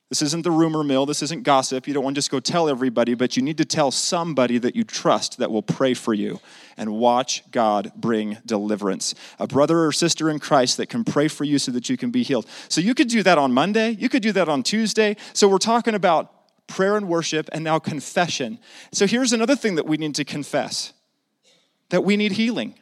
This 0.09 0.23
isn't 0.23 0.43
the 0.43 0.51
rumor 0.51 0.83
mill. 0.83 1.05
This 1.05 1.23
isn't 1.23 1.43
gossip. 1.43 1.87
You 1.87 1.93
don't 1.93 2.03
want 2.03 2.15
to 2.15 2.19
just 2.19 2.31
go 2.31 2.41
tell 2.41 2.71
everybody, 2.71 3.13
but 3.13 3.37
you 3.37 3.43
need 3.43 3.59
to 3.59 3.67
tell 3.67 3.91
somebody 3.91 4.57
that 4.57 4.75
you 4.75 4.83
trust 4.83 5.39
that 5.39 5.51
will 5.51 5.63
pray 5.63 5.93
for 5.93 6.15
you 6.15 6.41
and 6.79 6.95
watch 6.95 7.43
God 7.51 7.93
bring 7.95 8.39
deliverance. 8.47 9.15
A 9.39 9.47
brother 9.47 9.85
or 9.85 9.93
sister 9.93 10.31
in 10.31 10.39
Christ 10.39 10.79
that 10.79 10.87
can 10.87 11.05
pray 11.05 11.29
for 11.29 11.45
you 11.45 11.59
so 11.59 11.73
that 11.73 11.91
you 11.91 11.99
can 11.99 12.11
be 12.11 12.23
healed. 12.23 12.47
So 12.71 12.81
you 12.81 12.95
could 12.95 13.09
do 13.09 13.23
that 13.23 13.37
on 13.37 13.53
Monday. 13.53 13.91
You 13.91 14.09
could 14.09 14.23
do 14.23 14.33
that 14.33 14.49
on 14.49 14.63
Tuesday. 14.63 15.17
So 15.35 15.47
we're 15.47 15.59
talking 15.59 15.95
about 15.95 16.33
prayer 16.69 16.97
and 16.97 17.07
worship 17.07 17.51
and 17.53 17.63
now 17.63 17.79
confession. 17.79 18.59
So 18.93 19.07
here's 19.07 19.35
another 19.35 19.57
thing 19.57 19.75
that 19.75 19.87
we 19.87 19.99
need 19.99 20.15
to 20.15 20.25
confess 20.25 20.95
that 21.91 22.05
we 22.05 22.17
need 22.17 22.33
healing. 22.33 22.75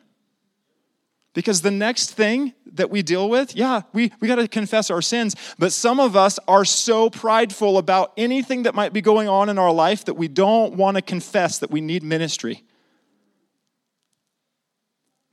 Because 1.36 1.60
the 1.60 1.70
next 1.70 2.12
thing 2.12 2.54
that 2.72 2.88
we 2.88 3.02
deal 3.02 3.28
with, 3.28 3.54
yeah, 3.54 3.82
we, 3.92 4.10
we 4.20 4.26
got 4.26 4.36
to 4.36 4.48
confess 4.48 4.90
our 4.90 5.02
sins, 5.02 5.36
but 5.58 5.70
some 5.70 6.00
of 6.00 6.16
us 6.16 6.38
are 6.48 6.64
so 6.64 7.10
prideful 7.10 7.76
about 7.76 8.14
anything 8.16 8.62
that 8.62 8.74
might 8.74 8.94
be 8.94 9.02
going 9.02 9.28
on 9.28 9.50
in 9.50 9.58
our 9.58 9.70
life 9.70 10.06
that 10.06 10.14
we 10.14 10.28
don't 10.28 10.76
want 10.76 10.96
to 10.96 11.02
confess 11.02 11.58
that 11.58 11.70
we 11.70 11.82
need 11.82 12.02
ministry. 12.02 12.64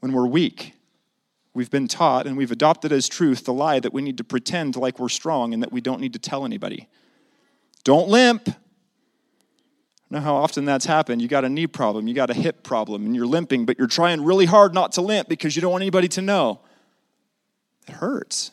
When 0.02 0.12
we're 0.12 0.28
weak, 0.28 0.74
we've 1.54 1.72
been 1.72 1.88
taught 1.88 2.28
and 2.28 2.36
we've 2.36 2.52
adopted 2.52 2.92
as 2.92 3.08
truth 3.08 3.46
the 3.46 3.54
lie 3.54 3.80
that 3.80 3.94
we 3.94 4.02
need 4.02 4.18
to 4.18 4.26
pretend 4.26 4.76
like 4.76 5.00
we're 5.00 5.08
strong 5.08 5.54
and 5.54 5.64
that 5.64 5.72
we 5.72 5.80
don't 5.80 6.02
need 6.02 6.12
to 6.12 6.20
tell 6.20 6.44
anybody. 6.44 6.90
Don't 7.86 8.10
limp 8.10 8.50
know 10.14 10.22
how 10.22 10.36
often 10.36 10.66
that's 10.66 10.86
happened. 10.86 11.22
You 11.22 11.28
got 11.28 11.44
a 11.44 11.50
knee 11.50 11.68
problem, 11.68 12.08
you 12.08 12.14
got 12.14 12.30
a 12.30 12.34
hip 12.34 12.64
problem, 12.64 13.06
and 13.06 13.16
you're 13.16 13.26
limping, 13.26 13.66
but 13.66 13.78
you're 13.78 13.88
trying 13.88 14.24
really 14.24 14.46
hard 14.46 14.74
not 14.74 14.94
to 14.94 15.02
limp 15.02 15.28
because 15.28 15.56
you 15.56 15.62
don't 15.62 15.72
want 15.72 15.82
anybody 15.82 16.08
to 16.10 16.22
know. 16.22 16.62
It 17.88 17.96
hurts. 17.96 18.52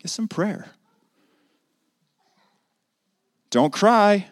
Get 0.00 0.10
some 0.10 0.28
prayer. 0.28 0.70
Don't 3.50 3.72
cry. 3.72 4.28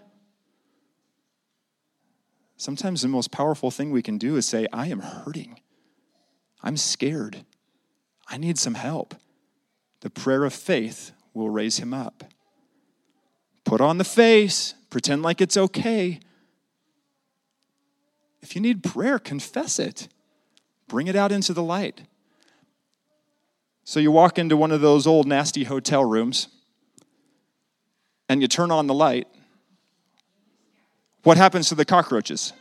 Sometimes 2.57 3.03
the 3.03 3.09
most 3.09 3.31
powerful 3.31 3.71
thing 3.71 3.91
we 3.91 4.03
can 4.03 4.19
do 4.19 4.37
is 4.37 4.47
say, 4.47 4.67
I 4.73 4.89
am 4.89 5.01
hurting. 5.01 5.61
I'm 6.63 6.77
scared. 6.77 7.45
I 8.29 8.39
need 8.39 8.59
some 8.59 8.75
help. 8.75 9.15
The 10.01 10.11
prayer 10.11 10.45
of 10.45 10.53
faith 10.53 11.13
will 11.35 11.51
raise 11.51 11.79
him 11.79 11.93
up. 11.93 12.25
Put 13.65 13.81
on 13.81 13.99
the 13.99 14.05
face, 14.05 14.75
pretend 14.97 15.23
like 15.23 15.43
it's 15.43 15.59
okay. 15.59 16.19
If 18.41 18.55
you 18.55 18.63
need 18.63 18.83
prayer, 18.83 19.19
confess 19.19 19.79
it. 19.79 20.09
Bring 20.89 21.07
it 21.07 21.15
out 21.15 21.31
into 21.31 21.53
the 21.53 21.63
light. 21.63 22.01
So 23.85 24.01
you 24.01 24.11
walk 24.11 24.39
into 24.39 24.57
one 24.57 24.73
of 24.73 24.81
those 24.81 25.07
old 25.07 25.27
nasty 25.27 25.65
hotel 25.65 26.03
rooms 26.03 26.49
and 28.31 28.41
you 28.41 28.49
turn 28.49 28.71
on 28.71 28.87
the 28.87 28.95
light. 28.95 29.29
What 31.25 31.37
happens 31.37 31.69
to 31.69 31.75
the 31.75 31.85
cockroaches? 31.85 32.55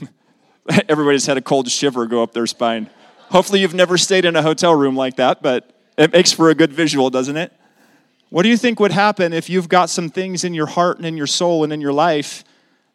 Everybody's 0.88 1.26
had 1.26 1.36
a 1.36 1.42
cold 1.42 1.70
shiver 1.70 2.06
go 2.06 2.22
up 2.22 2.32
their 2.32 2.46
spine. 2.46 2.88
Hopefully, 3.28 3.60
you've 3.60 3.74
never 3.74 3.98
stayed 3.98 4.24
in 4.24 4.34
a 4.34 4.40
hotel 4.40 4.74
room 4.74 4.96
like 4.96 5.16
that, 5.16 5.42
but 5.42 5.76
it 6.00 6.12
makes 6.12 6.32
for 6.32 6.48
a 6.48 6.54
good 6.54 6.72
visual, 6.72 7.10
doesn't 7.10 7.36
it? 7.36 7.52
What 8.30 8.44
do 8.44 8.48
you 8.48 8.56
think 8.56 8.80
would 8.80 8.92
happen 8.92 9.32
if 9.32 9.50
you've 9.50 9.68
got 9.68 9.90
some 9.90 10.08
things 10.08 10.44
in 10.44 10.54
your 10.54 10.66
heart 10.66 10.96
and 10.96 11.06
in 11.06 11.16
your 11.16 11.26
soul 11.26 11.62
and 11.62 11.72
in 11.72 11.80
your 11.80 11.92
life 11.92 12.42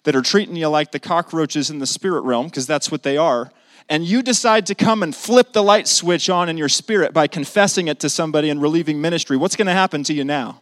that 0.04 0.16
are 0.16 0.22
treating 0.22 0.56
you 0.56 0.70
like 0.70 0.92
the 0.92 1.00
cockroaches 1.00 1.70
in 1.70 1.80
the 1.80 1.86
spirit 1.86 2.22
realm, 2.22 2.48
because 2.48 2.66
that's 2.66 2.90
what 2.92 3.04
they 3.04 3.18
are, 3.18 3.52
and 3.90 4.04
you 4.06 4.24
decide 4.24 4.66
to 4.66 4.76
come 4.76 5.04
and 5.04 5.16
flip 5.16 5.54
the 5.54 5.62
light 5.62 5.88
switch 5.88 6.30
on 6.30 6.50
in 6.50 6.58
your 6.58 6.70
spirit 6.70 7.14
by 7.14 7.28
confessing 7.28 7.88
it 7.88 8.00
to 8.00 8.10
somebody 8.10 8.50
and 8.50 8.62
relieving 8.62 9.00
ministry? 9.00 9.38
What's 9.38 9.56
going 9.56 9.68
to 9.68 9.74
happen 9.74 10.04
to 10.06 10.14
you 10.14 10.24
now? 10.24 10.62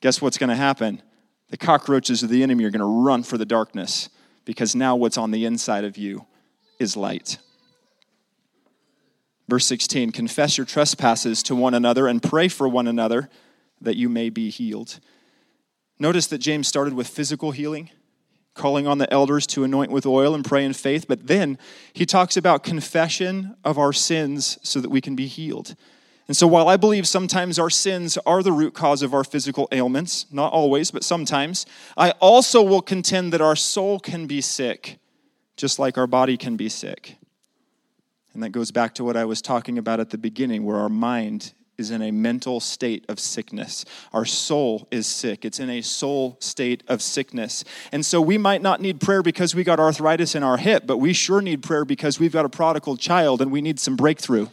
Guess 0.00 0.22
what's 0.22 0.38
going 0.38 0.50
to 0.50 0.56
happen? 0.56 1.02
The 1.50 1.58
cockroaches 1.58 2.22
of 2.22 2.30
the 2.30 2.42
enemy 2.42 2.64
are 2.64 2.70
going 2.70 2.80
to 2.80 3.04
run 3.04 3.22
for 3.22 3.36
the 3.36 3.44
darkness 3.44 4.08
because 4.44 4.74
now 4.74 4.96
what's 4.96 5.18
on 5.18 5.30
the 5.30 5.44
inside 5.44 5.84
of 5.84 5.98
you 5.98 6.24
is 6.78 6.96
light. 6.96 7.38
Verse 9.48 9.66
16 9.66 10.12
Confess 10.12 10.56
your 10.58 10.66
trespasses 10.66 11.42
to 11.44 11.54
one 11.54 11.74
another 11.74 12.06
and 12.06 12.22
pray 12.22 12.48
for 12.48 12.68
one 12.68 12.86
another 12.86 13.28
that 13.80 13.96
you 13.96 14.08
may 14.08 14.30
be 14.30 14.50
healed. 14.50 15.00
Notice 15.98 16.26
that 16.28 16.38
James 16.38 16.66
started 16.66 16.94
with 16.94 17.06
physical 17.06 17.52
healing, 17.52 17.90
calling 18.54 18.86
on 18.86 18.98
the 18.98 19.12
elders 19.12 19.46
to 19.48 19.64
anoint 19.64 19.90
with 19.90 20.06
oil 20.06 20.34
and 20.34 20.44
pray 20.44 20.64
in 20.64 20.72
faith, 20.72 21.06
but 21.06 21.26
then 21.26 21.58
he 21.92 22.06
talks 22.06 22.36
about 22.36 22.64
confession 22.64 23.56
of 23.64 23.78
our 23.78 23.92
sins 23.92 24.58
so 24.62 24.80
that 24.80 24.90
we 24.90 25.00
can 25.00 25.14
be 25.14 25.26
healed. 25.26 25.76
And 26.26 26.36
so, 26.36 26.46
while 26.46 26.68
I 26.68 26.78
believe 26.78 27.06
sometimes 27.06 27.58
our 27.58 27.68
sins 27.68 28.16
are 28.24 28.42
the 28.42 28.50
root 28.50 28.72
cause 28.72 29.02
of 29.02 29.12
our 29.12 29.24
physical 29.24 29.68
ailments, 29.70 30.24
not 30.32 30.52
always, 30.54 30.90
but 30.90 31.04
sometimes, 31.04 31.66
I 31.98 32.12
also 32.12 32.62
will 32.62 32.80
contend 32.80 33.32
that 33.34 33.42
our 33.42 33.56
soul 33.56 34.00
can 34.00 34.26
be 34.26 34.40
sick, 34.40 34.98
just 35.56 35.78
like 35.78 35.98
our 35.98 36.06
body 36.06 36.38
can 36.38 36.56
be 36.56 36.70
sick. 36.70 37.18
And 38.34 38.42
that 38.42 38.50
goes 38.50 38.70
back 38.70 38.94
to 38.96 39.04
what 39.04 39.16
I 39.16 39.24
was 39.24 39.40
talking 39.40 39.78
about 39.78 40.00
at 40.00 40.10
the 40.10 40.18
beginning, 40.18 40.64
where 40.64 40.76
our 40.76 40.88
mind 40.88 41.54
is 41.78 41.90
in 41.90 42.02
a 42.02 42.10
mental 42.10 42.60
state 42.60 43.04
of 43.08 43.18
sickness. 43.18 43.84
Our 44.12 44.24
soul 44.24 44.86
is 44.90 45.06
sick. 45.06 45.44
It's 45.44 45.58
in 45.58 45.70
a 45.70 45.80
soul 45.80 46.36
state 46.40 46.82
of 46.88 47.02
sickness. 47.02 47.64
And 47.90 48.04
so 48.04 48.20
we 48.20 48.38
might 48.38 48.62
not 48.62 48.80
need 48.80 49.00
prayer 49.00 49.22
because 49.22 49.54
we 49.54 49.64
got 49.64 49.80
arthritis 49.80 50.34
in 50.34 50.42
our 50.42 50.56
hip, 50.56 50.84
but 50.86 50.98
we 50.98 51.12
sure 51.12 51.40
need 51.40 51.62
prayer 51.62 51.84
because 51.84 52.20
we've 52.20 52.32
got 52.32 52.44
a 52.44 52.48
prodigal 52.48 52.96
child 52.96 53.42
and 53.42 53.50
we 53.50 53.60
need 53.60 53.80
some 53.80 53.96
breakthrough 53.96 54.48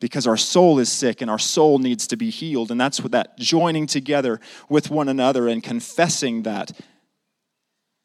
because 0.00 0.26
our 0.26 0.36
soul 0.36 0.78
is 0.78 0.90
sick 0.90 1.20
and 1.20 1.30
our 1.30 1.38
soul 1.38 1.78
needs 1.78 2.06
to 2.08 2.16
be 2.16 2.30
healed. 2.30 2.70
And 2.70 2.80
that's 2.80 3.00
what 3.00 3.12
that 3.12 3.38
joining 3.38 3.86
together 3.86 4.40
with 4.68 4.90
one 4.90 5.08
another 5.08 5.48
and 5.48 5.62
confessing 5.62 6.42
that 6.42 6.72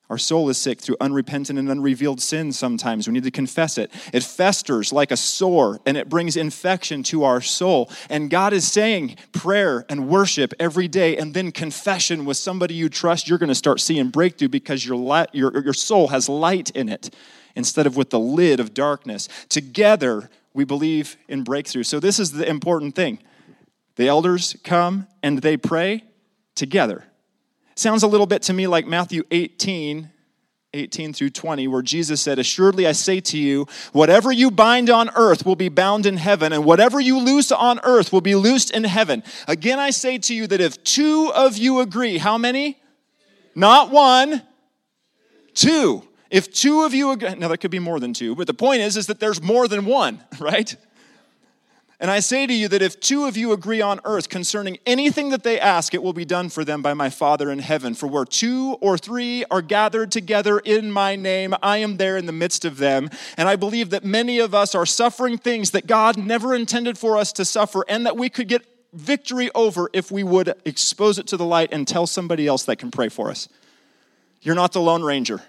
our 0.10 0.18
soul 0.18 0.50
is 0.50 0.58
sick 0.58 0.82
through 0.82 0.98
unrepentant 1.00 1.60
and 1.60 1.70
unrevealed 1.70 2.20
sin 2.20 2.52
sometimes. 2.52 3.08
We 3.08 3.14
need 3.14 3.24
to 3.26 3.32
confess 3.32 3.78
it. 3.78 3.92
It 4.12 4.24
festers 4.24 4.92
like 4.92 5.12
a 5.12 5.18
sore 5.18 5.80
and 5.86 5.96
it 5.96 6.10
brings 6.10 6.36
infection 6.36 7.04
to 7.04 7.24
our 7.26 7.42
soul. 7.42 7.92
And 8.10 8.30
God 8.30 8.52
is 8.52 8.70
saying 8.70 9.18
prayer 9.34 9.86
and 9.88 10.08
worship 10.08 10.54
every 10.60 10.88
day 10.88 11.16
and 11.16 11.36
then 11.36 11.52
confession 11.52 12.26
with 12.26 12.38
somebody 12.38 12.74
you 12.74 12.90
trust. 12.90 13.30
You're 13.30 13.38
going 13.38 13.50
to 13.50 13.56
start 13.56 13.80
seeing 13.80 14.10
breakthrough 14.10 14.50
because 14.50 14.84
your, 14.84 14.98
light, 14.98 15.30
your, 15.34 15.56
your 15.64 15.74
soul 15.74 16.08
has 16.08 16.28
light 16.28 16.72
in 16.72 16.90
it 16.90 17.14
instead 17.56 17.86
of 17.86 17.96
with 17.96 18.10
the 18.10 18.20
lid 18.20 18.60
of 18.60 18.74
darkness. 18.74 19.28
Together, 19.48 20.30
we 20.54 20.64
believe 20.64 21.18
in 21.28 21.44
breakthrough. 21.44 21.84
So, 21.84 22.00
this 22.00 22.20
is 22.20 22.32
the 22.32 22.48
important 22.48 22.96
thing. 22.96 23.20
The 23.96 24.08
elders 24.08 24.56
come 24.64 25.08
and 25.22 25.42
they 25.42 25.58
pray 25.58 26.04
together. 26.56 27.09
Sounds 27.80 28.04
a 28.04 28.08
little 28.08 28.26
bit 28.26 28.42
to 28.42 28.52
me 28.52 28.68
like 28.68 28.88
Matthew 28.88 29.24
18, 29.32 30.10
18 30.74 31.14
through 31.14 31.30
20, 31.30 31.70
where 31.70 31.82
Jesus 31.82 32.20
said, 32.20 32.38
Assuredly 32.38 32.86
I 32.86 32.92
say 32.92 33.22
to 33.22 33.38
you, 33.38 33.68
whatever 33.94 34.34
you 34.34 34.52
bind 34.52 34.90
on 34.90 35.10
earth 35.16 35.46
will 35.46 35.56
be 35.56 35.70
bound 35.70 36.06
in 36.06 36.18
heaven, 36.18 36.52
and 36.52 36.66
whatever 36.66 37.00
you 37.00 37.18
loose 37.18 37.54
on 37.54 37.80
earth 37.84 38.12
will 38.12 38.20
be 38.20 38.36
loosed 38.36 38.70
in 38.70 38.84
heaven. 38.84 39.24
Again, 39.48 39.80
I 39.80 39.92
say 39.92 40.18
to 40.18 40.36
you 40.36 40.46
that 40.48 40.60
if 40.60 40.84
two 40.84 41.32
of 41.34 41.58
you 41.58 41.80
agree, 41.80 42.18
how 42.18 42.38
many? 42.38 42.78
Not 43.56 43.92
one, 43.92 44.42
two. 45.54 46.04
If 46.30 46.54
two 46.54 46.82
of 46.82 46.94
you 46.94 47.12
agree, 47.12 47.34
now 47.36 47.48
there 47.48 47.56
could 47.56 47.72
be 47.72 47.80
more 47.80 48.02
than 48.02 48.14
two, 48.14 48.36
but 48.36 48.46
the 48.46 48.54
point 48.54 48.82
is, 48.82 48.98
is 48.98 49.08
that 49.08 49.22
there's 49.22 49.42
more 49.42 49.70
than 49.70 49.86
one, 49.86 50.22
right? 50.42 50.76
And 52.02 52.10
I 52.10 52.22
say 52.22 52.48
to 52.48 52.54
you 52.54 52.70
that 52.70 52.82
if 52.82 53.02
two 53.02 53.26
of 53.26 53.36
you 53.36 53.52
agree 53.52 53.82
on 53.82 54.00
earth 54.06 54.30
concerning 54.30 54.78
anything 54.86 55.30
that 55.32 55.44
they 55.44 55.60
ask, 55.60 55.94
it 55.94 56.02
will 56.02 56.14
be 56.14 56.24
done 56.24 56.48
for 56.48 56.64
them 56.64 56.82
by 56.82 56.94
my 56.94 57.10
Father 57.10 57.52
in 57.52 57.60
heaven. 57.60 57.94
For 57.94 58.08
where 58.08 58.24
two 58.24 58.78
or 58.80 58.98
three 58.98 59.44
are 59.52 59.62
gathered 59.62 60.10
together 60.10 60.60
in 60.60 60.94
my 60.94 61.18
name, 61.18 61.54
I 61.62 61.78
am 61.78 61.98
there 61.98 62.16
in 62.16 62.26
the 62.26 62.32
midst 62.32 62.64
of 62.64 62.78
them. 62.78 63.10
And 63.36 63.50
I 63.50 63.58
believe 63.58 63.90
that 63.90 64.06
many 64.06 64.40
of 64.40 64.56
us 64.56 64.76
are 64.76 64.86
suffering 64.86 65.38
things 65.38 65.72
that 65.72 65.88
God 65.88 66.16
never 66.16 66.56
intended 66.56 66.98
for 66.98 67.18
us 67.18 67.34
to 67.34 67.44
suffer 67.44 67.84
and 67.90 68.06
that 68.06 68.16
we 68.16 68.30
could 68.30 68.48
get 68.48 68.66
victory 68.94 69.52
over 69.54 69.90
if 69.92 70.10
we 70.10 70.24
would 70.24 70.54
expose 70.64 71.20
it 71.20 71.28
to 71.28 71.38
the 71.38 71.46
light 71.46 71.70
and 71.74 71.86
tell 71.86 72.08
somebody 72.08 72.48
else 72.48 72.64
that 72.64 72.78
can 72.78 72.92
pray 72.92 73.10
for 73.10 73.30
us. 73.30 73.50
You're 74.42 74.56
not 74.56 74.72
the 74.72 74.82
Lone 74.82 75.04
Ranger. 75.04 75.44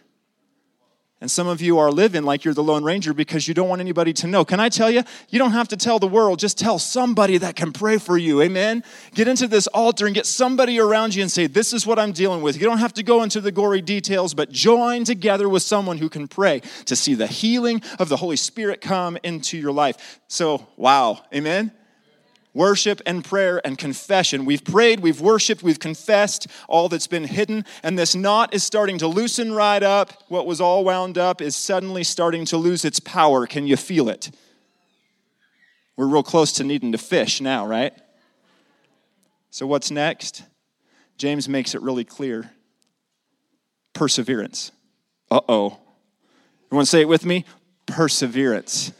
And 1.22 1.30
some 1.30 1.46
of 1.46 1.60
you 1.60 1.78
are 1.78 1.92
living 1.92 2.22
like 2.22 2.46
you're 2.46 2.54
the 2.54 2.62
Lone 2.62 2.82
Ranger 2.82 3.12
because 3.12 3.46
you 3.46 3.52
don't 3.52 3.68
want 3.68 3.82
anybody 3.82 4.14
to 4.14 4.26
know. 4.26 4.42
Can 4.42 4.58
I 4.58 4.70
tell 4.70 4.90
you? 4.90 5.02
You 5.28 5.38
don't 5.38 5.52
have 5.52 5.68
to 5.68 5.76
tell 5.76 5.98
the 5.98 6.06
world, 6.06 6.38
just 6.38 6.56
tell 6.56 6.78
somebody 6.78 7.36
that 7.36 7.56
can 7.56 7.72
pray 7.72 7.98
for 7.98 8.16
you. 8.16 8.40
Amen? 8.40 8.82
Get 9.14 9.28
into 9.28 9.46
this 9.46 9.66
altar 9.66 10.06
and 10.06 10.14
get 10.14 10.24
somebody 10.24 10.80
around 10.80 11.14
you 11.14 11.20
and 11.20 11.30
say, 11.30 11.46
This 11.46 11.74
is 11.74 11.86
what 11.86 11.98
I'm 11.98 12.12
dealing 12.12 12.40
with. 12.40 12.56
You 12.56 12.64
don't 12.64 12.78
have 12.78 12.94
to 12.94 13.02
go 13.02 13.22
into 13.22 13.42
the 13.42 13.52
gory 13.52 13.82
details, 13.82 14.32
but 14.32 14.50
join 14.50 15.04
together 15.04 15.46
with 15.46 15.62
someone 15.62 15.98
who 15.98 16.08
can 16.08 16.26
pray 16.26 16.62
to 16.86 16.96
see 16.96 17.12
the 17.12 17.26
healing 17.26 17.82
of 17.98 18.08
the 18.08 18.16
Holy 18.16 18.36
Spirit 18.36 18.80
come 18.80 19.18
into 19.22 19.58
your 19.58 19.72
life. 19.72 20.20
So, 20.26 20.66
wow. 20.76 21.22
Amen? 21.34 21.72
Worship 22.54 23.00
and 23.06 23.24
prayer 23.24 23.60
and 23.64 23.78
confession. 23.78 24.44
We've 24.44 24.64
prayed, 24.64 25.00
we've 25.00 25.20
worshiped, 25.20 25.62
we've 25.62 25.78
confessed 25.78 26.46
all 26.68 26.88
that's 26.88 27.06
been 27.06 27.24
hidden, 27.24 27.64
and 27.82 27.98
this 27.98 28.14
knot 28.14 28.54
is 28.54 28.64
starting 28.64 28.98
to 28.98 29.06
loosen 29.06 29.52
right 29.52 29.82
up. 29.82 30.12
What 30.28 30.46
was 30.46 30.60
all 30.60 30.84
wound 30.84 31.18
up 31.18 31.40
is 31.40 31.54
suddenly 31.54 32.04
starting 32.04 32.44
to 32.46 32.56
lose 32.56 32.84
its 32.84 33.00
power. 33.00 33.46
Can 33.46 33.66
you 33.66 33.76
feel 33.76 34.08
it? 34.08 34.30
We're 35.96 36.06
real 36.06 36.22
close 36.22 36.52
to 36.54 36.64
needing 36.64 36.92
to 36.92 36.98
fish 36.98 37.40
now, 37.40 37.66
right? 37.66 37.92
So, 39.50 39.66
what's 39.66 39.90
next? 39.90 40.44
James 41.18 41.48
makes 41.48 41.74
it 41.74 41.82
really 41.82 42.04
clear 42.04 42.50
perseverance. 43.92 44.72
Uh 45.30 45.40
oh. 45.48 45.78
Everyone 46.68 46.86
say 46.86 47.02
it 47.02 47.08
with 47.08 47.26
me? 47.26 47.44
Perseverance. 47.86 48.92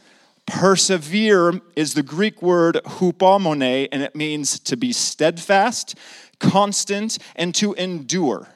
Persevere 0.51 1.61
is 1.77 1.93
the 1.93 2.03
Greek 2.03 2.41
word 2.41 2.81
hupomone, 2.83 3.87
and 3.89 4.03
it 4.03 4.17
means 4.17 4.59
to 4.59 4.75
be 4.75 4.91
steadfast, 4.91 5.97
constant, 6.39 7.17
and 7.37 7.55
to 7.55 7.73
endure. 7.75 8.49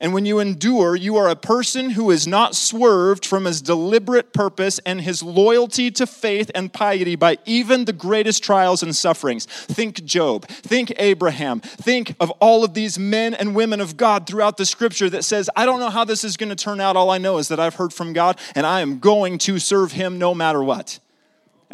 And 0.00 0.14
when 0.14 0.24
you 0.24 0.38
endure, 0.38 0.96
you 0.96 1.16
are 1.18 1.28
a 1.28 1.36
person 1.36 1.90
who 1.90 2.10
is 2.10 2.26
not 2.26 2.54
swerved 2.54 3.26
from 3.26 3.44
his 3.44 3.60
deliberate 3.60 4.32
purpose 4.32 4.80
and 4.86 5.02
his 5.02 5.22
loyalty 5.22 5.90
to 5.90 6.06
faith 6.06 6.50
and 6.54 6.72
piety 6.72 7.14
by 7.14 7.36
even 7.44 7.84
the 7.84 7.92
greatest 7.92 8.42
trials 8.42 8.82
and 8.82 8.96
sufferings. 8.96 9.44
Think 9.44 10.02
Job, 10.02 10.46
think 10.46 10.94
Abraham, 10.96 11.60
think 11.60 12.16
of 12.20 12.30
all 12.40 12.64
of 12.64 12.72
these 12.72 12.98
men 12.98 13.34
and 13.34 13.54
women 13.54 13.82
of 13.82 13.98
God 13.98 14.26
throughout 14.26 14.56
the 14.56 14.66
scripture 14.66 15.10
that 15.10 15.24
says, 15.24 15.50
I 15.54 15.66
don't 15.66 15.80
know 15.80 15.90
how 15.90 16.04
this 16.04 16.24
is 16.24 16.38
going 16.38 16.48
to 16.48 16.56
turn 16.56 16.80
out. 16.80 16.96
All 16.96 17.10
I 17.10 17.18
know 17.18 17.36
is 17.36 17.48
that 17.48 17.60
I've 17.60 17.74
heard 17.74 17.92
from 17.92 18.14
God 18.14 18.40
and 18.54 18.64
I 18.64 18.80
am 18.80 18.98
going 18.98 19.36
to 19.40 19.58
serve 19.58 19.92
him 19.92 20.18
no 20.18 20.34
matter 20.34 20.64
what 20.64 21.00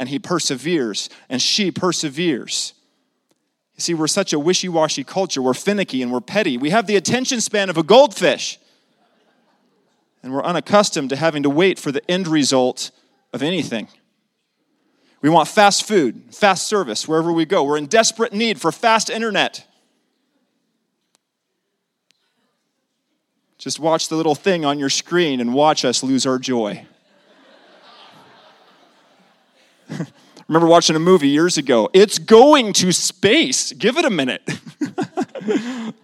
and 0.00 0.08
he 0.08 0.18
perseveres, 0.18 1.10
and 1.28 1.42
she 1.42 1.70
perseveres. 1.70 2.72
You 3.76 3.82
see, 3.82 3.92
we're 3.92 4.06
such 4.06 4.32
a 4.32 4.38
wishy 4.38 4.66
washy 4.66 5.04
culture. 5.04 5.42
We're 5.42 5.52
finicky 5.52 6.02
and 6.02 6.10
we're 6.10 6.22
petty. 6.22 6.56
We 6.56 6.70
have 6.70 6.86
the 6.86 6.96
attention 6.96 7.42
span 7.42 7.68
of 7.68 7.76
a 7.76 7.82
goldfish. 7.82 8.58
And 10.22 10.32
we're 10.32 10.42
unaccustomed 10.42 11.10
to 11.10 11.16
having 11.16 11.42
to 11.42 11.50
wait 11.50 11.78
for 11.78 11.92
the 11.92 12.10
end 12.10 12.28
result 12.28 12.92
of 13.34 13.42
anything. 13.42 13.88
We 15.20 15.28
want 15.28 15.48
fast 15.48 15.86
food, 15.86 16.34
fast 16.34 16.66
service 16.66 17.06
wherever 17.06 17.30
we 17.30 17.44
go. 17.44 17.62
We're 17.62 17.76
in 17.76 17.86
desperate 17.86 18.32
need 18.32 18.58
for 18.58 18.72
fast 18.72 19.10
internet. 19.10 19.66
Just 23.58 23.78
watch 23.78 24.08
the 24.08 24.16
little 24.16 24.34
thing 24.34 24.64
on 24.64 24.78
your 24.78 24.88
screen 24.88 25.40
and 25.42 25.52
watch 25.52 25.84
us 25.84 26.02
lose 26.02 26.24
our 26.24 26.38
joy. 26.38 26.86
remember 30.48 30.66
watching 30.66 30.96
a 30.96 31.00
movie 31.00 31.28
years 31.28 31.58
ago. 31.58 31.90
It's 31.92 32.18
going 32.18 32.72
to 32.74 32.92
space. 32.92 33.72
Give 33.72 33.96
it 33.96 34.04
a 34.04 34.10
minute. 34.10 34.42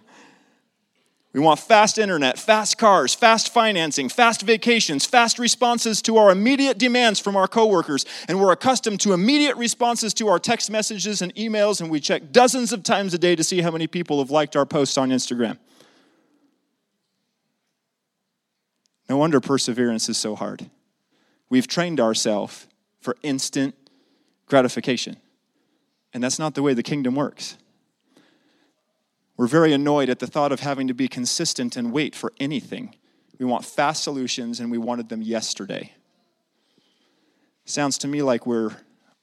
We 1.37 1.43
want 1.43 1.59
fast 1.59 1.99
internet, 1.99 2.39
fast 2.39 2.79
cars, 2.79 3.13
fast 3.13 3.53
financing, 3.53 4.09
fast 4.09 4.41
vacations, 4.41 5.05
fast 5.05 5.37
responses 5.37 6.01
to 6.01 6.17
our 6.17 6.31
immediate 6.31 6.79
demands 6.79 7.19
from 7.19 7.35
our 7.35 7.47
coworkers. 7.47 8.05
And 8.27 8.41
we're 8.41 8.51
accustomed 8.51 9.01
to 9.01 9.13
immediate 9.13 9.55
responses 9.55 10.15
to 10.15 10.29
our 10.29 10.39
text 10.39 10.71
messages 10.71 11.21
and 11.21 11.35
emails, 11.35 11.79
and 11.79 11.91
we 11.91 11.99
check 11.99 12.31
dozens 12.31 12.73
of 12.73 12.81
times 12.81 13.13
a 13.13 13.19
day 13.19 13.35
to 13.35 13.43
see 13.43 13.61
how 13.61 13.69
many 13.69 13.85
people 13.85 14.17
have 14.17 14.31
liked 14.31 14.55
our 14.55 14.65
posts 14.65 14.97
on 14.97 15.11
Instagram. 15.11 15.59
No 19.07 19.17
wonder 19.17 19.39
perseverance 19.39 20.09
is 20.09 20.17
so 20.17 20.35
hard. 20.35 20.71
We've 21.51 21.67
trained 21.67 21.99
ourselves 21.99 22.65
for 22.99 23.15
instant 23.23 23.75
gratification. 24.45 25.17
And 26.13 26.23
that's 26.23 26.39
not 26.39 26.55
the 26.55 26.63
way 26.63 26.73
the 26.73 26.83
kingdom 26.83 27.15
works. 27.15 27.57
We're 29.35 29.47
very 29.47 29.71
annoyed 29.71 30.09
at 30.09 30.19
the 30.19 30.27
thought 30.27 30.51
of 30.51 30.61
having 30.61 30.87
to 30.87 30.93
be 30.93 31.07
consistent 31.07 31.77
and 31.77 31.91
wait 31.91 32.15
for 32.15 32.33
anything. 32.39 32.95
We 33.37 33.45
want 33.45 33.65
fast 33.65 34.03
solutions 34.03 34.59
and 34.59 34.71
we 34.71 34.79
wanted 34.79 35.09
them 35.09 35.21
yesterday. 35.21 35.93
Sounds 37.65 37.97
to 37.99 38.07
me 38.07 38.23
like 38.23 38.47
we're 38.47 38.71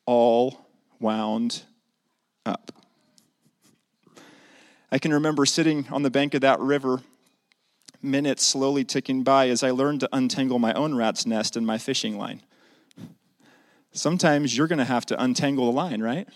all 0.07 0.69
wound 1.01 1.63
up. 2.47 2.71
I 4.93 4.99
can 4.99 5.13
remember 5.13 5.45
sitting 5.47 5.89
on 5.91 6.03
the 6.03 6.11
bank 6.11 6.35
of 6.35 6.43
that 6.43 6.61
river, 6.61 7.01
minutes 8.01 8.45
slowly 8.45 8.85
ticking 8.85 9.25
by 9.25 9.49
as 9.49 9.65
I 9.65 9.71
learned 9.71 10.01
to 10.01 10.09
untangle 10.13 10.61
my 10.61 10.73
own 10.75 10.95
rat's 10.95 11.27
nest 11.27 11.57
and 11.57 11.67
my 11.67 11.79
fishing 11.79 12.17
line. 12.17 12.43
Sometimes 13.95 14.57
you're 14.57 14.67
going 14.67 14.79
to 14.79 14.85
have 14.85 15.07
to 15.07 15.23
untangle 15.23 15.67
the 15.67 15.73
line, 15.73 16.03
right? 16.03 16.29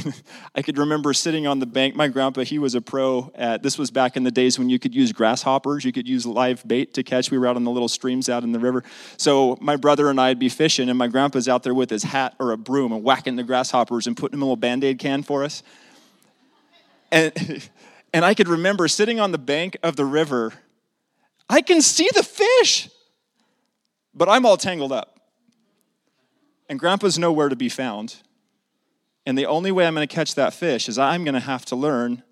I 0.54 0.62
could 0.62 0.78
remember 0.78 1.12
sitting 1.12 1.46
on 1.46 1.58
the 1.58 1.66
bank. 1.66 1.94
My 1.94 2.08
grandpa, 2.08 2.42
he 2.42 2.58
was 2.58 2.74
a 2.74 2.80
pro 2.80 3.32
at 3.34 3.62
this 3.62 3.78
was 3.78 3.90
back 3.90 4.16
in 4.16 4.22
the 4.22 4.30
days 4.30 4.58
when 4.58 4.70
you 4.70 4.78
could 4.78 4.94
use 4.94 5.12
grasshoppers, 5.12 5.84
you 5.84 5.92
could 5.92 6.08
use 6.08 6.26
live 6.26 6.66
bait 6.66 6.94
to 6.94 7.02
catch. 7.02 7.30
We 7.30 7.38
were 7.38 7.46
out 7.46 7.56
on 7.56 7.64
the 7.64 7.70
little 7.70 7.88
streams 7.88 8.28
out 8.28 8.42
in 8.42 8.52
the 8.52 8.58
river. 8.58 8.84
So 9.16 9.56
my 9.60 9.76
brother 9.76 10.08
and 10.08 10.20
I'd 10.20 10.38
be 10.38 10.48
fishing, 10.48 10.88
and 10.88 10.98
my 10.98 11.08
grandpa's 11.08 11.48
out 11.48 11.62
there 11.62 11.74
with 11.74 11.90
his 11.90 12.02
hat 12.02 12.34
or 12.38 12.52
a 12.52 12.58
broom 12.58 12.92
and 12.92 13.02
whacking 13.02 13.36
the 13.36 13.42
grasshoppers 13.42 14.06
and 14.06 14.16
putting 14.16 14.32
them 14.32 14.40
in 14.40 14.42
a 14.42 14.46
little 14.46 14.56
band 14.56 14.84
aid 14.84 14.98
can 14.98 15.22
for 15.22 15.44
us. 15.44 15.62
And, 17.10 17.68
and 18.12 18.24
I 18.24 18.34
could 18.34 18.48
remember 18.48 18.88
sitting 18.88 19.20
on 19.20 19.32
the 19.32 19.38
bank 19.38 19.76
of 19.82 19.96
the 19.96 20.04
river. 20.04 20.52
I 21.48 21.60
can 21.60 21.82
see 21.82 22.08
the 22.14 22.22
fish, 22.22 22.88
but 24.14 24.28
I'm 24.28 24.46
all 24.46 24.56
tangled 24.56 24.92
up. 24.92 25.18
And 26.72 26.80
grandpa's 26.80 27.18
nowhere 27.18 27.50
to 27.50 27.54
be 27.54 27.68
found. 27.68 28.16
And 29.26 29.36
the 29.36 29.44
only 29.44 29.70
way 29.70 29.86
I'm 29.86 29.94
going 29.94 30.08
to 30.08 30.14
catch 30.14 30.36
that 30.36 30.54
fish 30.54 30.88
is 30.88 30.98
I'm 30.98 31.22
going 31.22 31.34
to 31.34 31.40
have 31.40 31.66
to 31.66 31.76
learn 31.76 32.22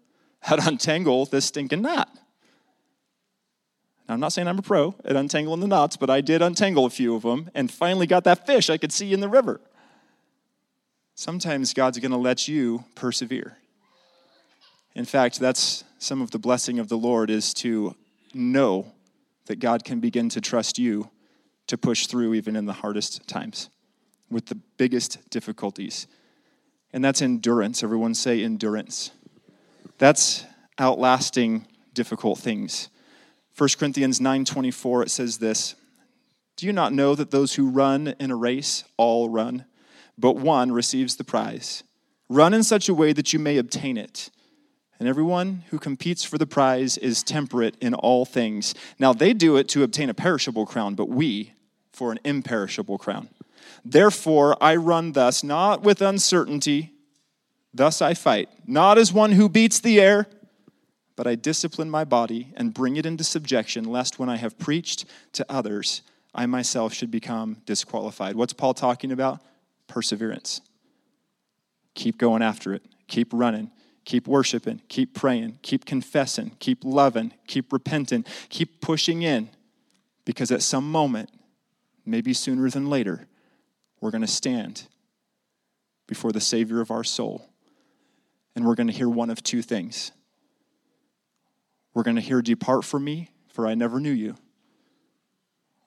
how 0.40 0.56
to 0.56 0.66
untangle 0.66 1.26
this 1.26 1.44
stinking 1.44 1.82
knot. 1.82 2.08
Now, 4.08 4.14
I'm 4.14 4.20
not 4.20 4.32
saying 4.32 4.48
I'm 4.48 4.58
a 4.58 4.62
pro 4.62 4.94
at 5.04 5.14
untangling 5.14 5.60
the 5.60 5.66
knots, 5.66 5.98
but 5.98 6.08
I 6.08 6.22
did 6.22 6.40
untangle 6.40 6.86
a 6.86 6.90
few 6.90 7.14
of 7.14 7.20
them 7.20 7.50
and 7.54 7.70
finally 7.70 8.06
got 8.06 8.24
that 8.24 8.46
fish 8.46 8.70
I 8.70 8.78
could 8.78 8.92
see 8.92 9.12
in 9.12 9.20
the 9.20 9.28
river. 9.28 9.60
Sometimes 11.14 11.74
God's 11.74 11.98
going 11.98 12.10
to 12.10 12.16
let 12.16 12.48
you 12.48 12.86
persevere. 12.94 13.58
In 14.94 15.04
fact, 15.04 15.38
that's 15.38 15.84
some 15.98 16.22
of 16.22 16.30
the 16.30 16.38
blessing 16.38 16.78
of 16.78 16.88
the 16.88 16.96
Lord 16.96 17.28
is 17.28 17.52
to 17.54 17.94
know 18.32 18.90
that 19.44 19.60
God 19.60 19.84
can 19.84 20.00
begin 20.00 20.30
to 20.30 20.40
trust 20.40 20.78
you 20.78 21.10
to 21.66 21.76
push 21.76 22.06
through 22.06 22.32
even 22.32 22.56
in 22.56 22.64
the 22.64 22.72
hardest 22.72 23.28
times 23.28 23.68
with 24.30 24.46
the 24.46 24.58
biggest 24.76 25.30
difficulties 25.30 26.06
and 26.92 27.04
that's 27.04 27.22
endurance. 27.22 27.82
Everyone 27.82 28.14
say 28.14 28.42
endurance. 28.42 29.12
That's 29.98 30.44
outlasting 30.78 31.66
difficult 31.94 32.38
things. 32.38 32.88
1 33.56 33.78
Corinthians 33.78 34.20
9:24 34.20 35.02
it 35.02 35.10
says 35.10 35.38
this, 35.38 35.74
"Do 36.56 36.66
you 36.66 36.72
not 36.72 36.92
know 36.92 37.14
that 37.14 37.30
those 37.30 37.54
who 37.54 37.68
run 37.68 38.14
in 38.18 38.30
a 38.30 38.36
race 38.36 38.84
all 38.96 39.28
run, 39.28 39.66
but 40.16 40.36
one 40.36 40.72
receives 40.72 41.16
the 41.16 41.24
prize? 41.24 41.82
Run 42.28 42.54
in 42.54 42.62
such 42.62 42.88
a 42.88 42.94
way 42.94 43.12
that 43.12 43.32
you 43.32 43.38
may 43.38 43.56
obtain 43.56 43.96
it." 43.96 44.30
And 44.98 45.08
everyone 45.08 45.64
who 45.70 45.78
competes 45.78 46.24
for 46.24 46.36
the 46.38 46.46
prize 46.46 46.98
is 46.98 47.22
temperate 47.22 47.74
in 47.80 47.94
all 47.94 48.26
things. 48.26 48.74
Now 48.98 49.12
they 49.12 49.32
do 49.32 49.56
it 49.56 49.66
to 49.68 49.82
obtain 49.82 50.10
a 50.10 50.14
perishable 50.14 50.66
crown, 50.66 50.94
but 50.94 51.08
we 51.08 51.54
for 51.92 52.12
an 52.12 52.20
imperishable 52.24 52.98
crown. 52.98 53.28
Therefore, 53.84 54.56
I 54.62 54.76
run 54.76 55.12
thus, 55.12 55.42
not 55.42 55.82
with 55.82 56.02
uncertainty. 56.02 56.92
Thus 57.72 58.02
I 58.02 58.14
fight, 58.14 58.48
not 58.66 58.98
as 58.98 59.12
one 59.12 59.32
who 59.32 59.48
beats 59.48 59.78
the 59.78 60.00
air, 60.00 60.26
but 61.16 61.26
I 61.26 61.34
discipline 61.34 61.90
my 61.90 62.04
body 62.04 62.52
and 62.56 62.74
bring 62.74 62.96
it 62.96 63.06
into 63.06 63.22
subjection, 63.22 63.84
lest 63.84 64.18
when 64.18 64.28
I 64.28 64.38
have 64.38 64.58
preached 64.58 65.04
to 65.34 65.46
others, 65.48 66.02
I 66.34 66.46
myself 66.46 66.94
should 66.94 67.10
become 67.10 67.58
disqualified. 67.66 68.36
What's 68.36 68.52
Paul 68.52 68.74
talking 68.74 69.12
about? 69.12 69.40
Perseverance. 69.86 70.60
Keep 71.94 72.18
going 72.18 72.42
after 72.42 72.72
it, 72.72 72.82
keep 73.06 73.28
running, 73.32 73.70
keep 74.04 74.26
worshiping, 74.26 74.80
keep 74.88 75.14
praying, 75.14 75.58
keep 75.62 75.84
confessing, 75.84 76.56
keep 76.58 76.84
loving, 76.84 77.32
keep 77.46 77.72
repenting, 77.72 78.24
keep 78.48 78.80
pushing 78.80 79.22
in, 79.22 79.50
because 80.24 80.50
at 80.50 80.62
some 80.62 80.90
moment, 80.90 81.30
maybe 82.06 82.32
sooner 82.32 82.70
than 82.70 82.88
later, 82.88 83.26
we're 84.00 84.10
going 84.10 84.22
to 84.22 84.26
stand 84.26 84.84
before 86.06 86.32
the 86.32 86.40
Savior 86.40 86.80
of 86.80 86.90
our 86.90 87.04
soul, 87.04 87.48
and 88.54 88.66
we're 88.66 88.74
going 88.74 88.86
to 88.88 88.92
hear 88.92 89.08
one 89.08 89.30
of 89.30 89.42
two 89.42 89.62
things. 89.62 90.12
We're 91.94 92.02
going 92.02 92.16
to 92.16 92.22
hear, 92.22 92.40
Depart 92.42 92.84
from 92.84 93.04
me, 93.04 93.30
for 93.48 93.66
I 93.66 93.74
never 93.74 94.00
knew 94.00 94.10
you. 94.10 94.36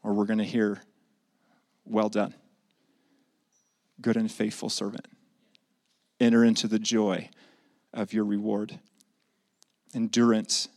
Or 0.03 0.13
we're 0.13 0.25
going 0.25 0.39
to 0.39 0.45
hear, 0.45 0.81
Well 1.85 2.09
done, 2.09 2.35
good 3.99 4.15
and 4.15 4.31
faithful 4.31 4.69
servant. 4.69 5.07
Enter 6.19 6.43
into 6.43 6.67
the 6.67 6.79
joy 6.79 7.29
of 7.93 8.13
your 8.13 8.25
reward. 8.25 8.79
Endurance. 9.93 10.69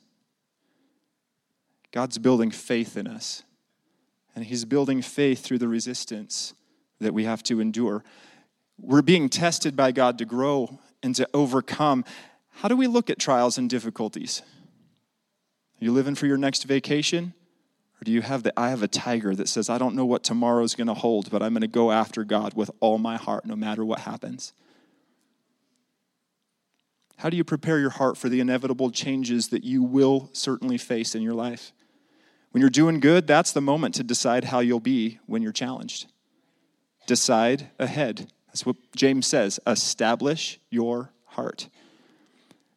God's 1.93 2.18
building 2.18 2.51
faith 2.51 2.97
in 2.97 3.07
us, 3.07 3.43
and 4.34 4.45
He's 4.45 4.64
building 4.64 5.03
faith 5.03 5.45
through 5.45 5.59
the 5.59 5.68
resistance 5.68 6.55
that 7.01 7.14
we 7.14 7.24
have 7.24 7.42
to 7.44 7.61
endure. 7.61 8.05
We're 8.78 9.03
being 9.03 9.28
tested 9.28 9.76
by 9.76 9.92
God 9.92 10.18
to 10.18 10.24
grow 10.24 10.78
and 11.03 11.14
to 11.16 11.28
overcome. 11.32 12.05
How 12.51 12.68
do 12.68 12.76
we 12.76 12.86
look 12.86 13.11
at 13.11 13.18
trials 13.18 13.59
and 13.59 13.68
difficulties? 13.68 14.42
Are 15.80 15.84
you 15.84 15.92
living 15.92 16.14
for 16.14 16.26
your 16.26 16.36
next 16.36 16.64
vacation? 16.64 17.34
Or 18.01 18.05
do 18.05 18.12
you 18.12 18.22
have 18.22 18.42
the 18.42 18.59
eye 18.59 18.72
of 18.72 18.82
a 18.82 18.88
tiger 18.88 19.34
that 19.34 19.49
says, 19.49 19.70
I 19.70 19.78
don't 19.78 19.94
know 19.94 20.05
what 20.05 20.22
tomorrow's 20.22 20.74
going 20.74 20.86
to 20.86 20.94
hold, 20.94 21.30
but 21.30 21.42
I'm 21.42 21.53
going 21.53 21.62
to 21.62 21.68
go 21.68 21.90
after 21.90 22.24
God 22.24 22.55
with 22.55 22.70
all 22.80 22.99
my 22.99 23.16
heart 23.16 23.47
no 23.47 23.57
matter 23.57 23.84
what 23.84 24.01
happens? 24.01 24.53
How 27.18 27.30
do 27.30 27.38
you 27.38 27.44
prepare 27.44 27.78
your 27.78 27.90
heart 27.90 28.18
for 28.18 28.28
the 28.28 28.40
inevitable 28.40 28.90
changes 28.90 29.49
that 29.49 29.64
you 29.64 29.82
will 29.82 30.28
certainly 30.34 30.76
face 30.76 31.14
in 31.14 31.22
your 31.22 31.32
life? 31.32 31.72
When 32.51 32.61
you're 32.61 32.68
doing 32.68 33.01
good, 33.01 33.26
that's 33.26 33.53
the 33.53 33.62
moment 33.62 33.94
to 33.94 34.05
decide 34.05 34.44
how 34.44 34.61
you'll 34.61 34.80
be 34.80 35.18
when 35.24 35.40
you're 35.40 35.53
challenged 35.53 36.07
decide 37.07 37.68
ahead. 37.78 38.30
That's 38.48 38.66
what 38.66 38.76
James 38.94 39.26
says 39.26 39.61
establish 39.66 40.59
your 40.70 41.11
heart. 41.26 41.68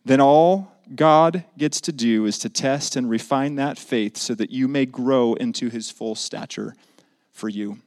Then 0.06 0.22
all 0.22 0.72
God 0.96 1.44
gets 1.58 1.82
to 1.82 1.92
do 1.92 2.26
is 2.26 2.40
to 2.40 2.50
test 2.50 2.96
and 2.96 3.10
refine 3.10 3.56
that 3.56 3.78
faith 3.78 4.18
so 4.18 4.34
that 4.36 4.50
you 4.50 4.68
may 4.68 4.86
grow 4.86 5.34
into 5.36 5.70
his 5.70 5.92
full 5.92 6.16
stature 6.16 6.76
for 7.32 7.50
you. 7.50 7.80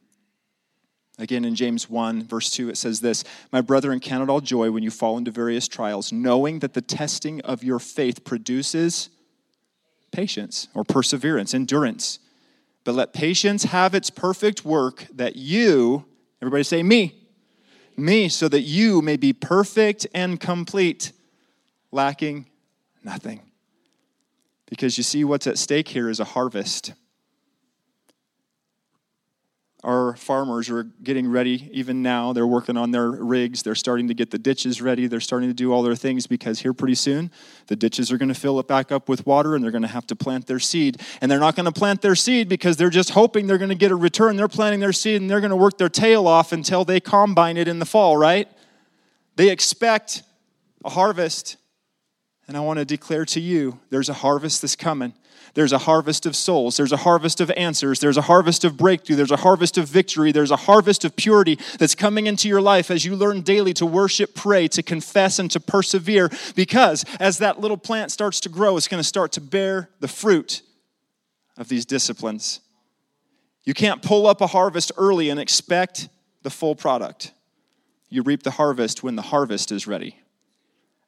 Again, 1.19 1.45
in 1.45 1.53
James 1.53 1.89
1, 1.89 2.23
verse 2.23 2.49
2, 2.49 2.69
it 2.69 2.77
says 2.77 3.01
this 3.01 3.23
My 3.51 3.61
brethren, 3.61 3.99
count 3.99 4.23
it 4.23 4.31
all 4.31 4.41
joy 4.41 4.71
when 4.71 4.83
you 4.83 4.89
fall 4.89 5.17
into 5.17 5.31
various 5.31 5.67
trials, 5.67 6.11
knowing 6.11 6.59
that 6.59 6.73
the 6.73 6.81
testing 6.81 7.39
of 7.41 7.63
your 7.63 7.79
faith 7.79 8.23
produces 8.23 9.09
patience 10.11 10.67
or 10.73 10.83
perseverance, 10.83 11.53
endurance. 11.53 12.19
But 12.83 12.95
let 12.95 13.13
patience 13.13 13.65
have 13.65 13.93
its 13.93 14.09
perfect 14.09 14.65
work, 14.65 15.07
that 15.13 15.35
you, 15.35 16.05
Everybody 16.43 16.63
say, 16.63 16.83
Me. 16.83 17.15
Me, 17.95 18.27
so 18.27 18.49
that 18.49 18.63
you 18.63 19.01
may 19.01 19.15
be 19.15 19.31
perfect 19.31 20.05
and 20.13 20.37
complete, 20.37 21.13
lacking 21.89 22.47
nothing. 23.01 23.39
Because 24.65 24.97
you 24.97 25.05
see, 25.05 25.23
what's 25.23 25.47
at 25.47 25.57
stake 25.57 25.87
here 25.87 26.09
is 26.09 26.19
a 26.19 26.25
harvest. 26.25 26.91
Our 29.83 30.15
farmers 30.15 30.69
are 30.69 30.83
getting 30.83 31.29
ready 31.29 31.69
even 31.73 32.01
now. 32.01 32.31
They're 32.31 32.47
working 32.47 32.77
on 32.77 32.91
their 32.91 33.11
rigs. 33.11 33.63
They're 33.63 33.75
starting 33.75 34.07
to 34.07 34.13
get 34.13 34.31
the 34.31 34.37
ditches 34.37 34.81
ready. 34.81 35.07
They're 35.07 35.19
starting 35.19 35.49
to 35.49 35.53
do 35.53 35.73
all 35.73 35.83
their 35.83 35.95
things 35.95 36.25
because 36.25 36.59
here 36.59 36.73
pretty 36.73 36.95
soon 36.95 37.31
the 37.67 37.75
ditches 37.75 38.09
are 38.09 38.17
going 38.17 38.29
to 38.29 38.39
fill 38.39 38.59
it 38.61 38.67
back 38.67 38.93
up 38.93 39.09
with 39.09 39.25
water 39.27 39.55
and 39.55 39.63
they're 39.63 39.71
going 39.71 39.81
to 39.81 39.89
have 39.89 40.07
to 40.07 40.15
plant 40.15 40.47
their 40.47 40.59
seed. 40.59 41.01
And 41.19 41.29
they're 41.29 41.39
not 41.39 41.57
going 41.57 41.65
to 41.65 41.71
plant 41.71 42.01
their 42.01 42.15
seed 42.15 42.47
because 42.47 42.77
they're 42.77 42.89
just 42.89 43.09
hoping 43.09 43.45
they're 43.45 43.57
going 43.57 43.69
to 43.69 43.75
get 43.75 43.91
a 43.91 43.95
return. 43.95 44.37
They're 44.37 44.47
planting 44.47 44.79
their 44.79 44.93
seed 44.93 45.19
and 45.19 45.29
they're 45.29 45.41
going 45.41 45.49
to 45.49 45.57
work 45.57 45.77
their 45.77 45.89
tail 45.89 46.27
off 46.27 46.53
until 46.53 46.85
they 46.85 47.01
combine 47.01 47.57
it 47.57 47.67
in 47.67 47.79
the 47.79 47.85
fall, 47.85 48.15
right? 48.15 48.47
They 49.35 49.49
expect 49.49 50.23
a 50.85 50.89
harvest. 50.89 51.57
And 52.47 52.55
I 52.55 52.61
want 52.61 52.79
to 52.79 52.85
declare 52.85 53.25
to 53.25 53.41
you 53.41 53.79
there's 53.89 54.09
a 54.09 54.13
harvest 54.13 54.61
that's 54.61 54.77
coming. 54.77 55.13
There's 55.55 55.71
a 55.71 55.77
harvest 55.77 56.25
of 56.25 56.35
souls. 56.35 56.77
There's 56.77 56.91
a 56.91 56.97
harvest 56.97 57.39
of 57.39 57.51
answers. 57.51 57.99
There's 57.99 58.17
a 58.17 58.23
harvest 58.23 58.63
of 58.63 58.75
breakthrough. 58.75 59.15
There's 59.15 59.31
a 59.31 59.37
harvest 59.37 59.77
of 59.77 59.87
victory. 59.87 60.31
There's 60.31 60.49
a 60.49 60.55
harvest 60.55 61.05
of 61.05 61.15
purity 61.15 61.59
that's 61.77 61.93
coming 61.93 62.25
into 62.25 62.47
your 62.47 62.61
life 62.61 62.89
as 62.89 63.05
you 63.05 63.15
learn 63.15 63.41
daily 63.41 63.73
to 63.75 63.85
worship, 63.85 64.33
pray, 64.33 64.67
to 64.69 64.81
confess, 64.81 65.37
and 65.37 65.51
to 65.51 65.59
persevere. 65.59 66.31
Because 66.55 67.05
as 67.19 67.37
that 67.37 67.59
little 67.59 67.77
plant 67.77 68.11
starts 68.11 68.39
to 68.41 68.49
grow, 68.49 68.77
it's 68.77 68.87
going 68.87 69.01
to 69.01 69.07
start 69.07 69.31
to 69.33 69.41
bear 69.41 69.89
the 69.99 70.07
fruit 70.07 70.63
of 71.55 71.69
these 71.69 71.85
disciplines. 71.85 72.59
You 73.63 73.75
can't 73.75 74.01
pull 74.01 74.25
up 74.25 74.41
a 74.41 74.47
harvest 74.47 74.91
early 74.97 75.29
and 75.29 75.39
expect 75.39 76.09
the 76.41 76.49
full 76.49 76.75
product. 76.75 77.31
You 78.09 78.23
reap 78.23 78.41
the 78.41 78.51
harvest 78.51 79.03
when 79.03 79.15
the 79.15 79.21
harvest 79.21 79.71
is 79.71 79.85
ready. 79.85 80.22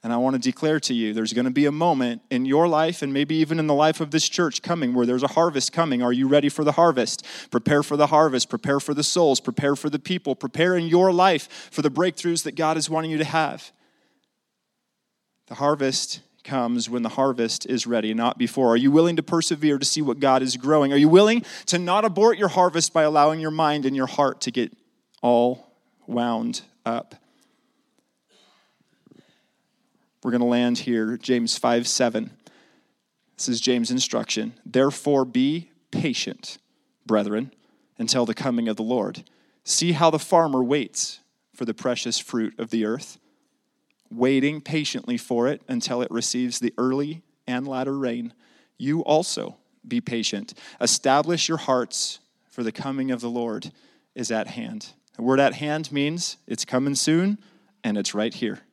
And 0.06 0.14
I 0.14 0.18
want 0.18 0.36
to 0.36 0.40
declare 0.40 0.80
to 0.82 0.94
you 0.94 1.16
there's 1.16 1.34
going 1.34 1.46
to 1.46 1.52
be 1.52 1.66
a 1.66 1.72
moment 1.72 2.22
in 2.30 2.46
your 2.46 2.68
life 2.68 3.02
and 3.02 3.12
maybe 3.12 3.38
even 3.38 3.58
in 3.58 3.66
the 3.66 3.74
life 3.74 4.02
of 4.02 4.12
this 4.12 4.30
church 4.30 4.62
coming 4.62 4.94
where 4.94 5.08
there's 5.08 5.24
a 5.24 5.30
harvest 5.30 5.74
coming. 5.74 6.04
Are 6.04 6.14
you 6.14 6.28
ready 6.28 6.48
for 6.48 6.64
the 6.64 6.74
harvest? 6.74 7.26
Prepare 7.50 7.82
for 7.82 7.98
the 7.98 8.06
harvest, 8.06 8.48
prepare 8.48 8.80
for 8.80 8.94
the 8.94 9.04
souls, 9.04 9.40
prepare 9.40 9.76
for 9.76 9.90
the 9.90 9.98
people, 9.98 10.36
prepare 10.36 10.76
in 10.76 10.86
your 10.86 11.12
life 11.12 11.72
for 11.72 11.82
the 11.82 11.90
breakthroughs 11.90 12.44
that 12.44 12.54
God 12.54 12.78
is 12.78 12.88
wanting 12.88 13.10
you 13.10 13.18
to 13.18 13.24
have. 13.24 13.72
The 15.48 15.56
harvest 15.56 16.22
comes 16.44 16.88
when 16.88 17.02
the 17.02 17.10
harvest 17.10 17.66
is 17.66 17.88
ready, 17.88 18.14
not 18.14 18.38
before. 18.38 18.74
Are 18.74 18.78
you 18.78 18.92
willing 18.92 19.16
to 19.16 19.24
persevere 19.24 19.80
to 19.80 19.86
see 19.86 20.04
what 20.04 20.20
God 20.20 20.44
is 20.44 20.56
growing? 20.56 20.94
Are 20.94 20.98
you 20.98 21.10
willing 21.10 21.44
to 21.66 21.80
not 21.80 22.06
abort 22.06 22.38
your 22.38 22.50
harvest 22.50 22.94
by 22.94 23.02
allowing 23.02 23.40
your 23.40 23.50
mind 23.50 23.88
and 23.88 23.96
your 23.96 24.06
heart 24.06 24.42
to 24.42 24.52
get 24.52 24.72
all 25.24 25.66
wound 26.06 26.62
up? 26.86 27.16
We're 30.26 30.32
going 30.32 30.42
to 30.42 30.48
land 30.48 30.80
here, 30.80 31.18
James 31.18 31.56
5 31.56 31.88
7. 31.88 32.32
This 33.38 33.48
is 33.48 33.62
James' 33.62 33.92
instruction. 33.92 34.56
Therefore, 34.66 35.24
be 35.24 35.70
patient, 35.92 36.58
brethren, 37.06 37.54
until 38.00 38.26
the 38.26 38.34
coming 38.34 38.68
of 38.68 38.76
the 38.76 38.82
Lord. 38.82 39.24
See 39.64 39.92
how 39.92 40.10
the 40.10 40.18
farmer 40.18 40.64
waits 40.64 41.20
for 41.54 41.66
the 41.66 41.76
precious 41.76 42.18
fruit 42.18 42.60
of 42.60 42.72
the 42.72 42.86
earth, 42.86 43.20
waiting 44.10 44.62
patiently 44.62 45.16
for 45.16 45.48
it 45.48 45.62
until 45.68 46.02
it 46.02 46.10
receives 46.10 46.58
the 46.58 46.74
early 46.76 47.22
and 47.46 47.68
latter 47.68 47.96
rain. 47.96 48.34
You 48.80 49.02
also 49.02 49.58
be 49.88 50.02
patient. 50.02 50.56
Establish 50.82 51.48
your 51.48 51.60
hearts, 51.60 52.18
for 52.50 52.64
the 52.64 52.72
coming 52.72 53.12
of 53.12 53.22
the 53.22 53.30
Lord 53.30 53.72
is 54.16 54.32
at 54.32 54.48
hand. 54.48 54.88
The 55.18 55.22
word 55.22 55.40
at 55.40 55.54
hand 55.54 55.92
means 55.92 56.38
it's 56.48 56.66
coming 56.66 56.96
soon 56.96 57.38
and 57.84 57.96
it's 57.96 58.16
right 58.16 58.34
here. 58.34 58.65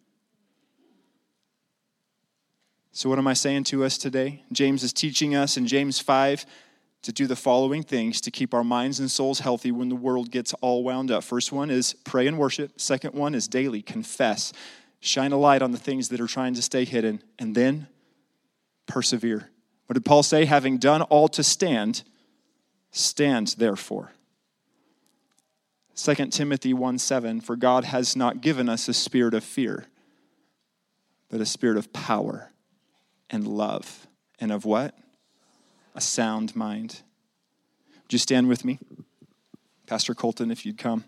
So, 2.94 3.08
what 3.08 3.18
am 3.18 3.26
I 3.26 3.32
saying 3.32 3.64
to 3.64 3.84
us 3.84 3.96
today? 3.96 4.42
James 4.52 4.82
is 4.82 4.92
teaching 4.92 5.34
us 5.34 5.56
in 5.56 5.66
James 5.66 5.98
5 5.98 6.44
to 7.00 7.12
do 7.12 7.26
the 7.26 7.34
following 7.34 7.82
things 7.82 8.20
to 8.20 8.30
keep 8.30 8.52
our 8.52 8.62
minds 8.62 9.00
and 9.00 9.10
souls 9.10 9.40
healthy 9.40 9.72
when 9.72 9.88
the 9.88 9.96
world 9.96 10.30
gets 10.30 10.52
all 10.60 10.84
wound 10.84 11.10
up. 11.10 11.24
First 11.24 11.52
one 11.52 11.70
is 11.70 11.94
pray 12.04 12.26
and 12.26 12.38
worship. 12.38 12.78
Second 12.78 13.14
one 13.14 13.34
is 13.34 13.48
daily 13.48 13.80
confess. 13.80 14.52
Shine 15.00 15.32
a 15.32 15.38
light 15.38 15.62
on 15.62 15.72
the 15.72 15.78
things 15.78 16.10
that 16.10 16.20
are 16.20 16.26
trying 16.26 16.52
to 16.52 16.60
stay 16.60 16.84
hidden. 16.84 17.22
And 17.38 17.54
then 17.54 17.88
persevere. 18.86 19.48
What 19.86 19.94
did 19.94 20.04
Paul 20.04 20.22
say? 20.22 20.44
Having 20.44 20.78
done 20.78 21.00
all 21.00 21.28
to 21.28 21.42
stand, 21.42 22.02
stand 22.90 23.54
therefore. 23.56 24.12
2 25.96 26.14
Timothy 26.26 26.74
1 26.74 26.98
7, 26.98 27.40
for 27.40 27.56
God 27.56 27.84
has 27.84 28.14
not 28.14 28.42
given 28.42 28.68
us 28.68 28.86
a 28.86 28.94
spirit 28.94 29.32
of 29.32 29.42
fear, 29.42 29.86
but 31.30 31.40
a 31.40 31.46
spirit 31.46 31.78
of 31.78 31.90
power 31.94 32.51
and 33.32 33.48
love. 33.48 34.06
And 34.38 34.52
of 34.52 34.64
what? 34.64 34.94
A 35.94 36.00
sound 36.00 36.54
mind. 36.54 37.02
Would 38.02 38.12
you 38.12 38.18
stand 38.18 38.48
with 38.48 38.64
me? 38.64 38.78
Pastor 39.86 40.14
Colton, 40.14 40.50
if 40.50 40.64
you'd 40.64 40.78
come. 40.78 41.04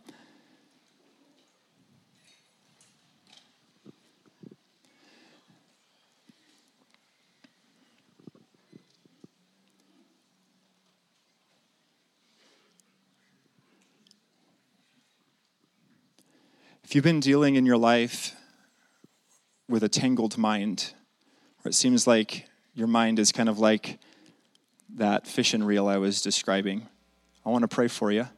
If 16.83 16.95
you've 16.95 17.05
been 17.05 17.21
dealing 17.21 17.57
in 17.57 17.67
your 17.67 17.77
life 17.77 18.37
with 19.69 19.83
a 19.83 19.89
tangled 19.89 20.39
mind, 20.39 20.93
it 21.65 21.75
seems 21.75 22.07
like 22.07 22.47
your 22.75 22.87
mind 22.87 23.19
is 23.19 23.33
kind 23.33 23.49
of 23.49 23.59
like 23.59 23.99
that 24.97 25.27
fishing 25.27 25.63
reel 25.63 25.89
I 25.89 25.97
was 25.97 26.21
describing. 26.21 26.87
I 27.45 27.51
want 27.51 27.63
to 27.63 27.69
pray 27.69 27.89
for 27.89 28.11
you. 28.13 28.29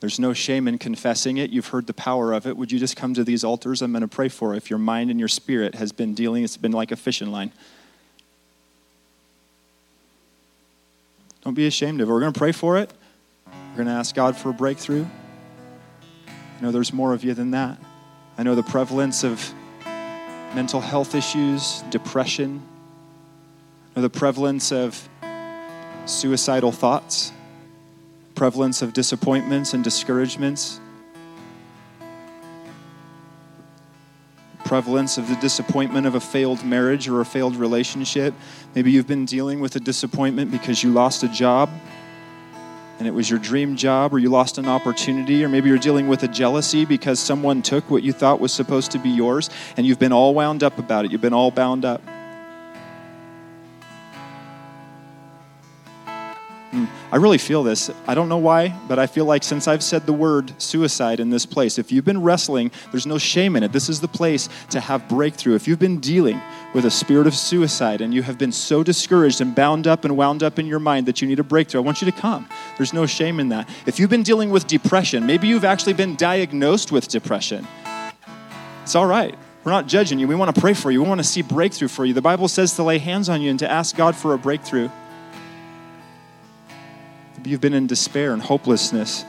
There's 0.00 0.18
no 0.18 0.32
shame 0.32 0.66
in 0.66 0.78
confessing 0.78 1.36
it. 1.36 1.50
You've 1.50 1.68
heard 1.68 1.86
the 1.86 1.94
power 1.94 2.32
of 2.32 2.46
it. 2.46 2.56
Would 2.56 2.72
you 2.72 2.78
just 2.78 2.96
come 2.96 3.14
to 3.14 3.22
these 3.22 3.44
altars? 3.44 3.82
I'm 3.82 3.92
going 3.92 4.02
to 4.02 4.08
pray 4.08 4.28
for 4.28 4.54
if 4.54 4.68
your 4.68 4.80
mind 4.80 5.10
and 5.10 5.18
your 5.18 5.28
spirit 5.28 5.76
has 5.76 5.92
been 5.92 6.12
dealing, 6.12 6.42
it's 6.42 6.56
been 6.56 6.72
like 6.72 6.90
a 6.90 6.96
fishing 6.96 7.30
line. 7.30 7.52
Don't 11.44 11.54
be 11.54 11.66
ashamed 11.66 12.00
of 12.00 12.08
it. 12.08 12.12
We're 12.12 12.20
going 12.20 12.32
to 12.32 12.38
pray 12.38 12.52
for 12.52 12.78
it. 12.78 12.92
We're 13.46 13.76
going 13.76 13.86
to 13.86 13.92
ask 13.92 14.14
God 14.14 14.36
for 14.36 14.50
a 14.50 14.52
breakthrough. 14.52 15.06
I 16.26 16.62
know 16.62 16.72
there's 16.72 16.92
more 16.92 17.12
of 17.12 17.22
you 17.24 17.34
than 17.34 17.52
that. 17.52 17.78
I 18.36 18.42
know 18.42 18.54
the 18.54 18.62
prevalence 18.62 19.24
of 19.24 19.52
mental 20.54 20.80
health 20.80 21.14
issues, 21.14 21.82
depression, 21.90 22.62
or 23.96 24.02
the 24.02 24.10
prevalence 24.10 24.72
of 24.72 25.08
suicidal 26.06 26.72
thoughts, 26.72 27.32
prevalence 28.34 28.82
of 28.82 28.92
disappointments 28.92 29.74
and 29.74 29.84
discouragements, 29.84 30.80
prevalence 34.64 35.18
of 35.18 35.28
the 35.28 35.36
disappointment 35.36 36.06
of 36.06 36.14
a 36.14 36.20
failed 36.20 36.64
marriage 36.64 37.06
or 37.08 37.20
a 37.20 37.24
failed 37.26 37.56
relationship. 37.56 38.32
Maybe 38.74 38.90
you've 38.90 39.06
been 39.06 39.26
dealing 39.26 39.60
with 39.60 39.76
a 39.76 39.80
disappointment 39.80 40.50
because 40.50 40.82
you 40.82 40.90
lost 40.90 41.22
a 41.22 41.28
job 41.28 41.68
and 43.02 43.08
it 43.08 43.14
was 43.14 43.28
your 43.28 43.40
dream 43.40 43.74
job, 43.74 44.14
or 44.14 44.20
you 44.20 44.30
lost 44.30 44.58
an 44.58 44.68
opportunity, 44.68 45.42
or 45.42 45.48
maybe 45.48 45.68
you're 45.68 45.76
dealing 45.76 46.06
with 46.06 46.22
a 46.22 46.28
jealousy 46.28 46.84
because 46.84 47.18
someone 47.18 47.60
took 47.60 47.90
what 47.90 48.04
you 48.04 48.12
thought 48.12 48.38
was 48.38 48.52
supposed 48.52 48.92
to 48.92 48.98
be 49.00 49.10
yours, 49.10 49.50
and 49.76 49.84
you've 49.84 49.98
been 49.98 50.12
all 50.12 50.34
wound 50.34 50.62
up 50.62 50.78
about 50.78 51.04
it. 51.04 51.10
You've 51.10 51.20
been 51.20 51.32
all 51.32 51.50
bound 51.50 51.84
up. 51.84 52.00
I 57.12 57.16
really 57.16 57.36
feel 57.36 57.62
this. 57.62 57.90
I 58.06 58.14
don't 58.14 58.30
know 58.30 58.38
why, 58.38 58.74
but 58.88 58.98
I 58.98 59.06
feel 59.06 59.26
like 59.26 59.42
since 59.42 59.68
I've 59.68 59.82
said 59.82 60.06
the 60.06 60.14
word 60.14 60.54
suicide 60.56 61.20
in 61.20 61.28
this 61.28 61.44
place, 61.44 61.78
if 61.78 61.92
you've 61.92 62.06
been 62.06 62.22
wrestling, 62.22 62.70
there's 62.90 63.04
no 63.04 63.18
shame 63.18 63.54
in 63.54 63.62
it. 63.62 63.70
This 63.70 63.90
is 63.90 64.00
the 64.00 64.08
place 64.08 64.48
to 64.70 64.80
have 64.80 65.06
breakthrough. 65.10 65.54
If 65.54 65.68
you've 65.68 65.78
been 65.78 66.00
dealing 66.00 66.40
with 66.72 66.86
a 66.86 66.90
spirit 66.90 67.26
of 67.26 67.34
suicide 67.34 68.00
and 68.00 68.14
you 68.14 68.22
have 68.22 68.38
been 68.38 68.50
so 68.50 68.82
discouraged 68.82 69.42
and 69.42 69.54
bound 69.54 69.86
up 69.86 70.06
and 70.06 70.16
wound 70.16 70.42
up 70.42 70.58
in 70.58 70.64
your 70.64 70.78
mind 70.78 71.04
that 71.04 71.20
you 71.20 71.28
need 71.28 71.38
a 71.38 71.44
breakthrough, 71.44 71.82
I 71.82 71.84
want 71.84 72.00
you 72.00 72.10
to 72.10 72.18
come. 72.18 72.48
There's 72.78 72.94
no 72.94 73.04
shame 73.04 73.40
in 73.40 73.50
that. 73.50 73.68
If 73.84 74.00
you've 74.00 74.08
been 74.08 74.22
dealing 74.22 74.48
with 74.48 74.66
depression, 74.66 75.26
maybe 75.26 75.48
you've 75.48 75.66
actually 75.66 75.92
been 75.92 76.16
diagnosed 76.16 76.92
with 76.92 77.08
depression. 77.08 77.68
It's 78.84 78.94
all 78.94 79.06
right. 79.06 79.34
We're 79.64 79.72
not 79.72 79.86
judging 79.86 80.18
you. 80.18 80.26
We 80.26 80.34
want 80.34 80.54
to 80.54 80.58
pray 80.58 80.72
for 80.72 80.90
you. 80.90 81.02
We 81.02 81.08
want 81.08 81.20
to 81.20 81.26
see 81.26 81.42
breakthrough 81.42 81.88
for 81.88 82.06
you. 82.06 82.14
The 82.14 82.22
Bible 82.22 82.48
says 82.48 82.74
to 82.76 82.82
lay 82.82 82.96
hands 82.96 83.28
on 83.28 83.42
you 83.42 83.50
and 83.50 83.58
to 83.58 83.70
ask 83.70 83.94
God 83.94 84.16
for 84.16 84.32
a 84.32 84.38
breakthrough. 84.38 84.88
You've 87.44 87.60
been 87.60 87.74
in 87.74 87.86
despair 87.86 88.32
and 88.32 88.40
hopelessness. 88.40 89.24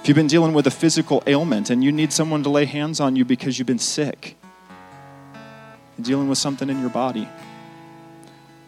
If 0.00 0.08
you've 0.08 0.14
been 0.14 0.28
dealing 0.28 0.54
with 0.54 0.66
a 0.66 0.70
physical 0.70 1.22
ailment 1.26 1.68
and 1.68 1.84
you 1.84 1.92
need 1.92 2.12
someone 2.12 2.42
to 2.44 2.48
lay 2.48 2.64
hands 2.64 3.00
on 3.00 3.16
you 3.16 3.24
because 3.24 3.58
you've 3.58 3.66
been 3.66 3.78
sick, 3.78 4.36
dealing 6.00 6.28
with 6.28 6.38
something 6.38 6.70
in 6.70 6.80
your 6.80 6.90
body. 6.90 7.28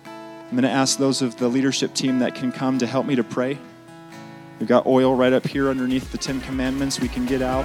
I'm 0.04 0.50
going 0.50 0.62
to 0.64 0.70
ask 0.70 0.98
those 0.98 1.22
of 1.22 1.36
the 1.36 1.48
leadership 1.48 1.94
team 1.94 2.18
that 2.18 2.34
can 2.34 2.52
come 2.52 2.78
to 2.78 2.86
help 2.86 3.06
me 3.06 3.14
to 3.14 3.24
pray. 3.24 3.56
We've 4.58 4.68
got 4.68 4.84
oil 4.84 5.14
right 5.14 5.32
up 5.32 5.46
here 5.46 5.70
underneath 5.70 6.12
the 6.12 6.18
Ten 6.18 6.40
Commandments 6.40 7.00
we 7.00 7.08
can 7.08 7.24
get 7.24 7.40
out. 7.40 7.64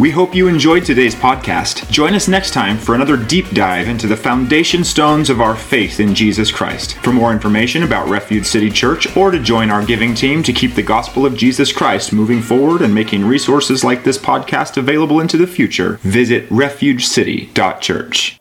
We 0.00 0.10
hope 0.10 0.34
you 0.34 0.48
enjoyed 0.48 0.86
today's 0.86 1.14
podcast. 1.14 1.90
Join 1.90 2.14
us 2.14 2.26
next 2.26 2.54
time 2.54 2.78
for 2.78 2.94
another 2.94 3.18
deep 3.18 3.50
dive 3.50 3.86
into 3.86 4.06
the 4.06 4.16
foundation 4.16 4.82
stones 4.82 5.28
of 5.28 5.42
our 5.42 5.54
faith 5.54 6.00
in 6.00 6.14
Jesus 6.14 6.50
Christ. 6.50 6.94
For 7.00 7.12
more 7.12 7.32
information 7.32 7.82
about 7.82 8.08
Refuge 8.08 8.46
City 8.46 8.70
Church 8.70 9.14
or 9.14 9.30
to 9.30 9.38
join 9.38 9.68
our 9.68 9.84
giving 9.84 10.14
team 10.14 10.42
to 10.44 10.54
keep 10.54 10.74
the 10.74 10.82
gospel 10.82 11.26
of 11.26 11.36
Jesus 11.36 11.70
Christ 11.70 12.14
moving 12.14 12.40
forward 12.40 12.80
and 12.80 12.94
making 12.94 13.26
resources 13.26 13.84
like 13.84 14.02
this 14.02 14.16
podcast 14.16 14.78
available 14.78 15.20
into 15.20 15.36
the 15.36 15.46
future, 15.46 15.98
visit 16.02 16.50
refugecity.church. 16.50 18.39